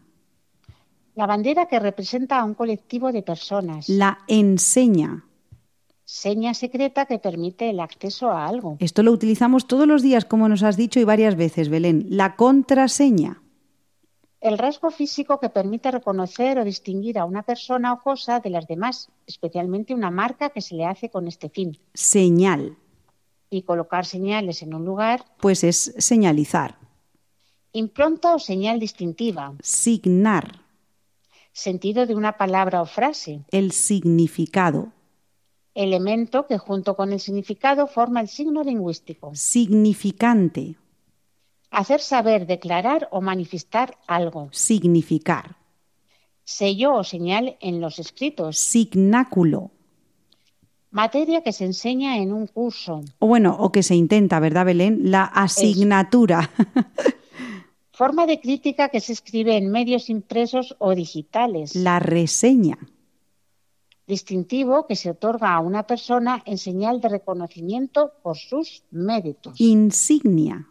La 1.15 1.27
bandera 1.27 1.65
que 1.67 1.79
representa 1.81 2.39
a 2.39 2.45
un 2.45 2.53
colectivo 2.55 3.11
de 3.11 3.23
personas. 3.23 3.89
la 3.89 4.19
enseña. 4.29 5.25
Seña 6.05 6.53
secreta 6.53 7.07
que 7.07 7.19
permite 7.19 7.71
el 7.71 7.81
acceso 7.81 8.31
a 8.31 8.47
algo. 8.47 8.77
Esto 8.81 9.03
lo 9.03 9.13
utilizamos 9.13 9.67
todos 9.67 9.87
los 9.89 10.03
días, 10.03 10.25
como 10.27 10.49
nos 10.49 10.63
has 10.63 10.77
dicho 10.77 11.01
y 11.01 11.05
varias 11.05 11.37
veces, 11.37 11.69
Belén. 11.71 12.07
La 12.11 12.37
contraseña, 12.37 13.41
El 14.47 14.59
rasgo 14.59 14.93
físico 14.93 15.41
que 15.41 15.49
permite 15.49 15.91
reconocer 15.91 16.57
o 16.61 16.65
distinguir 16.65 17.19
a 17.19 17.25
una 17.25 17.43
persona 17.43 17.93
o 17.93 18.01
cosa 18.01 18.39
de 18.39 18.51
las 18.51 18.69
demás, 18.69 19.11
especialmente 19.27 19.93
una 19.93 20.13
marca 20.13 20.51
que 20.51 20.61
se 20.61 20.77
le 20.77 20.85
hace 20.87 21.11
con 21.11 21.27
este 21.27 21.49
fin. 21.49 21.77
señal, 21.95 22.77
Y 23.51 23.63
colocar 23.63 24.07
señales 24.07 24.63
en 24.63 24.73
un 24.75 24.85
lugar, 24.85 25.25
pues 25.41 25.65
es 25.65 25.93
señalizar, 25.99 26.79
impronta 27.73 28.37
o 28.37 28.39
señal 28.39 28.79
distintiva, 28.79 29.53
signar, 29.65 30.63
sentido 31.53 32.07
de 32.07 32.15
una 32.15 32.37
palabra 32.37 32.83
o 32.83 32.87
frase, 32.87 33.41
el 33.51 33.73
significado, 33.73 34.93
elemento 35.75 36.47
que 36.47 36.57
junto 36.57 36.95
con 36.95 37.13
el 37.13 37.19
significado 37.19 37.89
forma 37.89 38.21
el 38.21 38.29
signo 38.29 38.63
lingüístico. 38.63 39.33
significante, 39.35 40.77
Hacer 41.77 42.01
saber, 42.01 42.47
declarar 42.47 43.07
o 43.13 43.21
manifestar 43.21 43.99
algo. 44.07 44.49
significar, 44.51 45.57
Sello 46.43 46.95
o 46.95 47.05
señal 47.05 47.57
en 47.61 47.81
los 47.83 47.99
escritos. 47.99 48.57
signáculo, 48.57 49.71
Materia 50.91 51.43
que 51.43 51.53
se 51.53 51.65
enseña 51.67 52.17
en 52.17 52.33
un 52.33 52.47
curso. 52.47 53.03
o 53.19 53.27
bueno, 53.27 53.55
o 53.59 53.71
que 53.73 53.83
se 53.83 53.95
intenta, 53.95 54.41
¿verdad, 54.41 54.65
Belén? 54.65 55.11
La 55.11 55.25
asignatura, 55.25 56.39
Forma 57.93 58.27
de 58.27 58.41
crítica 58.41 58.89
que 58.89 59.01
se 59.01 59.13
escribe 59.13 59.57
en 59.57 59.71
medios 59.71 60.09
impresos 60.09 60.77
o 60.79 60.95
digitales. 60.95 61.75
la 61.77 61.99
reseña, 61.99 62.79
Distintivo 64.07 64.87
que 64.87 64.97
se 64.97 65.11
otorga 65.11 65.53
a 65.55 65.61
una 65.61 65.83
persona 65.87 66.43
en 66.47 66.57
señal 66.57 67.01
de 67.03 67.09
reconocimiento 67.11 68.13
por 68.23 68.37
sus 68.39 68.83
méritos. 68.91 69.61
insignia. 69.61 70.69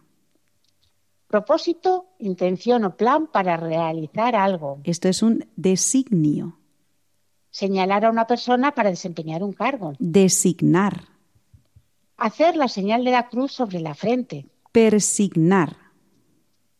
Propósito, 1.40 2.06
intención 2.18 2.84
o 2.88 2.96
plan 2.96 3.26
para 3.26 3.58
realizar 3.58 4.32
algo. 4.34 4.80
Esto 4.84 5.08
es 5.10 5.22
un 5.22 5.44
designio, 5.54 6.56
Señalar 7.50 8.06
a 8.06 8.10
una 8.10 8.26
persona 8.26 8.72
para 8.72 8.88
desempeñar 8.88 9.42
un 9.42 9.52
cargo. 9.52 9.92
designar, 9.98 11.02
Hacer 12.16 12.56
la 12.56 12.68
señal 12.68 13.04
de 13.04 13.10
la 13.10 13.28
cruz 13.28 13.52
sobre 13.52 13.80
la 13.80 13.94
frente. 13.94 14.46
persignar, 14.72 15.76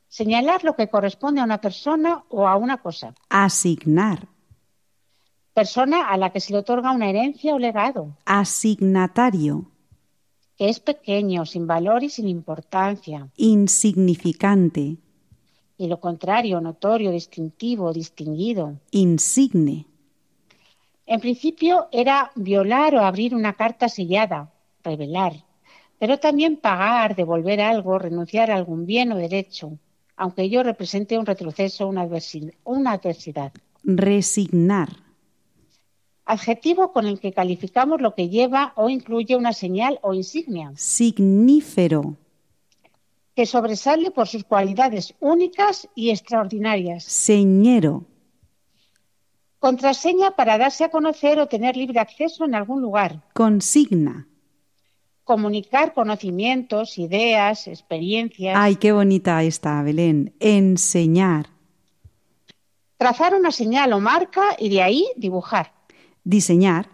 Señalar 0.08 0.64
lo 0.64 0.74
que 0.74 0.88
corresponde 0.88 1.42
a 1.42 1.44
una 1.44 1.60
persona 1.60 2.24
o 2.30 2.48
a 2.48 2.56
una 2.56 2.78
cosa. 2.78 3.12
asignar, 3.28 4.26
Persona 5.52 6.08
a 6.08 6.16
la 6.16 6.30
que 6.32 6.40
se 6.40 6.54
le 6.54 6.60
otorga 6.60 6.92
una 6.92 7.10
herencia 7.10 7.54
o 7.54 7.58
legado, 7.58 8.16
asignatario, 8.24 9.70
que 10.56 10.68
es 10.68 10.80
pequeño, 10.80 11.46
sin 11.46 11.66
valor 11.66 12.02
y 12.04 12.10
sin 12.10 12.28
importancia. 12.28 13.30
insignificante, 13.52 14.84
Y 15.78 15.86
lo 15.88 16.00
contrario, 16.00 16.60
notorio, 16.60 17.10
distintivo, 17.10 17.92
distinguido. 17.94 18.78
insigne, 18.92 19.86
En 21.14 21.20
principio 21.24 21.88
era 22.02 22.16
violar 22.34 22.90
o 22.94 23.00
abrir 23.00 23.34
una 23.34 23.54
carta 23.54 23.88
sellada, 23.88 24.40
revelar, 24.84 25.32
pero 25.98 26.18
también 26.18 26.58
pagar, 26.58 27.16
devolver 27.16 27.60
algo, 27.62 27.98
renunciar 27.98 28.50
a 28.50 28.56
algún 28.56 28.84
bien 28.84 29.10
o 29.12 29.16
derecho, 29.16 29.66
aunque 30.16 30.42
ello 30.42 30.62
represente 30.62 31.18
un 31.18 31.24
retroceso 31.32 31.86
o 31.86 31.88
una, 31.88 32.04
adversi- 32.04 32.54
una 32.64 32.92
adversidad. 32.92 33.52
resignar, 33.84 34.90
Adjetivo 36.26 36.92
con 36.92 37.06
el 37.06 37.20
que 37.20 37.32
calificamos 37.32 38.00
lo 38.00 38.14
que 38.14 38.28
lleva 38.28 38.72
o 38.74 38.88
incluye 38.88 39.36
una 39.36 39.52
señal 39.52 40.00
o 40.02 40.12
insignia, 40.12 40.72
signífero, 40.74 42.16
que 43.36 43.46
sobresale 43.46 44.10
por 44.10 44.26
sus 44.26 44.42
cualidades 44.42 45.14
únicas 45.20 45.88
y 45.94 46.10
extraordinarias. 46.10 47.04
señero, 47.04 48.04
Contraseña 49.58 50.32
para 50.32 50.58
darse 50.58 50.84
a 50.84 50.90
conocer 50.90 51.38
o 51.40 51.46
tener 51.48 51.76
libre 51.76 51.98
acceso 52.00 52.44
en 52.44 52.54
algún 52.54 52.82
lugar. 52.82 53.22
consigna. 53.32 54.26
Comunicar 55.24 55.92
conocimientos, 55.94 56.98
ideas, 56.98 57.66
experiencias. 57.66 58.54
Ay, 58.56 58.76
qué 58.76 58.92
bonita 58.92 59.42
esta, 59.42 59.82
Belén. 59.82 60.34
Enseñar, 60.40 61.46
Trazar 62.98 63.34
una 63.34 63.50
señal 63.50 63.92
o 63.92 64.00
marca 64.00 64.56
y 64.58 64.68
de 64.70 64.82
ahí 64.82 65.06
dibujar. 65.16 65.72
Diseñar, 66.26 66.90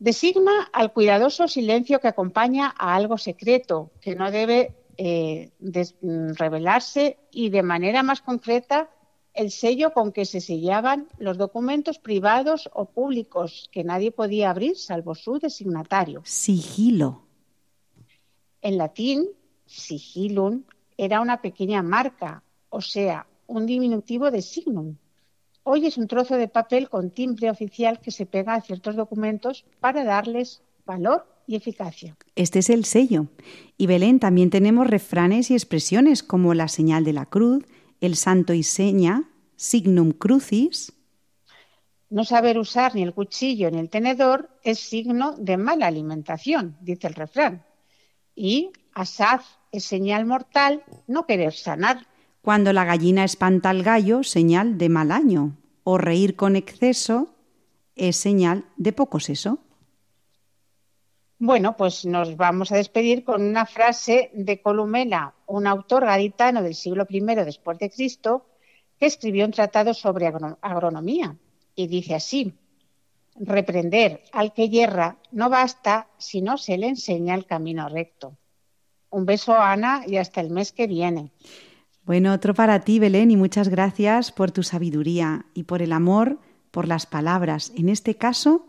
Designa 0.00 0.68
al 0.72 0.92
cuidadoso 0.92 1.48
silencio 1.48 2.00
que 2.00 2.08
acompaña 2.08 2.74
a 2.76 2.94
algo 2.94 3.16
secreto, 3.16 3.92
que 4.02 4.14
no 4.16 4.30
debe 4.30 4.74
eh, 4.98 5.50
mm, 5.60 6.32
revelarse 6.34 7.16
y 7.30 7.48
de 7.48 7.62
manera 7.62 8.02
más 8.02 8.20
concreta 8.20 8.90
el 9.32 9.50
sello 9.50 9.92
con 9.92 10.12
que 10.12 10.26
se 10.26 10.40
sellaban 10.40 11.08
los 11.18 11.38
documentos 11.38 11.98
privados 11.98 12.68
o 12.74 12.84
públicos 12.84 13.70
que 13.72 13.82
nadie 13.82 14.10
podía 14.10 14.50
abrir 14.50 14.76
salvo 14.76 15.14
su 15.14 15.38
designatario. 15.38 16.20
sigilo, 16.24 17.22
En 18.60 18.76
latín, 18.76 19.28
sigilum 19.64 20.64
era 20.98 21.20
una 21.20 21.40
pequeña 21.40 21.82
marca, 21.82 22.42
o 22.68 22.80
sea, 22.80 23.26
un 23.46 23.64
diminutivo 23.64 24.30
de 24.30 24.42
signum. 24.42 24.96
Hoy 25.66 25.86
es 25.86 25.96
un 25.96 26.08
trozo 26.08 26.36
de 26.36 26.46
papel 26.46 26.90
con 26.90 27.10
timbre 27.10 27.50
oficial 27.50 27.98
que 27.98 28.10
se 28.10 28.26
pega 28.26 28.54
a 28.54 28.60
ciertos 28.60 28.96
documentos 28.96 29.64
para 29.80 30.04
darles 30.04 30.62
valor 30.84 31.26
y 31.46 31.56
eficacia. 31.56 32.16
Este 32.36 32.58
es 32.58 32.68
el 32.68 32.84
sello. 32.84 33.28
Y 33.78 33.86
Belén 33.86 34.20
también 34.20 34.50
tenemos 34.50 34.86
refranes 34.86 35.50
y 35.50 35.54
expresiones 35.54 36.22
como 36.22 36.52
la 36.52 36.68
señal 36.68 37.04
de 37.04 37.14
la 37.14 37.24
cruz, 37.24 37.64
el 38.02 38.16
santo 38.16 38.52
y 38.52 38.62
seña, 38.62 39.30
signum 39.56 40.12
crucis, 40.12 40.92
No 42.10 42.24
saber 42.24 42.58
usar 42.58 42.94
ni 42.94 43.02
el 43.02 43.14
cuchillo 43.14 43.70
ni 43.70 43.78
el 43.78 43.88
tenedor 43.88 44.50
es 44.62 44.78
signo 44.78 45.32
de 45.38 45.56
mala 45.56 45.86
alimentación, 45.86 46.76
dice 46.82 47.06
el 47.06 47.14
refrán. 47.14 47.64
Y 48.36 48.70
asaz 48.92 49.42
es 49.72 49.84
señal 49.84 50.26
mortal 50.26 50.84
no 51.06 51.24
querer 51.24 51.54
sanar. 51.54 52.06
Cuando 52.44 52.74
la 52.74 52.84
gallina 52.84 53.24
espanta 53.24 53.70
al 53.70 53.82
gallo, 53.82 54.22
señal 54.22 54.76
de 54.76 54.90
mal 54.90 55.12
año, 55.12 55.56
o 55.82 55.96
reír 55.96 56.36
con 56.36 56.56
exceso 56.56 57.34
es 57.96 58.16
señal 58.16 58.66
de 58.76 58.92
poco 58.92 59.18
seso. 59.18 59.60
Bueno, 61.38 61.74
pues 61.78 62.04
nos 62.04 62.36
vamos 62.36 62.70
a 62.70 62.76
despedir 62.76 63.24
con 63.24 63.42
una 63.42 63.64
frase 63.64 64.30
de 64.34 64.60
Columela, 64.60 65.32
un 65.46 65.66
autor 65.66 66.04
gaditano 66.04 66.62
del 66.62 66.74
siglo 66.74 67.06
I 67.08 67.20
después 67.20 67.78
de 67.78 67.88
Cristo, 67.88 68.44
que 68.98 69.06
escribió 69.06 69.46
un 69.46 69.52
tratado 69.52 69.94
sobre 69.94 70.26
agro- 70.26 70.58
agronomía. 70.60 71.36
Y 71.74 71.86
dice 71.86 72.14
así, 72.14 72.52
reprender 73.36 74.22
al 74.32 74.52
que 74.52 74.68
yerra 74.68 75.16
no 75.32 75.48
basta 75.48 76.08
si 76.18 76.42
no 76.42 76.58
se 76.58 76.76
le 76.76 76.88
enseña 76.88 77.34
el 77.34 77.46
camino 77.46 77.88
recto. 77.88 78.36
Un 79.08 79.24
beso, 79.24 79.54
Ana, 79.54 80.02
y 80.06 80.18
hasta 80.18 80.42
el 80.42 80.50
mes 80.50 80.72
que 80.72 80.86
viene. 80.86 81.32
Bueno, 82.06 82.34
otro 82.34 82.52
para 82.52 82.80
ti, 82.80 82.98
Belén, 82.98 83.30
y 83.30 83.36
muchas 83.36 83.68
gracias 83.68 84.30
por 84.30 84.50
tu 84.50 84.62
sabiduría 84.62 85.46
y 85.54 85.62
por 85.62 85.80
el 85.80 85.92
amor 85.92 86.38
por 86.70 86.88
las 86.88 87.06
palabras, 87.06 87.72
en 87.76 87.88
este 87.88 88.16
caso, 88.16 88.66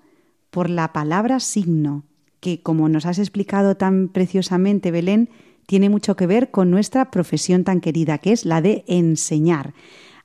por 0.52 0.70
la 0.70 0.94
palabra 0.94 1.40
signo, 1.40 2.04
que, 2.40 2.62
como 2.62 2.88
nos 2.88 3.06
has 3.08 3.18
explicado 3.18 3.76
tan 3.76 4.10
preciosamente, 4.10 4.92
Belén, 4.92 5.30
tiene 5.66 5.90
mucho 5.90 6.16
que 6.16 6.28
ver 6.28 6.52
con 6.52 6.70
nuestra 6.70 7.10
profesión 7.10 7.64
tan 7.64 7.82
querida, 7.82 8.20
que 8.20 8.32
es 8.32 8.46
la 8.46 8.62
de 8.62 8.86
enseñar. 8.88 9.74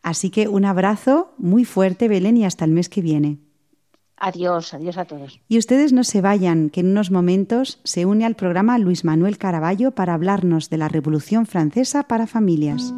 Así 0.02 0.30
que 0.30 0.46
un 0.46 0.66
abrazo 0.66 1.32
muy 1.38 1.64
fuerte, 1.64 2.06
Belén, 2.06 2.36
y 2.36 2.44
hasta 2.44 2.64
el 2.66 2.70
mes 2.70 2.88
que 2.88 3.00
viene. 3.00 3.38
Adiós, 4.20 4.74
adiós 4.74 4.98
a 4.98 5.06
todos. 5.06 5.40
Y 5.48 5.56
ustedes 5.56 5.94
no 5.94 6.04
se 6.04 6.20
vayan, 6.20 6.68
que 6.68 6.80
en 6.80 6.90
unos 6.90 7.10
momentos 7.10 7.80
se 7.84 8.04
une 8.04 8.26
al 8.26 8.36
programa 8.36 8.78
Luis 8.78 9.02
Manuel 9.02 9.38
Caraballo 9.38 9.92
para 9.92 10.12
hablarnos 10.12 10.68
de 10.68 10.76
la 10.76 10.88
Revolución 10.88 11.46
Francesa 11.46 12.02
para 12.04 12.26
familias. 12.26 12.92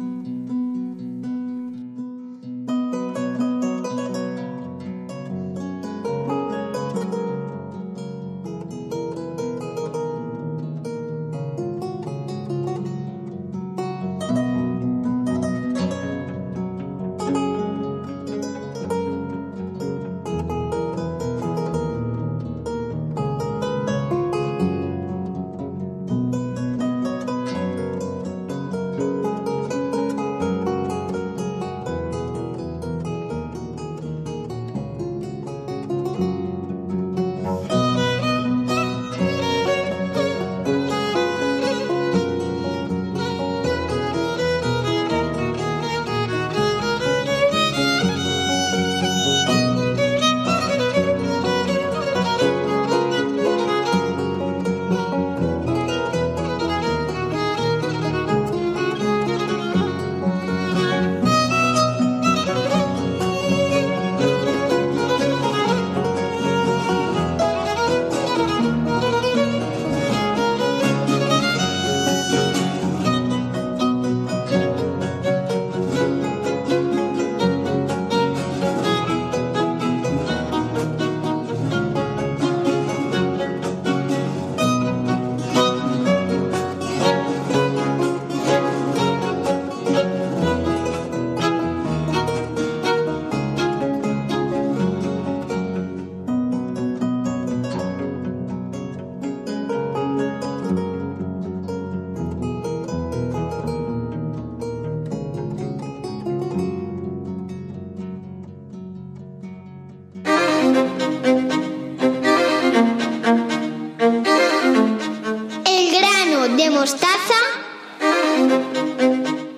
Mostaza 116.83 117.39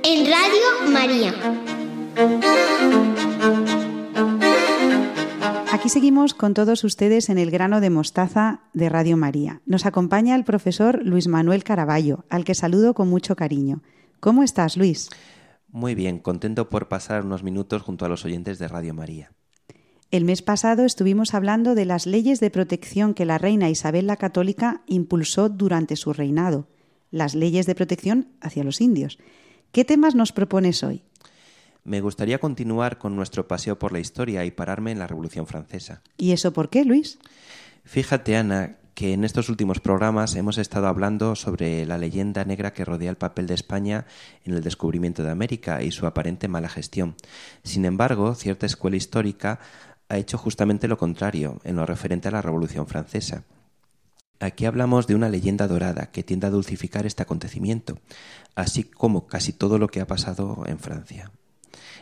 en 0.03 0.27
Radio 0.31 0.93
María. 0.93 1.33
Aquí 5.71 5.89
seguimos 5.89 6.35
con 6.35 6.53
todos 6.53 6.83
ustedes 6.83 7.29
en 7.29 7.39
el 7.39 7.49
grano 7.49 7.81
de 7.81 7.89
mostaza 7.89 8.59
de 8.73 8.89
Radio 8.89 9.17
María. 9.17 9.63
Nos 9.65 9.87
acompaña 9.87 10.35
el 10.35 10.43
profesor 10.43 11.03
Luis 11.03 11.27
Manuel 11.27 11.63
Caraballo, 11.63 12.25
al 12.29 12.45
que 12.45 12.53
saludo 12.53 12.93
con 12.93 13.09
mucho 13.09 13.35
cariño. 13.35 13.81
¿Cómo 14.19 14.43
estás, 14.43 14.77
Luis? 14.77 15.09
Muy 15.69 15.95
bien, 15.95 16.19
contento 16.19 16.69
por 16.69 16.89
pasar 16.89 17.25
unos 17.25 17.41
minutos 17.41 17.81
junto 17.81 18.05
a 18.05 18.09
los 18.09 18.23
oyentes 18.23 18.59
de 18.59 18.67
Radio 18.67 18.93
María. 18.93 19.31
El 20.11 20.25
mes 20.25 20.43
pasado 20.43 20.85
estuvimos 20.85 21.33
hablando 21.33 21.73
de 21.73 21.85
las 21.85 22.05
leyes 22.05 22.39
de 22.39 22.51
protección 22.51 23.15
que 23.15 23.25
la 23.25 23.39
reina 23.39 23.71
Isabel 23.71 24.05
la 24.05 24.17
Católica 24.17 24.83
impulsó 24.85 25.49
durante 25.49 25.95
su 25.95 26.13
reinado 26.13 26.67
las 27.15 27.33
leyes 27.33 27.65
de 27.65 27.75
protección 27.75 28.27
hacia 28.41 28.65
los 28.65 28.81
indios. 28.81 29.17
¿Qué 29.71 29.85
temas 29.85 30.15
nos 30.15 30.33
propones 30.33 30.83
hoy? 30.83 31.01
Me 31.85 32.01
gustaría 32.01 32.39
continuar 32.39 32.97
con 32.97 33.15
nuestro 33.15 33.47
paseo 33.47 33.79
por 33.79 33.93
la 33.93 33.99
historia 33.99 34.43
y 34.43 34.51
pararme 34.51 34.91
en 34.91 34.99
la 34.99 35.07
Revolución 35.07 35.47
Francesa. 35.47 36.01
¿Y 36.17 36.33
eso 36.33 36.51
por 36.51 36.69
qué, 36.69 36.83
Luis? 36.83 37.17
Fíjate, 37.85 38.35
Ana, 38.35 38.75
que 38.95 39.13
en 39.13 39.23
estos 39.23 39.47
últimos 39.47 39.79
programas 39.79 40.35
hemos 40.35 40.57
estado 40.57 40.87
hablando 40.87 41.35
sobre 41.35 41.85
la 41.85 41.97
leyenda 41.97 42.43
negra 42.43 42.73
que 42.73 42.83
rodea 42.83 43.11
el 43.11 43.17
papel 43.17 43.47
de 43.47 43.53
España 43.53 44.05
en 44.43 44.53
el 44.53 44.61
descubrimiento 44.61 45.23
de 45.23 45.31
América 45.31 45.83
y 45.83 45.91
su 45.91 46.05
aparente 46.07 46.49
mala 46.49 46.67
gestión. 46.67 47.15
Sin 47.63 47.85
embargo, 47.85 48.35
cierta 48.35 48.65
escuela 48.65 48.97
histórica 48.97 49.59
ha 50.09 50.17
hecho 50.17 50.37
justamente 50.37 50.89
lo 50.89 50.97
contrario 50.97 51.61
en 51.63 51.77
lo 51.77 51.85
referente 51.85 52.27
a 52.27 52.31
la 52.31 52.41
Revolución 52.41 52.87
Francesa. 52.87 53.45
Aquí 54.39 54.65
hablamos 54.65 55.07
de 55.07 55.15
una 55.15 55.29
leyenda 55.29 55.67
dorada 55.67 56.11
que 56.11 56.23
tiende 56.23 56.47
a 56.47 56.51
dulcificar 56.51 57.05
este 57.05 57.23
acontecimiento, 57.23 57.99
así 58.55 58.83
como 58.83 59.27
casi 59.27 59.53
todo 59.53 59.77
lo 59.77 59.87
que 59.87 60.01
ha 60.01 60.07
pasado 60.07 60.63
en 60.65 60.79
Francia. 60.79 61.31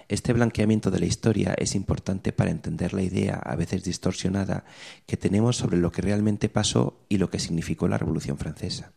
Este 0.07 0.33
blanqueamiento 0.33 0.91
de 0.91 0.99
la 0.99 1.05
historia 1.05 1.53
es 1.57 1.75
importante 1.75 2.33
para 2.33 2.51
entender 2.51 2.93
la 2.93 3.03
idea, 3.03 3.35
a 3.35 3.55
veces 3.55 3.83
distorsionada, 3.83 4.65
que 5.05 5.17
tenemos 5.17 5.57
sobre 5.57 5.77
lo 5.77 5.91
que 5.91 6.01
realmente 6.01 6.49
pasó 6.49 6.99
y 7.07 7.17
lo 7.17 7.29
que 7.29 7.39
significó 7.39 7.87
la 7.87 7.97
Revolución 7.97 8.37
Francesa. 8.37 8.93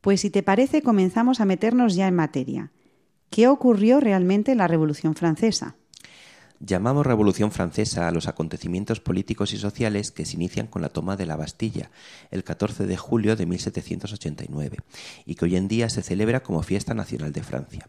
Pues 0.00 0.20
si 0.20 0.30
te 0.30 0.42
parece, 0.42 0.82
comenzamos 0.82 1.40
a 1.40 1.44
meternos 1.44 1.96
ya 1.96 2.06
en 2.06 2.14
materia. 2.14 2.70
¿Qué 3.30 3.48
ocurrió 3.48 3.98
realmente 3.98 4.52
en 4.52 4.58
la 4.58 4.68
Revolución 4.68 5.14
Francesa? 5.14 5.76
Llamamos 6.58 7.06
Revolución 7.06 7.52
Francesa 7.52 8.08
a 8.08 8.12
los 8.12 8.28
acontecimientos 8.28 9.00
políticos 9.00 9.52
y 9.52 9.58
sociales 9.58 10.10
que 10.10 10.24
se 10.24 10.36
inician 10.36 10.66
con 10.66 10.80
la 10.80 10.88
toma 10.88 11.16
de 11.16 11.26
la 11.26 11.36
Bastilla, 11.36 11.90
el 12.30 12.44
14 12.44 12.86
de 12.86 12.96
julio 12.96 13.36
de 13.36 13.44
1789, 13.44 14.78
y 15.26 15.34
que 15.34 15.44
hoy 15.44 15.56
en 15.56 15.68
día 15.68 15.90
se 15.90 16.02
celebra 16.02 16.42
como 16.42 16.62
fiesta 16.62 16.94
nacional 16.94 17.32
de 17.32 17.42
Francia. 17.42 17.88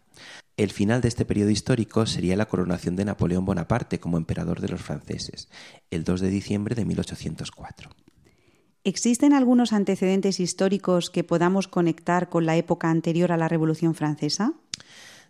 El 0.58 0.70
final 0.70 1.00
de 1.00 1.08
este 1.08 1.24
periodo 1.24 1.50
histórico 1.50 2.04
sería 2.04 2.36
la 2.36 2.46
coronación 2.46 2.96
de 2.96 3.06
Napoleón 3.06 3.44
Bonaparte 3.44 4.00
como 4.00 4.18
emperador 4.18 4.60
de 4.60 4.68
los 4.68 4.82
franceses, 4.82 5.48
el 5.90 6.04
2 6.04 6.20
de 6.20 6.30
diciembre 6.30 6.74
de 6.74 6.84
1804. 6.84 7.90
¿Existen 8.84 9.32
algunos 9.32 9.72
antecedentes 9.72 10.40
históricos 10.40 11.10
que 11.10 11.24
podamos 11.24 11.68
conectar 11.68 12.28
con 12.28 12.44
la 12.44 12.56
época 12.56 12.90
anterior 12.90 13.32
a 13.32 13.36
la 13.36 13.48
Revolución 13.48 13.94
Francesa? 13.94 14.54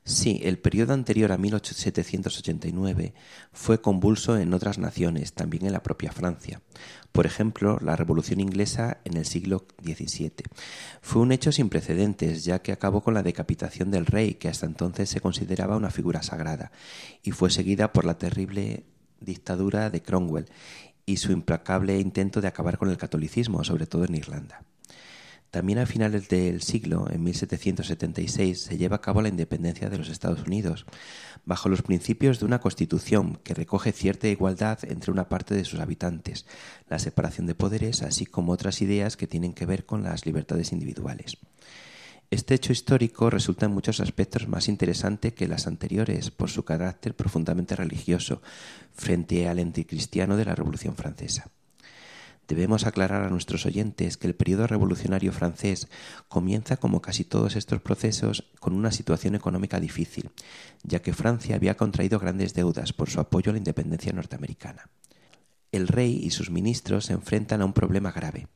Sí, 0.08 0.40
el 0.42 0.58
periodo 0.58 0.94
anterior 0.94 1.32
a 1.32 1.36
1789 1.36 3.12
fue 3.52 3.82
convulso 3.82 4.38
en 4.38 4.54
otras 4.54 4.78
naciones, 4.78 5.34
también 5.34 5.66
en 5.66 5.72
la 5.72 5.82
propia 5.82 6.12
Francia. 6.12 6.62
Por 7.12 7.26
ejemplo, 7.26 7.76
la 7.82 7.94
Revolución 7.94 8.40
Inglesa 8.40 9.02
en 9.04 9.18
el 9.18 9.26
siglo 9.26 9.66
XVII. 9.84 10.32
Fue 11.02 11.20
un 11.20 11.30
hecho 11.30 11.52
sin 11.52 11.68
precedentes, 11.68 12.46
ya 12.46 12.62
que 12.62 12.72
acabó 12.72 13.02
con 13.02 13.12
la 13.12 13.22
decapitación 13.22 13.90
del 13.90 14.06
rey, 14.06 14.36
que 14.36 14.48
hasta 14.48 14.64
entonces 14.64 15.10
se 15.10 15.20
consideraba 15.20 15.76
una 15.76 15.90
figura 15.90 16.22
sagrada, 16.22 16.72
y 17.22 17.32
fue 17.32 17.50
seguida 17.50 17.92
por 17.92 18.06
la 18.06 18.16
terrible 18.16 18.86
dictadura 19.20 19.90
de 19.90 20.00
Cromwell 20.00 20.46
y 21.04 21.18
su 21.18 21.32
implacable 21.32 22.00
intento 22.00 22.40
de 22.40 22.48
acabar 22.48 22.78
con 22.78 22.88
el 22.88 22.96
catolicismo, 22.96 23.62
sobre 23.62 23.86
todo 23.86 24.06
en 24.06 24.14
Irlanda. 24.14 24.62
También 25.50 25.78
a 25.78 25.86
finales 25.86 26.28
del 26.28 26.60
siglo, 26.60 27.08
en 27.10 27.22
1776, 27.22 28.60
se 28.60 28.76
lleva 28.76 28.96
a 28.96 29.00
cabo 29.00 29.22
la 29.22 29.30
independencia 29.30 29.88
de 29.88 29.96
los 29.96 30.10
Estados 30.10 30.42
Unidos, 30.46 30.84
bajo 31.46 31.70
los 31.70 31.80
principios 31.80 32.38
de 32.38 32.44
una 32.44 32.60
constitución 32.60 33.40
que 33.42 33.54
recoge 33.54 33.92
cierta 33.92 34.28
igualdad 34.28 34.78
entre 34.82 35.10
una 35.10 35.30
parte 35.30 35.54
de 35.54 35.64
sus 35.64 35.80
habitantes, 35.80 36.44
la 36.90 36.98
separación 36.98 37.46
de 37.46 37.54
poderes, 37.54 38.02
así 38.02 38.26
como 38.26 38.52
otras 38.52 38.82
ideas 38.82 39.16
que 39.16 39.26
tienen 39.26 39.54
que 39.54 39.64
ver 39.64 39.86
con 39.86 40.02
las 40.02 40.26
libertades 40.26 40.72
individuales. 40.72 41.38
Este 42.30 42.54
hecho 42.54 42.72
histórico 42.72 43.30
resulta 43.30 43.64
en 43.64 43.72
muchos 43.72 44.00
aspectos 44.00 44.48
más 44.48 44.68
interesante 44.68 45.32
que 45.32 45.48
las 45.48 45.66
anteriores 45.66 46.30
por 46.30 46.50
su 46.50 46.62
carácter 46.62 47.16
profundamente 47.16 47.74
religioso 47.74 48.42
frente 48.92 49.48
al 49.48 49.60
anticristiano 49.60 50.36
de 50.36 50.44
la 50.44 50.54
Revolución 50.54 50.94
Francesa. 50.94 51.50
Debemos 52.48 52.86
aclarar 52.86 53.24
a 53.24 53.28
nuestros 53.28 53.66
oyentes 53.66 54.16
que 54.16 54.26
el 54.26 54.34
periodo 54.34 54.66
revolucionario 54.66 55.32
francés 55.32 55.88
comienza, 56.28 56.78
como 56.78 57.02
casi 57.02 57.22
todos 57.22 57.56
estos 57.56 57.82
procesos, 57.82 58.50
con 58.58 58.72
una 58.72 58.90
situación 58.90 59.34
económica 59.34 59.78
difícil, 59.80 60.30
ya 60.82 61.02
que 61.02 61.12
Francia 61.12 61.56
había 61.56 61.76
contraído 61.76 62.18
grandes 62.18 62.54
deudas 62.54 62.94
por 62.94 63.10
su 63.10 63.20
apoyo 63.20 63.50
a 63.50 63.52
la 63.52 63.58
independencia 63.58 64.14
norteamericana. 64.14 64.88
El 65.72 65.88
rey 65.88 66.18
y 66.22 66.30
sus 66.30 66.50
ministros 66.50 67.04
se 67.04 67.12
enfrentan 67.12 67.60
a 67.60 67.66
un 67.66 67.74
problema 67.74 68.12
grave. 68.12 68.48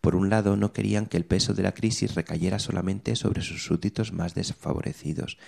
Por 0.00 0.14
un 0.14 0.30
lado, 0.30 0.56
no 0.56 0.72
querían 0.72 1.06
que 1.06 1.16
el 1.16 1.26
peso 1.26 1.52
de 1.52 1.64
la 1.64 1.74
crisis 1.74 2.14
recayera 2.14 2.60
solamente 2.60 3.16
sobre 3.16 3.42
sus 3.42 3.64
súbditos 3.64 4.12
más 4.12 4.34
desfavorecidos. 4.34 5.38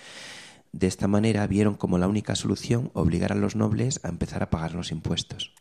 De 0.73 0.87
esta 0.87 1.07
manera 1.07 1.47
vieron 1.47 1.75
como 1.75 1.97
la 1.97 2.09
única 2.09 2.35
solución 2.35 2.91
obligar 2.93 3.31
a 3.31 3.35
los 3.35 3.55
nobles 3.55 4.01
a 4.03 4.09
empezar 4.09 4.43
a 4.43 4.49
pagar 4.49 4.73
los 4.73 4.91
impuestos. 4.91 5.53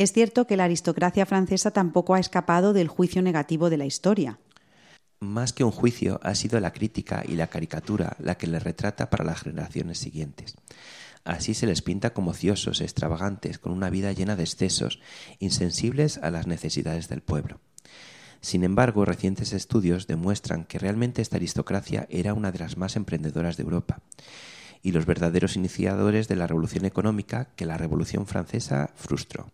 Es 0.00 0.14
cierto 0.14 0.46
que 0.46 0.56
la 0.56 0.64
aristocracia 0.64 1.26
francesa 1.26 1.72
tampoco 1.72 2.14
ha 2.14 2.20
escapado 2.20 2.72
del 2.72 2.88
juicio 2.88 3.20
negativo 3.20 3.68
de 3.68 3.76
la 3.76 3.84
historia. 3.84 4.38
Más 5.20 5.52
que 5.52 5.62
un 5.62 5.72
juicio, 5.72 6.18
ha 6.22 6.34
sido 6.34 6.58
la 6.58 6.72
crítica 6.72 7.22
y 7.28 7.32
la 7.32 7.48
caricatura 7.48 8.16
la 8.18 8.38
que 8.38 8.46
le 8.46 8.60
retrata 8.60 9.10
para 9.10 9.26
las 9.26 9.42
generaciones 9.42 9.98
siguientes. 9.98 10.56
Así 11.22 11.52
se 11.52 11.66
les 11.66 11.82
pinta 11.82 12.14
como 12.14 12.30
ociosos, 12.30 12.80
extravagantes, 12.80 13.58
con 13.58 13.72
una 13.72 13.90
vida 13.90 14.10
llena 14.12 14.36
de 14.36 14.44
excesos, 14.44 15.00
insensibles 15.38 16.16
a 16.16 16.30
las 16.30 16.46
necesidades 16.46 17.10
del 17.10 17.20
pueblo. 17.20 17.60
Sin 18.40 18.64
embargo, 18.64 19.04
recientes 19.04 19.52
estudios 19.52 20.06
demuestran 20.06 20.64
que 20.64 20.78
realmente 20.78 21.20
esta 21.20 21.36
aristocracia 21.36 22.06
era 22.08 22.32
una 22.32 22.52
de 22.52 22.58
las 22.58 22.78
más 22.78 22.96
emprendedoras 22.96 23.58
de 23.58 23.64
Europa 23.64 24.00
y 24.82 24.92
los 24.92 25.04
verdaderos 25.04 25.56
iniciadores 25.56 26.26
de 26.26 26.36
la 26.36 26.46
revolución 26.46 26.86
económica 26.86 27.50
que 27.54 27.66
la 27.66 27.76
Revolución 27.76 28.26
Francesa 28.26 28.92
frustró. 28.94 29.52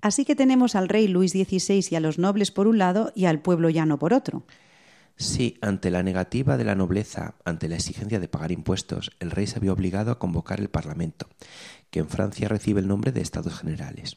Así 0.00 0.24
que 0.24 0.36
tenemos 0.36 0.74
al 0.74 0.88
rey 0.88 1.08
Luis 1.08 1.32
XVI 1.32 1.84
y 1.90 1.94
a 1.94 2.00
los 2.00 2.18
nobles 2.18 2.50
por 2.50 2.66
un 2.66 2.78
lado 2.78 3.12
y 3.14 3.26
al 3.26 3.40
pueblo 3.40 3.68
llano 3.68 3.98
por 3.98 4.14
otro. 4.14 4.44
Sí, 5.16 5.58
ante 5.60 5.90
la 5.90 6.02
negativa 6.02 6.56
de 6.56 6.64
la 6.64 6.74
nobleza, 6.74 7.34
ante 7.44 7.68
la 7.68 7.74
exigencia 7.74 8.18
de 8.18 8.28
pagar 8.28 8.52
impuestos, 8.52 9.10
el 9.20 9.30
rey 9.30 9.46
se 9.46 9.60
vio 9.60 9.74
obligado 9.74 10.10
a 10.12 10.18
convocar 10.18 10.60
el 10.60 10.70
Parlamento, 10.70 11.28
que 11.90 12.00
en 12.00 12.08
Francia 12.08 12.48
recibe 12.48 12.80
el 12.80 12.88
nombre 12.88 13.12
de 13.12 13.20
Estados 13.20 13.58
Generales. 13.58 14.16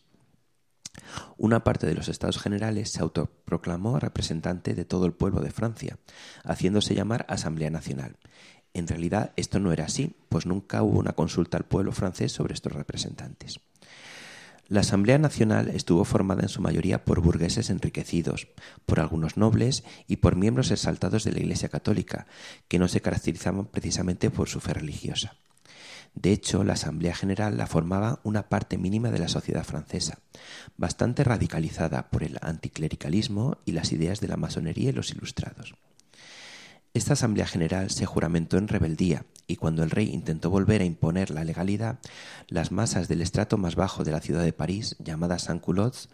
Una 1.38 1.66
parte 1.66 1.88
de 1.88 1.96
los 1.96 2.08
Estados 2.08 2.40
Generales 2.40 2.90
se 2.90 3.02
autoproclamó 3.02 4.00
representante 4.00 4.74
de 4.76 4.86
todo 4.86 5.06
el 5.06 5.12
pueblo 5.12 5.42
de 5.42 5.52
Francia, 5.52 5.98
haciéndose 6.46 6.96
llamar 6.96 7.26
Asamblea 7.28 7.70
Nacional. 7.70 8.18
En 8.74 8.88
realidad 8.88 9.34
esto 9.36 9.60
no 9.60 9.74
era 9.74 9.86
así, 9.86 10.16
pues 10.30 10.46
nunca 10.46 10.84
hubo 10.84 11.00
una 11.00 11.14
consulta 11.14 11.58
al 11.58 11.66
pueblo 11.66 11.92
francés 11.92 12.32
sobre 12.32 12.54
estos 12.54 12.72
representantes. 12.72 13.60
La 14.70 14.80
Asamblea 14.80 15.18
Nacional 15.18 15.70
estuvo 15.70 16.06
formada 16.06 16.44
en 16.44 16.50
su 16.50 16.62
mayoría 16.62 17.04
por 17.04 17.20
burgueses 17.20 17.70
enriquecidos, 17.70 18.48
por 18.86 19.02
algunos 19.02 19.36
nobles 19.36 19.84
y 20.08 20.18
por 20.18 20.38
miembros 20.38 20.72
exaltados 20.72 21.26
de 21.26 21.34
la 21.34 21.40
Iglesia 21.40 21.68
Católica, 21.68 22.28
que 22.70 22.80
no 22.80 22.88
se 22.88 23.02
caracterizaban 23.02 23.66
precisamente 23.66 24.32
por 24.32 24.48
su 24.48 24.62
fe 24.62 24.74
religiosa. 24.74 25.36
De 26.16 26.32
hecho, 26.32 26.64
la 26.64 26.74
Asamblea 26.74 27.14
General 27.14 27.58
la 27.58 27.68
formaba 27.68 28.20
una 28.24 28.48
parte 28.48 28.78
mínima 28.78 29.10
de 29.12 29.20
la 29.20 29.28
sociedad 29.28 29.66
francesa, 29.66 30.20
bastante 30.78 31.24
radicalizada 31.24 32.10
por 32.10 32.24
el 32.24 32.38
anticlericalismo 32.42 33.58
y 33.66 33.72
las 33.72 33.92
ideas 33.92 34.22
de 34.22 34.28
la 34.28 34.38
masonería 34.38 34.90
y 34.90 34.94
los 34.94 35.12
ilustrados. 35.12 35.76
Esta 36.94 37.14
Asamblea 37.14 37.48
General 37.48 37.90
se 37.90 38.06
juramentó 38.06 38.58
en 38.58 38.68
rebeldía 38.68 39.26
y 39.48 39.58
cuando 39.58 39.84
el 39.84 39.92
rey 39.92 40.10
intentó 40.10 40.50
volver 40.50 40.82
a 40.82 40.86
imponer 40.86 41.30
la 41.30 41.44
legalidad, 41.44 42.00
las 42.48 42.72
masas 42.72 43.08
del 43.08 43.22
estrato 43.22 43.58
más 43.58 43.76
bajo 43.76 44.04
de 44.04 44.12
la 44.12 44.22
ciudad 44.22 44.44
de 44.44 44.54
París, 44.54 44.96
llamadas 45.00 45.44
sans-culottes, 45.44 46.10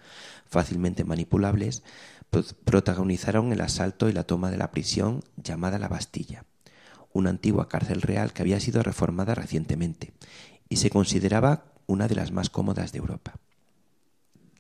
fácilmente 0.48 1.04
manipulables, 1.04 1.84
protagonizaron 2.64 3.52
el 3.52 3.62
asalto 3.62 4.10
y 4.10 4.14
la 4.14 4.24
toma 4.24 4.52
de 4.52 4.58
la 4.58 4.72
prisión 4.72 5.24
llamada 5.38 5.80
la 5.80 5.88
Bastilla, 5.88 6.46
una 7.14 7.30
antigua 7.30 7.68
cárcel 7.68 8.02
real 8.02 8.34
que 8.34 8.42
había 8.42 8.60
sido 8.60 8.84
reformada 8.84 9.36
recientemente 9.36 10.14
y 10.70 10.78
se 10.78 10.90
consideraba 10.90 11.66
una 11.88 12.08
de 12.08 12.16
las 12.16 12.32
más 12.32 12.50
cómodas 12.50 12.92
de 12.92 13.00
Europa. 13.00 13.36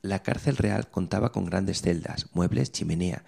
La 0.01 0.23
cárcel 0.23 0.57
real 0.57 0.89
contaba 0.89 1.31
con 1.31 1.45
grandes 1.45 1.81
celdas, 1.81 2.27
muebles, 2.33 2.71
chimenea 2.71 3.23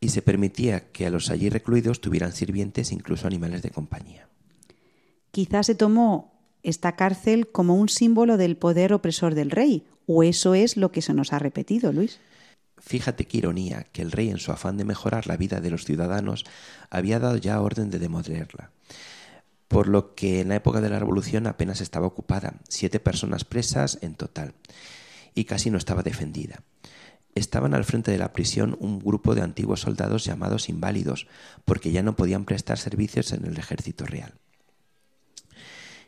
y 0.00 0.08
se 0.08 0.22
permitía 0.22 0.90
que 0.90 1.06
a 1.06 1.10
los 1.10 1.30
allí 1.30 1.48
recluidos 1.48 2.00
tuvieran 2.00 2.32
sirvientes 2.32 2.90
incluso 2.90 3.26
animales 3.26 3.62
de 3.62 3.70
compañía. 3.70 4.28
Quizás 5.32 5.66
se 5.66 5.74
tomó 5.74 6.30
esta 6.62 6.94
cárcel 6.94 7.48
como 7.50 7.74
un 7.74 7.88
símbolo 7.88 8.36
del 8.36 8.56
poder 8.56 8.92
opresor 8.92 9.34
del 9.34 9.50
rey, 9.50 9.86
o 10.06 10.22
eso 10.22 10.54
es 10.54 10.76
lo 10.76 10.92
que 10.92 11.00
se 11.02 11.14
nos 11.14 11.32
ha 11.32 11.38
repetido, 11.38 11.90
Luis. 11.90 12.20
Fíjate 12.78 13.26
qué 13.26 13.38
ironía 13.38 13.84
que 13.92 14.02
el 14.02 14.12
rey, 14.12 14.28
en 14.28 14.38
su 14.38 14.52
afán 14.52 14.76
de 14.76 14.84
mejorar 14.84 15.26
la 15.26 15.38
vida 15.38 15.60
de 15.60 15.70
los 15.70 15.84
ciudadanos, 15.84 16.44
había 16.90 17.18
dado 17.18 17.38
ya 17.38 17.60
orden 17.62 17.90
de 17.90 17.98
demolerla. 17.98 18.72
Por 19.68 19.88
lo 19.88 20.14
que 20.14 20.40
en 20.40 20.50
la 20.50 20.56
época 20.56 20.82
de 20.82 20.90
la 20.90 20.98
Revolución 20.98 21.46
apenas 21.46 21.80
estaba 21.80 22.06
ocupada, 22.06 22.56
siete 22.68 23.00
personas 23.00 23.44
presas 23.44 23.98
en 24.02 24.14
total, 24.14 24.54
y 25.34 25.44
casi 25.44 25.70
no 25.70 25.78
estaba 25.78 26.02
defendida. 26.02 26.62
Estaban 27.34 27.72
al 27.72 27.84
frente 27.84 28.10
de 28.10 28.18
la 28.18 28.34
prisión 28.34 28.76
un 28.80 28.98
grupo 28.98 29.34
de 29.34 29.40
antiguos 29.40 29.80
soldados 29.80 30.24
llamados 30.24 30.68
inválidos, 30.68 31.26
porque 31.64 31.90
ya 31.90 32.02
no 32.02 32.16
podían 32.16 32.44
prestar 32.44 32.76
servicios 32.76 33.32
en 33.32 33.46
el 33.46 33.56
ejército 33.56 34.04
real. 34.04 34.34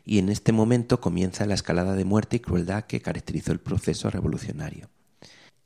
Y 0.05 0.19
en 0.19 0.29
este 0.29 0.51
momento 0.51 1.01
comienza 1.01 1.45
la 1.45 1.55
escalada 1.55 1.95
de 1.95 2.05
muerte 2.05 2.37
y 2.37 2.39
crueldad 2.39 2.85
que 2.85 3.01
caracterizó 3.01 3.51
el 3.51 3.59
proceso 3.59 4.09
revolucionario. 4.09 4.89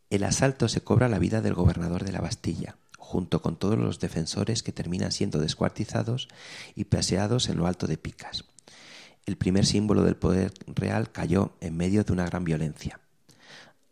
El 0.09 0.23
asalto 0.23 0.69
se 0.69 0.81
cobra 0.81 1.09
la 1.09 1.19
vida 1.19 1.41
del 1.41 1.53
gobernador 1.53 2.05
de 2.05 2.13
la 2.13 2.21
Bastilla, 2.21 2.77
junto 2.97 3.41
con 3.41 3.57
todos 3.57 3.77
los 3.77 3.99
defensores 3.99 4.63
que 4.63 4.71
terminan 4.71 5.11
siendo 5.11 5.39
descuartizados 5.39 6.29
y 6.73 6.85
paseados 6.85 7.49
en 7.49 7.57
lo 7.57 7.67
alto 7.67 7.85
de 7.85 7.97
picas. 7.97 8.45
El 9.25 9.37
primer 9.37 9.65
símbolo 9.65 10.03
del 10.03 10.15
poder 10.15 10.53
real 10.65 11.11
cayó 11.11 11.53
en 11.59 11.77
medio 11.77 12.03
de 12.03 12.13
una 12.13 12.25
gran 12.25 12.43
violencia. 12.43 12.99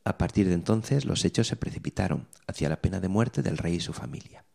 A 0.03 0.17
partir 0.17 0.47
de 0.47 0.53
entonces 0.53 1.05
los 1.05 1.25
hechos 1.25 1.47
se 1.47 1.57
precipitaron 1.57 2.27
hacia 2.47 2.69
la 2.69 2.81
pena 2.81 2.99
de 2.99 3.09
muerte 3.09 3.43
del 3.43 3.57
rey 3.57 3.75
y 3.75 3.79
su 3.79 3.91
familia. 3.91 4.45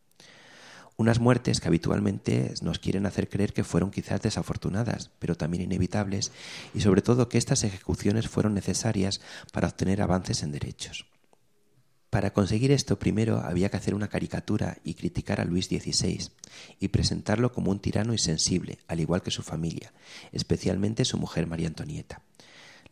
Unas 1.02 1.18
muertes 1.18 1.58
que 1.58 1.66
habitualmente 1.66 2.54
nos 2.62 2.78
quieren 2.78 3.06
hacer 3.06 3.28
creer 3.28 3.52
que 3.52 3.64
fueron 3.64 3.90
quizás 3.90 4.22
desafortunadas, 4.22 5.10
pero 5.18 5.34
también 5.34 5.64
inevitables, 5.64 6.30
y 6.74 6.80
sobre 6.80 7.02
todo 7.02 7.28
que 7.28 7.38
estas 7.38 7.64
ejecuciones 7.64 8.28
fueron 8.28 8.54
necesarias 8.54 9.20
para 9.52 9.66
obtener 9.66 10.00
avances 10.00 10.44
en 10.44 10.52
derechos. 10.52 11.06
Para 12.08 12.32
conseguir 12.32 12.70
esto 12.70 13.00
primero 13.00 13.40
había 13.40 13.68
que 13.68 13.78
hacer 13.78 13.96
una 13.96 14.06
caricatura 14.06 14.78
y 14.84 14.94
criticar 14.94 15.40
a 15.40 15.44
Luis 15.44 15.66
XVI 15.66 16.28
y 16.78 16.86
presentarlo 16.86 17.52
como 17.52 17.72
un 17.72 17.80
tirano 17.80 18.12
insensible, 18.12 18.78
al 18.86 19.00
igual 19.00 19.22
que 19.22 19.32
su 19.32 19.42
familia, 19.42 19.92
especialmente 20.30 21.04
su 21.04 21.18
mujer 21.18 21.48
María 21.48 21.66
Antonieta. 21.66 22.22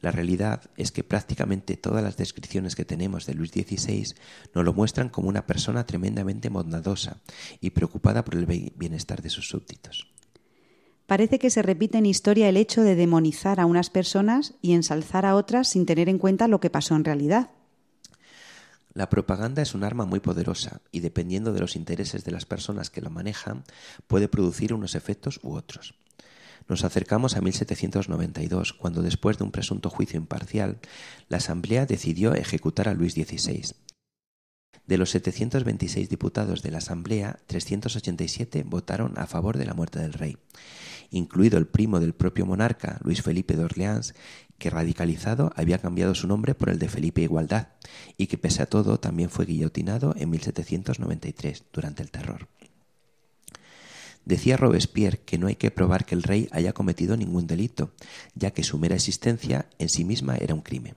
La 0.01 0.11
realidad 0.11 0.63
es 0.77 0.93
que 0.93 1.05
prácticamente 1.05 1.77
todas 1.77 2.03
las 2.03 2.17
descripciones 2.17 2.75
que 2.75 2.85
tenemos 2.85 3.27
de 3.27 3.35
Luis 3.35 3.51
XVI 3.51 4.15
nos 4.55 4.65
lo 4.65 4.73
muestran 4.73 5.11
como 5.11 5.29
una 5.29 5.47
persona 5.47 5.85
tremendamente 5.85 6.49
bondadosa 6.49 7.19
y 7.61 7.71
preocupada 7.71 8.25
por 8.25 8.35
el 8.37 8.47
bienestar 8.77 9.21
de 9.21 9.31
sus 9.31 9.49
súbditos. 9.49 10.09
Parece 11.07 11.39
que 11.39 11.51
se 11.51 11.63
repite 11.63 11.99
en 11.99 12.07
historia 12.07 12.49
el 12.49 12.57
hecho 12.57 12.83
de 12.83 12.95
demonizar 12.95 13.59
a 13.59 13.67
unas 13.67 13.91
personas 13.91 14.55
y 14.63 14.75
ensalzar 14.75 15.27
a 15.27 15.35
otras 15.35 15.69
sin 15.69 15.85
tener 15.85 16.09
en 16.09 16.19
cuenta 16.19 16.49
lo 16.49 16.61
que 16.61 16.71
pasó 16.71 16.95
en 16.95 17.05
realidad. 17.05 17.51
La 18.95 19.09
propaganda 19.09 19.63
es 19.63 19.75
un 19.75 19.85
arma 19.85 20.05
muy 20.05 20.21
poderosa 20.21 20.81
y 20.91 21.01
dependiendo 21.01 21.53
de 21.53 21.61
los 21.61 21.77
intereses 21.77 22.25
de 22.25 22.33
las 22.33 22.45
personas 22.47 22.91
que 22.91 23.01
lo 23.01 23.11
manejan, 23.11 23.65
puede 24.07 24.29
producir 24.29 24.73
unos 24.73 24.95
efectos 24.95 25.41
u 25.43 25.55
otros. 25.55 25.95
Nos 26.71 26.85
acercamos 26.85 27.37
a 27.37 27.41
1792, 27.41 28.75
cuando 28.75 29.03
después 29.03 29.37
de 29.37 29.43
un 29.43 29.51
presunto 29.51 29.91
juicio 29.91 30.21
imparcial, 30.21 30.79
la 31.29 31.39
Asamblea 31.39 31.85
decidió 31.85 32.33
ejecutar 32.33 32.89
a 32.89 32.95
Luis 32.95 33.15
XVI. 33.15 33.75
De 34.87 34.97
los 34.97 35.11
726 35.11 36.09
diputados 36.09 36.63
de 36.63 36.71
la 36.71 36.79
Asamblea, 36.79 37.41
387 37.49 38.63
votaron 38.63 39.19
a 39.19 39.27
favor 39.27 39.59
de 39.59 39.67
la 39.67 39.75
muerte 39.75 39.99
del 39.99 40.13
rey, 40.13 40.37
incluido 41.11 41.59
el 41.59 41.67
primo 41.67 41.99
del 41.99 42.15
propio 42.15 42.47
monarca, 42.47 43.01
Luis 43.03 43.21
Felipe 43.21 43.57
de 43.57 43.65
Orleans, 43.65 44.15
que 44.59 44.71
radicalizado 44.71 45.51
había 45.57 45.79
cambiado 45.79 46.15
su 46.15 46.29
nombre 46.29 46.55
por 46.55 46.71
el 46.71 46.79
de 46.79 46.89
Felipe 46.89 47.21
Igualdad 47.21 47.71
y 48.17 48.29
que 48.29 48.39
pese 48.39 48.63
a 48.63 48.67
todo 48.67 49.01
también 49.01 49.29
fue 49.29 49.45
guillotinado 49.45 50.15
en 50.17 50.31
1793 50.31 51.65
durante 51.73 52.05
el 52.05 52.13
terror. 52.13 52.47
Decía 54.25 54.57
Robespierre 54.57 55.21
que 55.21 55.39
no 55.39 55.47
hay 55.47 55.57
que 55.57 55.71
probar 55.71 56.05
que 56.05 56.15
el 56.15 56.23
rey 56.23 56.49
haya 56.53 56.73
cometido 56.73 57.17
ningún 57.17 57.47
delito, 57.47 57.93
ya 58.35 58.51
que 58.51 58.65
su 58.65 58.79
mera 58.79 58.95
existencia 58.95 59.69
en 59.79 59.89
sí 59.89 60.05
misma 60.05 60.37
era 60.37 60.55
un 60.55 60.61
crimen. 60.61 60.97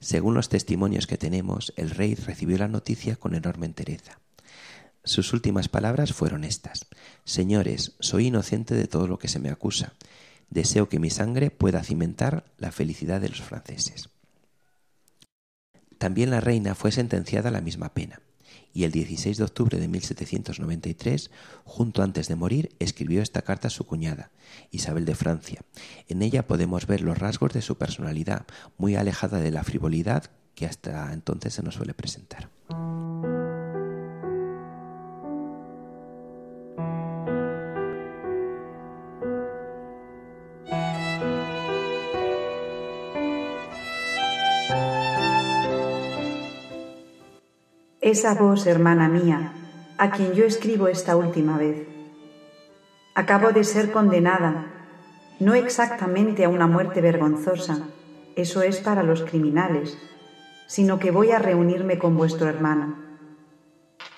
Según 0.00 0.34
los 0.34 0.48
testimonios 0.48 1.06
que 1.06 1.18
tenemos, 1.18 1.72
el 1.76 1.90
rey 1.90 2.14
recibió 2.14 2.56
la 2.58 2.68
noticia 2.68 3.16
con 3.16 3.34
enorme 3.34 3.66
entereza. 3.66 4.18
Sus 5.04 5.32
últimas 5.32 5.68
palabras 5.68 6.12
fueron 6.12 6.44
estas 6.44 6.86
Señores, 7.24 7.94
soy 8.00 8.26
inocente 8.26 8.74
de 8.74 8.86
todo 8.86 9.06
lo 9.06 9.18
que 9.18 9.28
se 9.28 9.38
me 9.38 9.50
acusa, 9.50 9.94
Deseo 10.50 10.88
que 10.88 10.98
mi 10.98 11.10
sangre 11.10 11.52
pueda 11.52 11.84
cimentar 11.84 12.44
la 12.58 12.72
felicidad 12.72 13.20
de 13.20 13.28
los 13.28 13.40
franceses. 13.40 14.10
También 15.96 16.30
la 16.30 16.40
reina 16.40 16.74
fue 16.74 16.90
sentenciada 16.90 17.50
a 17.50 17.52
la 17.52 17.60
misma 17.60 17.94
pena, 17.94 18.20
y 18.72 18.84
el 18.84 18.92
16 18.92 19.38
de 19.38 19.44
octubre 19.44 19.78
de 19.78 19.88
1793, 19.88 21.30
junto 21.64 22.02
antes 22.02 22.28
de 22.28 22.36
morir, 22.36 22.70
escribió 22.78 23.22
esta 23.22 23.42
carta 23.42 23.68
a 23.68 23.70
su 23.70 23.84
cuñada, 23.84 24.30
Isabel 24.70 25.04
de 25.04 25.14
Francia. 25.14 25.62
En 26.08 26.22
ella 26.22 26.46
podemos 26.46 26.86
ver 26.86 27.00
los 27.00 27.18
rasgos 27.18 27.52
de 27.52 27.62
su 27.62 27.76
personalidad, 27.76 28.46
muy 28.78 28.96
alejada 28.96 29.38
de 29.38 29.50
la 29.50 29.64
frivolidad 29.64 30.30
que 30.54 30.66
hasta 30.66 31.12
entonces 31.12 31.54
se 31.54 31.62
nos 31.62 31.74
suele 31.74 31.94
presentar. 31.94 32.50
Esa 48.10 48.34
vos, 48.34 48.66
hermana 48.66 49.08
mía, 49.08 49.52
a 49.96 50.10
quien 50.10 50.32
yo 50.32 50.44
escribo 50.44 50.88
esta 50.88 51.14
última 51.14 51.56
vez. 51.56 51.86
Acabo 53.14 53.52
de 53.52 53.62
ser 53.62 53.92
condenada, 53.92 54.66
no 55.38 55.54
exactamente 55.54 56.44
a 56.44 56.48
una 56.48 56.66
muerte 56.66 57.00
vergonzosa, 57.00 57.86
eso 58.34 58.62
es 58.62 58.78
para 58.80 59.04
los 59.04 59.22
criminales, 59.22 59.96
sino 60.66 60.98
que 60.98 61.12
voy 61.12 61.30
a 61.30 61.38
reunirme 61.38 62.00
con 62.00 62.16
vuestro 62.16 62.48
hermano. 62.48 62.96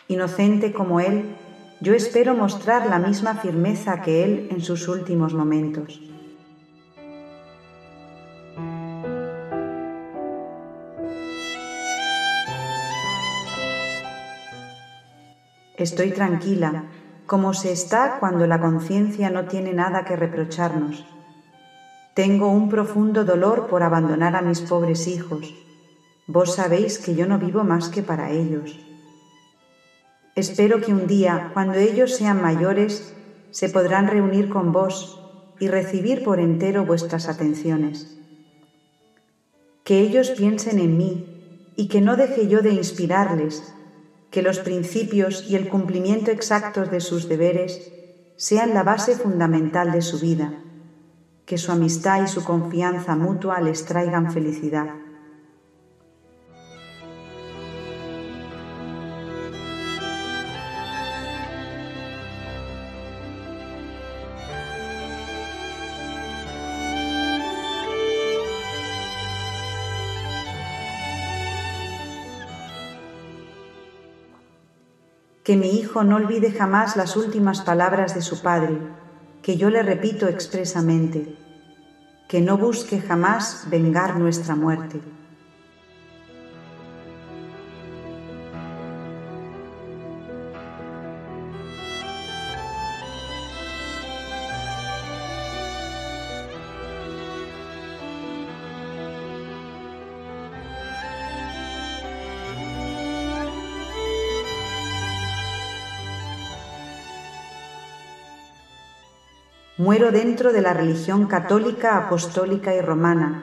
Inocente 0.08 0.72
como 0.72 1.00
él, 1.00 1.36
yo 1.82 1.92
espero 1.92 2.34
mostrar 2.34 2.86
la 2.86 2.98
misma 2.98 3.34
firmeza 3.34 4.00
que 4.00 4.24
él 4.24 4.48
en 4.50 4.62
sus 4.62 4.88
últimos 4.88 5.34
momentos. 5.34 6.00
Estoy 15.82 16.12
tranquila, 16.12 16.84
como 17.26 17.54
se 17.54 17.72
está 17.72 18.18
cuando 18.20 18.46
la 18.46 18.60
conciencia 18.60 19.30
no 19.30 19.46
tiene 19.46 19.72
nada 19.72 20.04
que 20.04 20.14
reprocharnos. 20.14 21.04
Tengo 22.14 22.50
un 22.50 22.68
profundo 22.68 23.24
dolor 23.24 23.66
por 23.66 23.82
abandonar 23.82 24.36
a 24.36 24.42
mis 24.42 24.60
pobres 24.60 25.08
hijos. 25.08 25.52
Vos 26.28 26.54
sabéis 26.54 27.00
que 27.00 27.16
yo 27.16 27.26
no 27.26 27.40
vivo 27.40 27.64
más 27.64 27.88
que 27.88 28.04
para 28.04 28.30
ellos. 28.30 28.78
Espero 30.36 30.80
que 30.80 30.92
un 30.92 31.08
día, 31.08 31.50
cuando 31.52 31.74
ellos 31.74 32.14
sean 32.14 32.40
mayores, 32.40 33.12
se 33.50 33.68
podrán 33.68 34.06
reunir 34.06 34.50
con 34.50 34.70
vos 34.70 35.20
y 35.58 35.66
recibir 35.66 36.22
por 36.22 36.38
entero 36.38 36.86
vuestras 36.86 37.28
atenciones. 37.28 38.20
Que 39.82 39.98
ellos 39.98 40.30
piensen 40.30 40.78
en 40.78 40.96
mí 40.96 41.72
y 41.74 41.88
que 41.88 42.00
no 42.00 42.14
deje 42.14 42.46
yo 42.46 42.62
de 42.62 42.70
inspirarles 42.70 43.74
que 44.32 44.42
los 44.42 44.58
principios 44.58 45.44
y 45.48 45.56
el 45.56 45.68
cumplimiento 45.68 46.30
exactos 46.30 46.90
de 46.90 47.00
sus 47.00 47.28
deberes 47.28 47.92
sean 48.36 48.72
la 48.72 48.82
base 48.82 49.14
fundamental 49.14 49.92
de 49.92 50.00
su 50.00 50.18
vida, 50.18 50.54
que 51.44 51.58
su 51.58 51.70
amistad 51.70 52.24
y 52.24 52.28
su 52.28 52.42
confianza 52.42 53.14
mutua 53.14 53.60
les 53.60 53.84
traigan 53.84 54.32
felicidad. 54.32 55.01
Que 75.44 75.56
mi 75.56 75.78
hijo 75.78 76.04
no 76.04 76.16
olvide 76.16 76.52
jamás 76.52 76.96
las 76.96 77.16
últimas 77.16 77.62
palabras 77.62 78.14
de 78.14 78.22
su 78.22 78.42
padre, 78.42 78.78
que 79.42 79.56
yo 79.56 79.70
le 79.70 79.82
repito 79.82 80.28
expresamente, 80.28 81.36
que 82.28 82.40
no 82.40 82.56
busque 82.56 83.00
jamás 83.00 83.66
vengar 83.68 84.18
nuestra 84.18 84.54
muerte. 84.54 85.00
Muero 109.82 110.12
dentro 110.12 110.52
de 110.52 110.60
la 110.60 110.74
religión 110.74 111.26
católica, 111.26 111.96
apostólica 111.96 112.72
y 112.72 112.80
romana, 112.80 113.42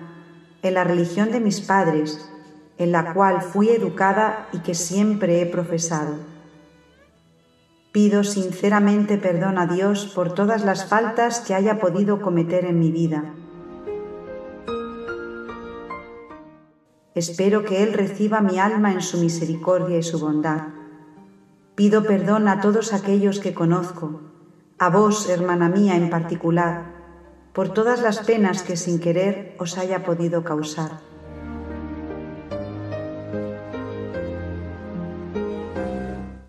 en 0.61 0.73
la 0.73 0.85
religión 0.85 1.33
de 1.33 1.41
mis 1.41 1.59
padres, 1.59 2.31
en 2.77 2.93
la 2.93 3.13
cual 3.13 3.41
fui 3.41 3.67
educada 3.67 4.47
y 4.53 4.59
que 4.59 4.73
siempre 4.73 5.41
he 5.41 5.45
profesado. 5.45 6.15
Pido 7.91 8.23
sinceramente 8.23 9.17
perdón 9.17 9.57
a 9.57 9.67
Dios 9.67 10.13
por 10.15 10.33
todas 10.33 10.63
las 10.63 10.85
faltas 10.85 11.41
que 11.41 11.55
haya 11.55 11.77
podido 11.77 12.21
cometer 12.21 12.63
en 12.63 12.79
mi 12.79 12.89
vida. 12.89 13.33
Espero 17.15 17.65
que 17.65 17.83
Él 17.83 17.91
reciba 17.91 18.39
mi 18.39 18.59
alma 18.59 18.93
en 18.93 19.01
su 19.01 19.17
misericordia 19.17 19.97
y 19.97 20.03
su 20.03 20.19
bondad. 20.19 20.69
Pido 21.75 22.05
perdón 22.05 22.47
a 22.47 22.61
todos 22.61 22.93
aquellos 22.93 23.41
que 23.41 23.53
conozco, 23.53 24.28
a 24.79 24.89
vos, 24.89 25.27
hermana 25.29 25.67
mía, 25.67 25.97
en 25.97 26.09
particular, 26.09 26.85
por 27.51 27.73
todas 27.73 28.01
las 28.01 28.19
penas 28.19 28.63
que 28.63 28.77
sin 28.77 28.99
querer 28.99 29.55
os 29.59 29.77
haya 29.77 30.05
podido 30.05 30.45
causar. 30.45 31.01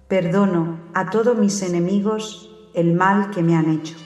Perdono 0.07 0.79
a 0.95 1.11
todos 1.11 1.37
mis 1.37 1.61
enemigos 1.63 2.51
el 2.75 2.95
mal 2.95 3.31
que 3.31 3.43
me 3.43 3.57
han 3.57 3.69
hecho. 3.69 3.97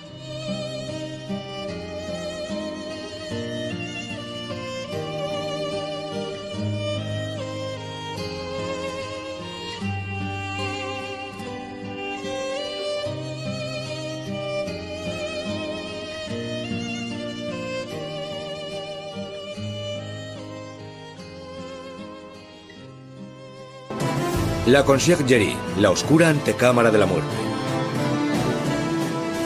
La 24.74 24.84
Conciergerie, 24.84 25.54
la 25.78 25.92
oscura 25.92 26.30
antecámara 26.30 26.90
de 26.90 26.98
la 26.98 27.06
muerte. 27.06 27.30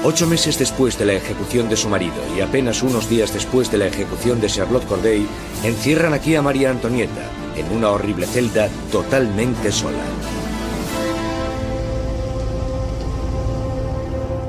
Ocho 0.02 0.26
meses 0.26 0.58
después 0.58 0.98
de 0.98 1.04
la 1.04 1.12
ejecución 1.12 1.68
de 1.68 1.76
su 1.76 1.90
marido 1.90 2.14
y 2.34 2.40
apenas 2.40 2.82
unos 2.82 3.10
días 3.10 3.34
después 3.34 3.70
de 3.70 3.76
la 3.76 3.88
ejecución 3.88 4.40
de 4.40 4.48
Charlotte 4.48 4.86
Corday, 4.86 5.26
encierran 5.64 6.14
aquí 6.14 6.34
a 6.34 6.40
María 6.40 6.70
Antonieta 6.70 7.30
en 7.56 7.70
una 7.76 7.90
horrible 7.90 8.26
celda 8.26 8.70
totalmente 8.90 9.70
sola. 9.70 9.98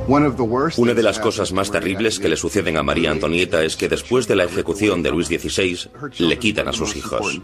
Una 0.09 0.93
de 0.95 1.03
las 1.03 1.19
cosas 1.19 1.53
más 1.53 1.71
terribles 1.71 2.19
que 2.19 2.29
le 2.29 2.35
suceden 2.35 2.77
a 2.77 2.83
María 2.83 3.11
Antonieta 3.11 3.63
es 3.63 3.75
que 3.75 3.87
después 3.87 4.27
de 4.27 4.35
la 4.35 4.43
ejecución 4.43 5.03
de 5.03 5.11
Luis 5.11 5.27
XVI 5.27 5.77
le 6.17 6.39
quitan 6.39 6.67
a 6.67 6.73
sus 6.73 6.95
hijos. 6.95 7.39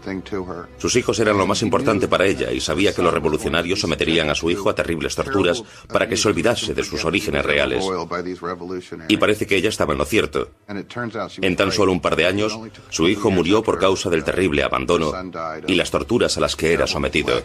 Sus 0.78 0.96
hijos 0.96 1.20
eran 1.20 1.38
lo 1.38 1.46
más 1.46 1.62
importante 1.62 2.08
para 2.08 2.26
ella 2.26 2.50
y 2.50 2.60
sabía 2.60 2.92
que 2.92 3.02
los 3.02 3.14
revolucionarios 3.14 3.80
someterían 3.80 4.30
a 4.30 4.34
su 4.34 4.50
hijo 4.50 4.68
a 4.68 4.74
terribles 4.74 5.14
torturas 5.14 5.62
para 5.86 6.08
que 6.08 6.16
se 6.16 6.26
olvidase 6.26 6.74
de 6.74 6.82
sus 6.82 7.04
orígenes 7.04 7.44
reales. 7.44 7.84
Y 9.06 9.16
parece 9.16 9.46
que 9.46 9.56
ella 9.56 9.68
estaba 9.68 9.92
en 9.92 9.98
lo 9.98 10.04
cierto. 10.04 10.50
En 10.66 11.56
tan 11.56 11.70
solo 11.70 11.92
un 11.92 12.00
par 12.00 12.16
de 12.16 12.26
años, 12.26 12.58
su 12.88 13.08
hijo 13.08 13.30
murió 13.30 13.62
por 13.62 13.78
causa 13.78 14.10
del 14.10 14.24
terrible 14.24 14.64
abandono 14.64 15.12
y 15.68 15.76
las 15.76 15.92
torturas 15.92 16.36
a 16.36 16.40
las 16.40 16.56
que 16.56 16.72
era 16.72 16.88
sometido. 16.88 17.40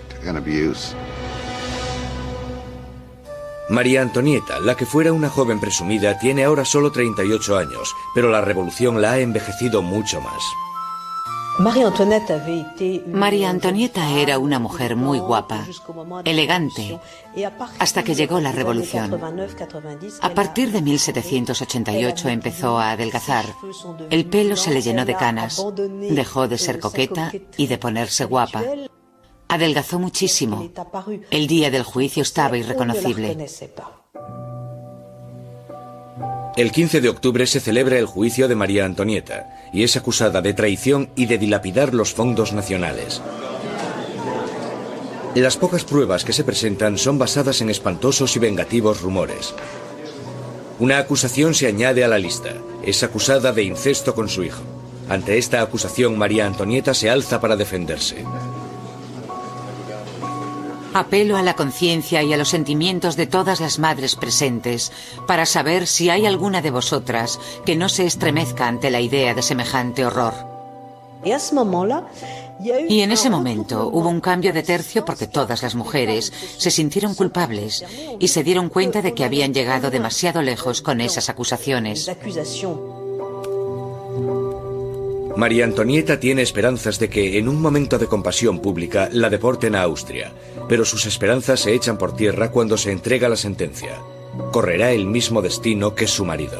María 3.72 4.02
Antonieta, 4.02 4.60
la 4.60 4.76
que 4.76 4.86
fuera 4.86 5.14
una 5.14 5.30
joven 5.30 5.62
presumida, 5.62 6.20
tiene 6.20 6.44
ahora 6.44 6.66
solo 6.66 6.92
38 6.92 7.58
años, 7.58 7.96
pero 8.14 8.30
la 8.30 8.42
revolución 8.42 9.02
la 9.02 9.14
ha 9.14 9.20
envejecido 9.20 9.82
mucho 9.82 10.20
más. 10.20 10.44
María 13.08 13.50
Antonieta 13.50 14.10
era 14.10 14.40
una 14.40 14.60
mujer 14.60 14.98
muy 14.98 15.20
guapa, 15.20 15.66
elegante, 16.26 17.00
hasta 17.80 18.04
que 18.04 18.14
llegó 18.14 18.42
la 18.42 18.52
revolución. 18.52 19.18
A 20.22 20.30
partir 20.32 20.74
de 20.74 20.82
1788 20.82 22.28
empezó 22.28 22.78
a 22.78 22.92
adelgazar. 22.92 23.46
El 24.10 24.26
pelo 24.26 24.58
se 24.58 24.72
le 24.72 24.82
llenó 24.82 25.06
de 25.06 25.16
canas, 25.16 25.66
dejó 26.10 26.50
de 26.50 26.58
ser 26.58 26.82
coqueta 26.82 27.32
y 27.56 27.68
de 27.68 27.78
ponerse 27.78 28.26
guapa. 28.26 28.64
Adelgazó 29.52 30.00
muchísimo. 30.00 30.72
El 31.30 31.48
día 31.48 31.70
del 31.70 31.84
juicio 31.84 32.24
estaba 32.24 32.58
irreconocible. 32.58 33.36
El 36.56 36.72
15 36.72 37.02
de 37.02 37.10
octubre 37.10 37.46
se 37.46 37.60
celebra 37.60 38.00
el 38.00 38.06
juicio 38.06 38.48
de 38.48 38.56
María 38.56 38.86
Antonieta 38.86 39.70
y 39.74 39.84
es 39.84 39.98
acusada 39.98 40.42
de 40.42 40.54
traición 40.54 41.10
y 41.18 41.26
de 41.26 41.38
dilapidar 41.38 41.94
los 41.94 42.14
fondos 42.14 42.54
nacionales. 42.54 43.22
Las 45.36 45.58
pocas 45.58 45.84
pruebas 45.84 46.24
que 46.24 46.32
se 46.32 46.46
presentan 46.46 46.98
son 46.98 47.18
basadas 47.18 47.60
en 47.60 47.70
espantosos 47.70 48.34
y 48.38 48.40
vengativos 48.40 49.02
rumores. 49.02 49.54
Una 50.80 50.98
acusación 50.98 51.56
se 51.56 51.68
añade 51.68 52.06
a 52.06 52.08
la 52.08 52.20
lista. 52.20 52.54
Es 52.84 53.04
acusada 53.04 53.52
de 53.52 53.64
incesto 53.64 54.16
con 54.16 54.30
su 54.30 54.46
hijo. 54.46 54.62
Ante 55.10 55.38
esta 55.38 55.62
acusación, 55.62 56.18
María 56.18 56.48
Antonieta 56.48 56.94
se 56.94 57.10
alza 57.10 57.42
para 57.42 57.58
defenderse. 57.58 58.24
Apelo 60.94 61.38
a 61.38 61.42
la 61.42 61.56
conciencia 61.56 62.22
y 62.22 62.34
a 62.34 62.38
los 62.38 62.50
sentimientos 62.50 63.16
de 63.16 63.28
todas 63.28 63.62
las 63.62 63.80
madres 63.80 64.16
presentes 64.16 64.92
para 65.26 65.46
saber 65.46 65.88
si 65.88 66.10
hay 66.10 66.26
alguna 66.26 66.62
de 66.62 66.72
vosotras 66.72 67.40
que 67.66 67.76
no 67.76 67.88
se 67.88 68.06
estremezca 68.06 68.68
ante 68.68 68.92
la 68.92 69.00
idea 69.00 69.34
de 69.34 69.42
semejante 69.42 70.06
horror. 70.06 70.34
Y 72.90 73.02
en 73.02 73.12
ese 73.12 73.30
momento 73.30 73.90
hubo 73.92 74.10
un 74.10 74.22
cambio 74.22 74.54
de 74.54 74.64
tercio 74.64 75.06
porque 75.06 75.28
todas 75.28 75.64
las 75.64 75.76
mujeres 75.76 76.32
se 76.58 76.72
sintieron 76.72 77.16
culpables 77.16 77.84
y 78.20 78.28
se 78.28 78.44
dieron 78.44 78.70
cuenta 78.70 79.02
de 79.02 79.14
que 79.14 79.24
habían 79.24 79.54
llegado 79.54 79.90
demasiado 79.90 80.42
lejos 80.42 80.82
con 80.82 81.02
esas 81.02 81.30
acusaciones. 81.30 82.10
María 85.38 85.66
Antonieta 85.66 86.20
tiene 86.20 86.42
esperanzas 86.42 87.00
de 87.00 87.10
que, 87.10 87.38
en 87.38 87.48
un 87.48 87.62
momento 87.62 87.98
de 87.98 88.08
compasión 88.08 88.60
pública, 88.60 89.10
la 89.12 89.30
deporten 89.30 89.76
a 89.76 89.84
Austria, 89.84 90.32
pero 90.68 90.86
sus 90.86 91.06
esperanzas 91.06 91.62
se 91.62 91.74
echan 91.74 91.98
por 91.98 92.16
tierra 92.16 92.52
cuando 92.52 92.78
se 92.78 92.92
entrega 92.92 93.30
la 93.30 93.38
sentencia. 93.38 94.00
Correrá 94.52 94.92
el 94.92 95.06
mismo 95.06 95.42
destino 95.42 95.96
que 95.96 96.08
su 96.08 96.26
marido. 96.26 96.60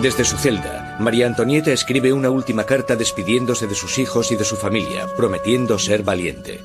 Desde 0.00 0.24
su 0.24 0.38
celda, 0.38 0.96
María 1.00 1.26
Antonieta 1.26 1.70
escribe 1.70 2.12
una 2.12 2.30
última 2.30 2.64
carta 2.64 2.96
despidiéndose 2.96 3.66
de 3.66 3.74
sus 3.74 3.98
hijos 3.98 4.32
y 4.32 4.36
de 4.36 4.44
su 4.44 4.56
familia, 4.56 5.06
prometiendo 5.16 5.78
ser 5.78 6.02
valiente. 6.02 6.60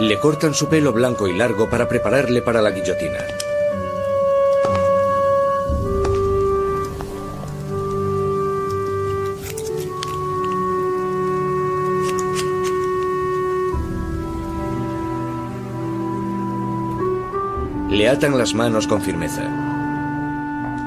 Le 0.00 0.18
cortan 0.18 0.54
su 0.54 0.68
pelo 0.68 0.92
blanco 0.92 1.28
y 1.28 1.36
largo 1.36 1.68
para 1.70 1.88
prepararle 1.88 2.42
para 2.42 2.62
la 2.62 2.70
guillotina. 2.70 3.49
Le 18.00 18.08
atan 18.08 18.38
las 18.38 18.54
manos 18.54 18.86
con 18.86 19.02
firmeza. 19.02 19.46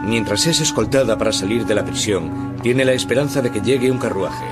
Mientras 0.03 0.47
es 0.47 0.61
escoltada 0.61 1.15
para 1.15 1.31
salir 1.31 1.63
de 1.63 1.75
la 1.75 1.85
prisión, 1.85 2.57
tiene 2.63 2.85
la 2.85 2.93
esperanza 2.93 3.39
de 3.43 3.51
que 3.51 3.61
llegue 3.61 3.91
un 3.91 3.99
carruaje. 3.99 4.47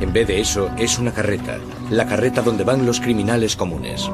En 0.00 0.12
vez 0.12 0.28
de 0.28 0.40
eso, 0.40 0.70
es 0.78 1.00
una 1.00 1.12
carreta, 1.12 1.58
la 1.90 2.06
carreta 2.06 2.42
donde 2.42 2.62
van 2.62 2.86
los 2.86 3.00
criminales 3.00 3.56
comunes. 3.56 4.08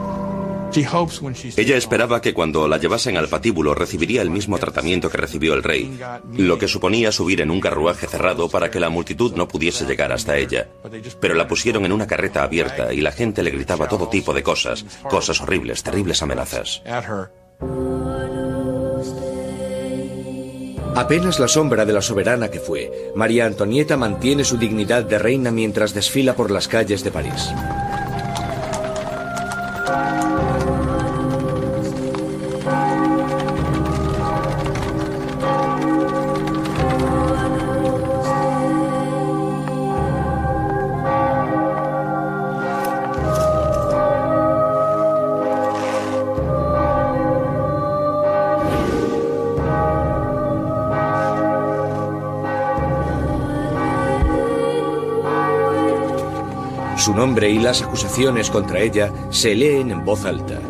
Ella 0.75 1.77
esperaba 1.77 2.23
que 2.23 2.33
cuando 2.33 2.67
la 2.67 2.79
llevasen 2.79 3.19
al 3.19 3.29
patíbulo 3.29 3.75
recibiría 3.75 4.23
el 4.23 4.31
mismo 4.31 4.57
tratamiento 4.57 5.11
que 5.11 5.19
recibió 5.19 5.53
el 5.53 5.63
rey, 5.63 6.01
lo 6.33 6.57
que 6.57 6.69
suponía 6.69 7.13
subir 7.13 7.43
en 7.43 7.51
un 7.51 7.61
carruaje 7.61 8.07
cerrado 8.07 8.49
para 8.49 8.71
que 8.71 8.81
la 8.81 8.89
multitud 8.89 9.35
no 9.37 9.49
pudiese 9.49 9.85
llegar 9.85 10.13
hasta 10.13 10.39
ella. 10.39 10.67
Pero 11.21 11.35
la 11.35 11.47
pusieron 11.47 11.85
en 11.85 11.93
una 11.93 12.07
carreta 12.07 12.43
abierta 12.43 12.95
y 12.95 13.03
la 13.03 13.13
gente 13.13 13.43
le 13.43 13.51
gritaba 13.51 13.87
todo 13.87 14.09
tipo 14.09 14.33
de 14.33 14.43
cosas, 14.43 14.83
cosas 15.11 15.43
horribles, 15.43 15.83
terribles 15.83 16.23
amenazas. 16.23 16.83
Apenas 20.95 21.41
la 21.41 21.49
sombra 21.49 21.85
de 21.85 21.93
la 21.93 22.03
soberana 22.03 22.49
que 22.49 22.61
fue, 22.61 23.13
María 23.15 23.47
Antonieta 23.47 23.97
mantiene 23.97 24.45
su 24.45 24.59
dignidad 24.59 25.05
de 25.05 25.19
reina 25.19 25.51
mientras 25.51 25.95
desfila 25.95 26.37
por 26.37 26.51
las 26.51 26.69
calles 26.69 27.03
de 27.03 27.11
París. 27.11 27.51
Su 57.03 57.13
nombre 57.13 57.51
y 57.51 57.59
las 57.59 57.83
acusaciones 57.83 58.49
contra 58.49 58.79
ella 58.79 59.13
se 59.31 59.57
leen 59.57 59.91
en 59.91 60.05
voz 60.05 60.25
alta. 60.25 60.61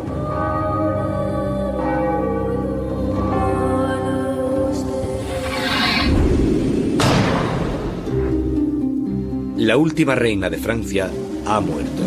La 9.59 9.77
última 9.77 10.15
reina 10.15 10.49
de 10.49 10.57
Francia 10.57 11.11
ha 11.45 11.61
muerto. 11.61 12.03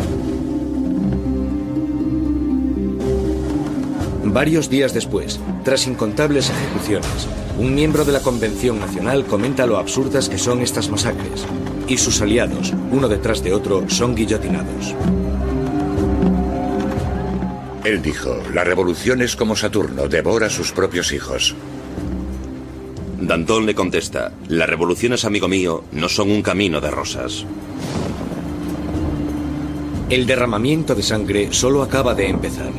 Varios 4.24 4.68
días 4.68 4.92
después, 4.92 5.38
tras 5.62 5.86
incontables 5.86 6.50
ejecuciones, 6.50 7.28
un 7.60 7.76
miembro 7.76 8.04
de 8.04 8.10
la 8.10 8.20
Convención 8.22 8.80
Nacional 8.80 9.24
comenta 9.24 9.66
lo 9.66 9.76
absurdas 9.76 10.28
que 10.28 10.36
son 10.36 10.62
estas 10.62 10.90
masacres, 10.90 11.46
y 11.88 11.96
sus 11.98 12.20
aliados, 12.20 12.72
uno 12.90 13.08
detrás 13.08 13.42
de 13.42 13.52
otro, 13.52 13.88
son 13.88 14.14
guillotinados. 14.14 14.94
Él 17.84 18.02
dijo, 18.02 18.42
la 18.52 18.64
revolución 18.64 19.22
es 19.22 19.36
como 19.36 19.54
Saturno, 19.54 20.08
devora 20.08 20.46
a 20.46 20.50
sus 20.50 20.72
propios 20.72 21.12
hijos. 21.12 21.54
Danton 23.20 23.64
le 23.64 23.74
contesta, 23.74 24.32
las 24.48 24.68
revoluciones, 24.68 25.24
amigo 25.24 25.46
mío, 25.46 25.84
no 25.92 26.08
son 26.08 26.30
un 26.30 26.42
camino 26.42 26.80
de 26.80 26.90
rosas. 26.90 27.44
El 30.10 30.26
derramamiento 30.26 30.94
de 30.94 31.02
sangre 31.02 31.52
solo 31.52 31.82
acaba 31.82 32.14
de 32.14 32.28
empezar. 32.28 32.72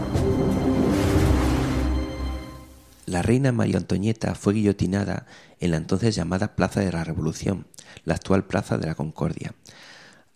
La 3.06 3.22
reina 3.22 3.54
María 3.54 3.78
Antonieta 3.78 4.36
fue 4.36 4.54
guillotinada 4.54 5.26
en 5.60 5.72
la 5.72 5.78
entonces 5.78 6.16
llamada 6.16 6.56
Plaza 6.56 6.82
de 6.82 6.92
la 6.92 7.04
Revolución, 7.04 7.66
la 8.04 8.16
actual 8.16 8.46
Plaza 8.46 8.78
de 8.78 8.88
la 8.88 8.96
Concordia, 8.96 9.54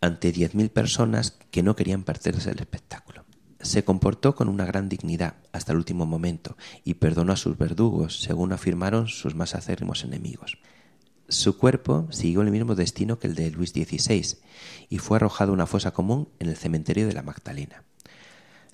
ante 0.02 0.34
10.000 0.34 0.70
personas 0.70 1.38
que 1.52 1.64
no 1.64 1.76
querían 1.76 2.04
perderse 2.04 2.52
el 2.52 2.60
espectáculo. 2.60 3.26
Se 3.62 3.84
comportó 3.84 4.36
con 4.36 4.50
una 4.50 4.66
gran 4.66 4.90
dignidad 4.90 5.36
hasta 5.52 5.72
el 5.72 5.78
último 5.78 6.06
momento 6.06 6.58
y 6.84 6.96
perdonó 6.96 7.34
a 7.34 7.38
sus 7.38 7.58
verdugos, 7.58 8.20
según 8.22 8.54
afirmaron 8.54 9.08
sus 9.08 9.36
más 9.36 9.54
acérrimos 9.54 10.04
enemigos. 10.04 10.58
Su 11.28 11.58
cuerpo 11.58 12.08
siguió 12.12 12.42
el 12.42 12.52
mismo 12.52 12.76
destino 12.76 13.20
que 13.20 13.28
el 13.28 13.36
de 13.36 13.52
Luis 13.52 13.70
XVI 13.70 14.38
y 14.90 14.98
fue 14.98 15.18
arrojado 15.18 15.52
a 15.52 15.54
una 15.54 15.68
fosa 15.68 15.92
común 15.92 16.28
en 16.40 16.50
el 16.50 16.58
cementerio 16.58 17.08
de 17.08 17.14
la 17.14 17.22
Magdalena. 17.22 17.84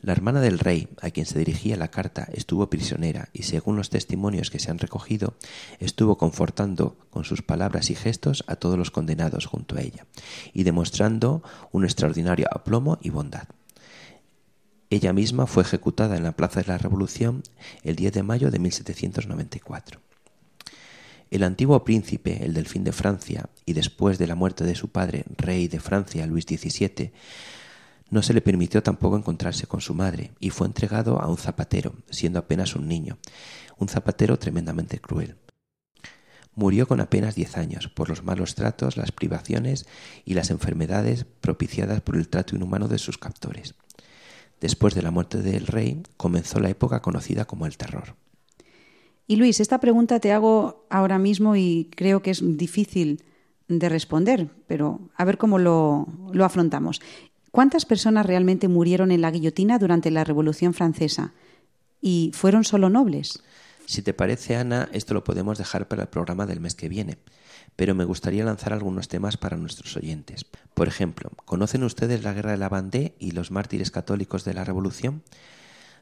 La 0.01 0.11
hermana 0.11 0.41
del 0.41 0.59
rey, 0.59 0.89
a 1.01 1.09
quien 1.09 1.25
se 1.25 1.39
dirigía 1.39 1.75
la 1.75 1.89
carta, 1.89 2.27
estuvo 2.31 2.69
prisionera 2.69 3.29
y, 3.33 3.43
según 3.43 3.77
los 3.77 3.89
testimonios 3.89 4.51
que 4.51 4.59
se 4.59 4.69
han 4.69 4.77
recogido, 4.77 5.35
estuvo 5.79 6.17
confortando 6.17 6.97
con 7.09 7.23
sus 7.23 7.41
palabras 7.41 7.89
y 7.89 7.95
gestos 7.95 8.43
a 8.47 8.57
todos 8.57 8.77
los 8.77 8.91
condenados 8.91 9.47
junto 9.47 9.75
a 9.75 9.81
ella 9.81 10.05
y 10.53 10.63
demostrando 10.63 11.41
un 11.71 11.83
extraordinario 11.83 12.47
aplomo 12.51 12.99
y 13.01 13.09
bondad. 13.09 13.47
Ella 14.91 15.13
misma 15.13 15.47
fue 15.47 15.63
ejecutada 15.63 16.15
en 16.15 16.23
la 16.23 16.33
Plaza 16.33 16.61
de 16.61 16.67
la 16.67 16.77
Revolución 16.77 17.41
el 17.83 17.95
10 17.95 18.13
de 18.13 18.23
mayo 18.23 18.51
de 18.51 18.59
1794. 18.59 19.99
El 21.29 21.43
antiguo 21.43 21.83
príncipe, 21.83 22.45
el 22.45 22.53
delfín 22.53 22.85
de 22.85 22.93
Francia, 22.93 23.49
y 23.65 23.73
después 23.73 24.17
de 24.17 24.27
la 24.27 24.35
muerte 24.35 24.63
de 24.63 24.75
su 24.75 24.89
padre, 24.89 25.25
rey 25.35 25.67
de 25.67 25.81
Francia, 25.81 26.25
Luis 26.25 26.45
XVII, 26.45 27.11
no 28.09 28.21
se 28.21 28.33
le 28.33 28.41
permitió 28.41 28.81
tampoco 28.83 29.17
encontrarse 29.17 29.67
con 29.67 29.81
su 29.81 29.93
madre 29.93 30.31
y 30.39 30.49
fue 30.49 30.67
entregado 30.67 31.21
a 31.21 31.27
un 31.27 31.37
zapatero, 31.37 31.93
siendo 32.09 32.39
apenas 32.39 32.75
un 32.75 32.87
niño, 32.87 33.17
un 33.77 33.89
zapatero 33.89 34.37
tremendamente 34.37 34.99
cruel. 34.99 35.35
Murió 36.55 36.87
con 36.87 37.01
apenas 37.01 37.35
diez 37.35 37.55
años 37.57 37.87
por 37.87 38.09
los 38.09 38.23
malos 38.23 38.55
tratos, 38.55 38.97
las 38.97 39.11
privaciones 39.11 39.85
y 40.25 40.33
las 40.33 40.49
enfermedades 40.49 41.25
propiciadas 41.41 42.01
por 42.01 42.15
el 42.15 42.29
trato 42.29 42.55
inhumano 42.55 42.87
de 42.87 42.97
sus 42.97 43.17
captores. 43.17 43.75
Después 44.59 44.95
de 44.95 45.03
la 45.03 45.11
muerte 45.11 45.41
del 45.41 45.67
rey 45.67 46.01
comenzó 46.17 46.59
la 46.59 46.69
época 46.69 47.01
conocida 47.01 47.45
como 47.45 47.67
el 47.67 47.77
terror. 47.77 48.15
Y 49.27 49.35
Luis, 49.35 49.59
esta 49.59 49.79
pregunta 49.79 50.19
te 50.19 50.31
hago 50.31 50.87
ahora 50.89 51.19
mismo 51.19 51.55
y 51.55 51.91
creo 51.95 52.21
que 52.21 52.31
es 52.31 52.41
difícil 52.57 53.23
de 53.67 53.89
responder, 53.89 54.49
pero 54.65 55.01
a 55.15 55.25
ver 55.25 55.37
cómo 55.37 55.59
lo, 55.59 56.07
lo 56.31 56.45
afrontamos. 56.45 57.01
¿Cuántas 57.57 57.87
personas 57.87 58.27
realmente 58.27 58.67
murieron 58.67 59.09
en 59.11 59.21
la 59.21 59.31
guillotina 59.31 59.79
durante 59.79 60.11
la 60.11 60.23
Revolución 60.23 60.75
Francesa? 60.75 61.33
¿Y 61.99 62.29
fueron 62.35 62.63
solo 62.63 62.87
nobles? 62.91 63.41
Si 63.87 64.03
te 64.03 64.13
parece, 64.13 64.55
Ana, 64.55 64.89
esto 64.93 65.15
lo 65.15 65.23
podemos 65.23 65.57
dejar 65.57 65.87
para 65.87 66.03
el 66.03 66.07
programa 66.07 66.45
del 66.45 66.59
mes 66.59 66.75
que 66.75 66.87
viene, 66.87 67.17
pero 67.75 67.95
me 67.95 68.05
gustaría 68.05 68.45
lanzar 68.45 68.73
algunos 68.73 69.07
temas 69.07 69.37
para 69.37 69.57
nuestros 69.57 69.97
oyentes. 69.97 70.45
Por 70.75 70.87
ejemplo, 70.87 71.31
¿conocen 71.45 71.83
ustedes 71.83 72.23
la 72.23 72.33
Guerra 72.33 72.51
de 72.51 72.57
la 72.57 72.69
Vendée 72.69 73.15
y 73.17 73.31
los 73.31 73.49
mártires 73.49 73.89
católicos 73.89 74.45
de 74.45 74.53
la 74.53 74.63
Revolución? 74.63 75.23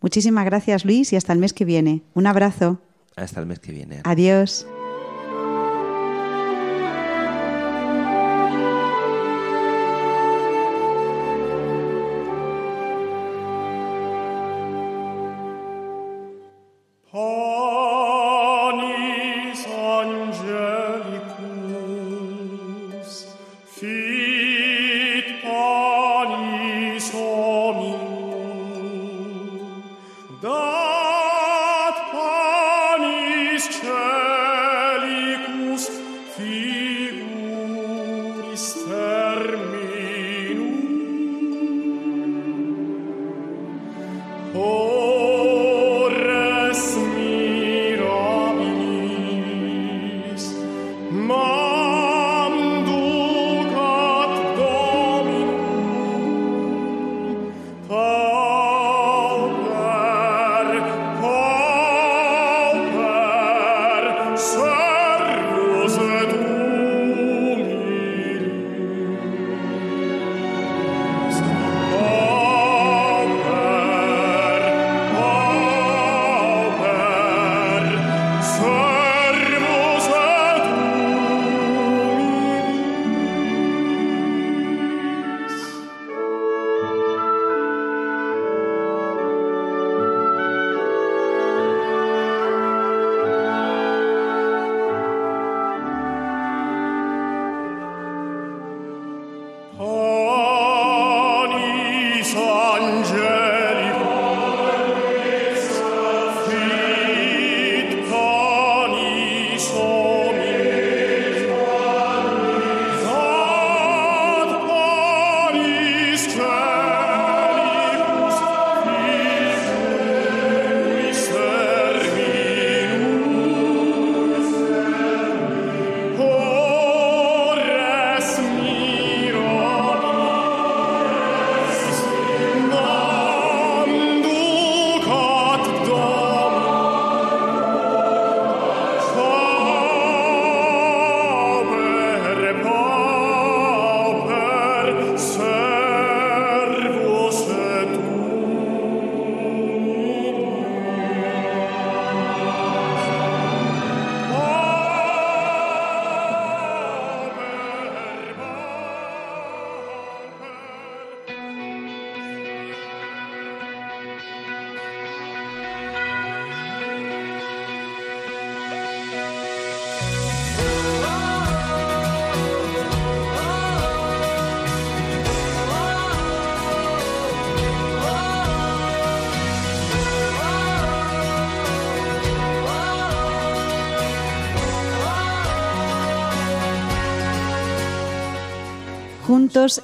Muchísimas 0.00 0.44
gracias, 0.46 0.84
Luis, 0.84 1.12
y 1.12 1.16
hasta 1.16 1.34
el 1.34 1.38
mes 1.38 1.52
que 1.52 1.66
viene. 1.66 2.02
Un 2.14 2.26
abrazo. 2.26 2.80
Hasta 3.14 3.40
el 3.40 3.46
mes 3.46 3.58
que 3.58 3.72
viene. 3.72 4.00
Adiós. 4.04 4.66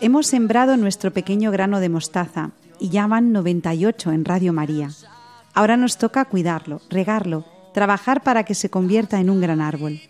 Hemos 0.01 0.27
sembrado 0.29 0.77
nuestro 0.77 1.11
pequeño 1.13 1.51
grano 1.51 1.79
de 1.79 1.91
mostaza 1.91 2.53
y 2.81 2.89
ya 2.89 3.07
van 3.07 3.33
98 3.33 4.13
en 4.13 4.25
Radio 4.25 4.53
María. 4.53 4.91
Ahora 5.53 5.77
nos 5.77 5.99
toca 5.99 6.25
cuidarlo, 6.25 6.81
regarlo, 6.89 7.45
trabajar 7.75 8.23
para 8.23 8.45
que 8.45 8.55
se 8.55 8.71
convierta 8.71 9.21
en 9.21 9.29
un 9.29 9.41
gran 9.41 9.61
árbol. 9.61 10.01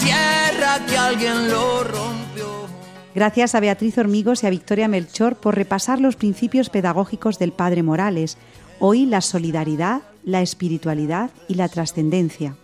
tierra 0.00 0.84
que 0.88 0.96
alguien 0.96 1.48
lo 1.48 1.84
rompió. 1.84 2.66
Gracias 3.14 3.54
a 3.54 3.60
Beatriz 3.60 3.96
Hormigos 3.98 4.42
y 4.42 4.46
a 4.46 4.50
Victoria 4.50 4.88
Melchor 4.88 5.36
por 5.36 5.54
repasar 5.54 6.00
los 6.00 6.16
principios 6.16 6.70
pedagógicos 6.70 7.38
del 7.38 7.52
Padre 7.52 7.82
Morales, 7.82 8.36
hoy 8.80 9.06
la 9.06 9.20
solidaridad, 9.20 10.02
la 10.24 10.42
espiritualidad 10.42 11.30
y 11.48 11.54
la 11.54 11.68
trascendencia. 11.68 12.56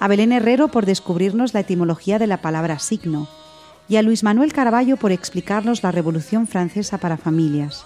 A 0.00 0.06
Belén 0.06 0.32
Herrero 0.32 0.68
por 0.68 0.86
descubrirnos 0.86 1.54
la 1.54 1.60
etimología 1.60 2.18
de 2.18 2.28
la 2.28 2.40
palabra 2.40 2.78
signo 2.78 3.28
y 3.88 3.96
a 3.96 4.02
Luis 4.02 4.22
Manuel 4.22 4.52
Caraballo 4.52 4.96
por 4.96 5.10
explicarnos 5.10 5.82
la 5.82 5.90
Revolución 5.90 6.46
Francesa 6.46 6.98
para 6.98 7.16
familias. 7.16 7.84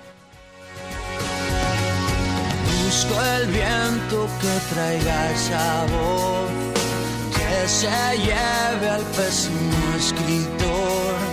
Busco 2.86 3.20
el 3.24 3.48
viento 3.48 4.28
que 4.40 4.60
traiga 4.72 5.32
esa 5.32 5.86
voz, 5.86 6.52
que 7.34 7.68
se 7.68 7.90
lleve 8.18 8.88
al 8.88 9.02
pésimo 9.02 9.96
escritor. 9.98 11.33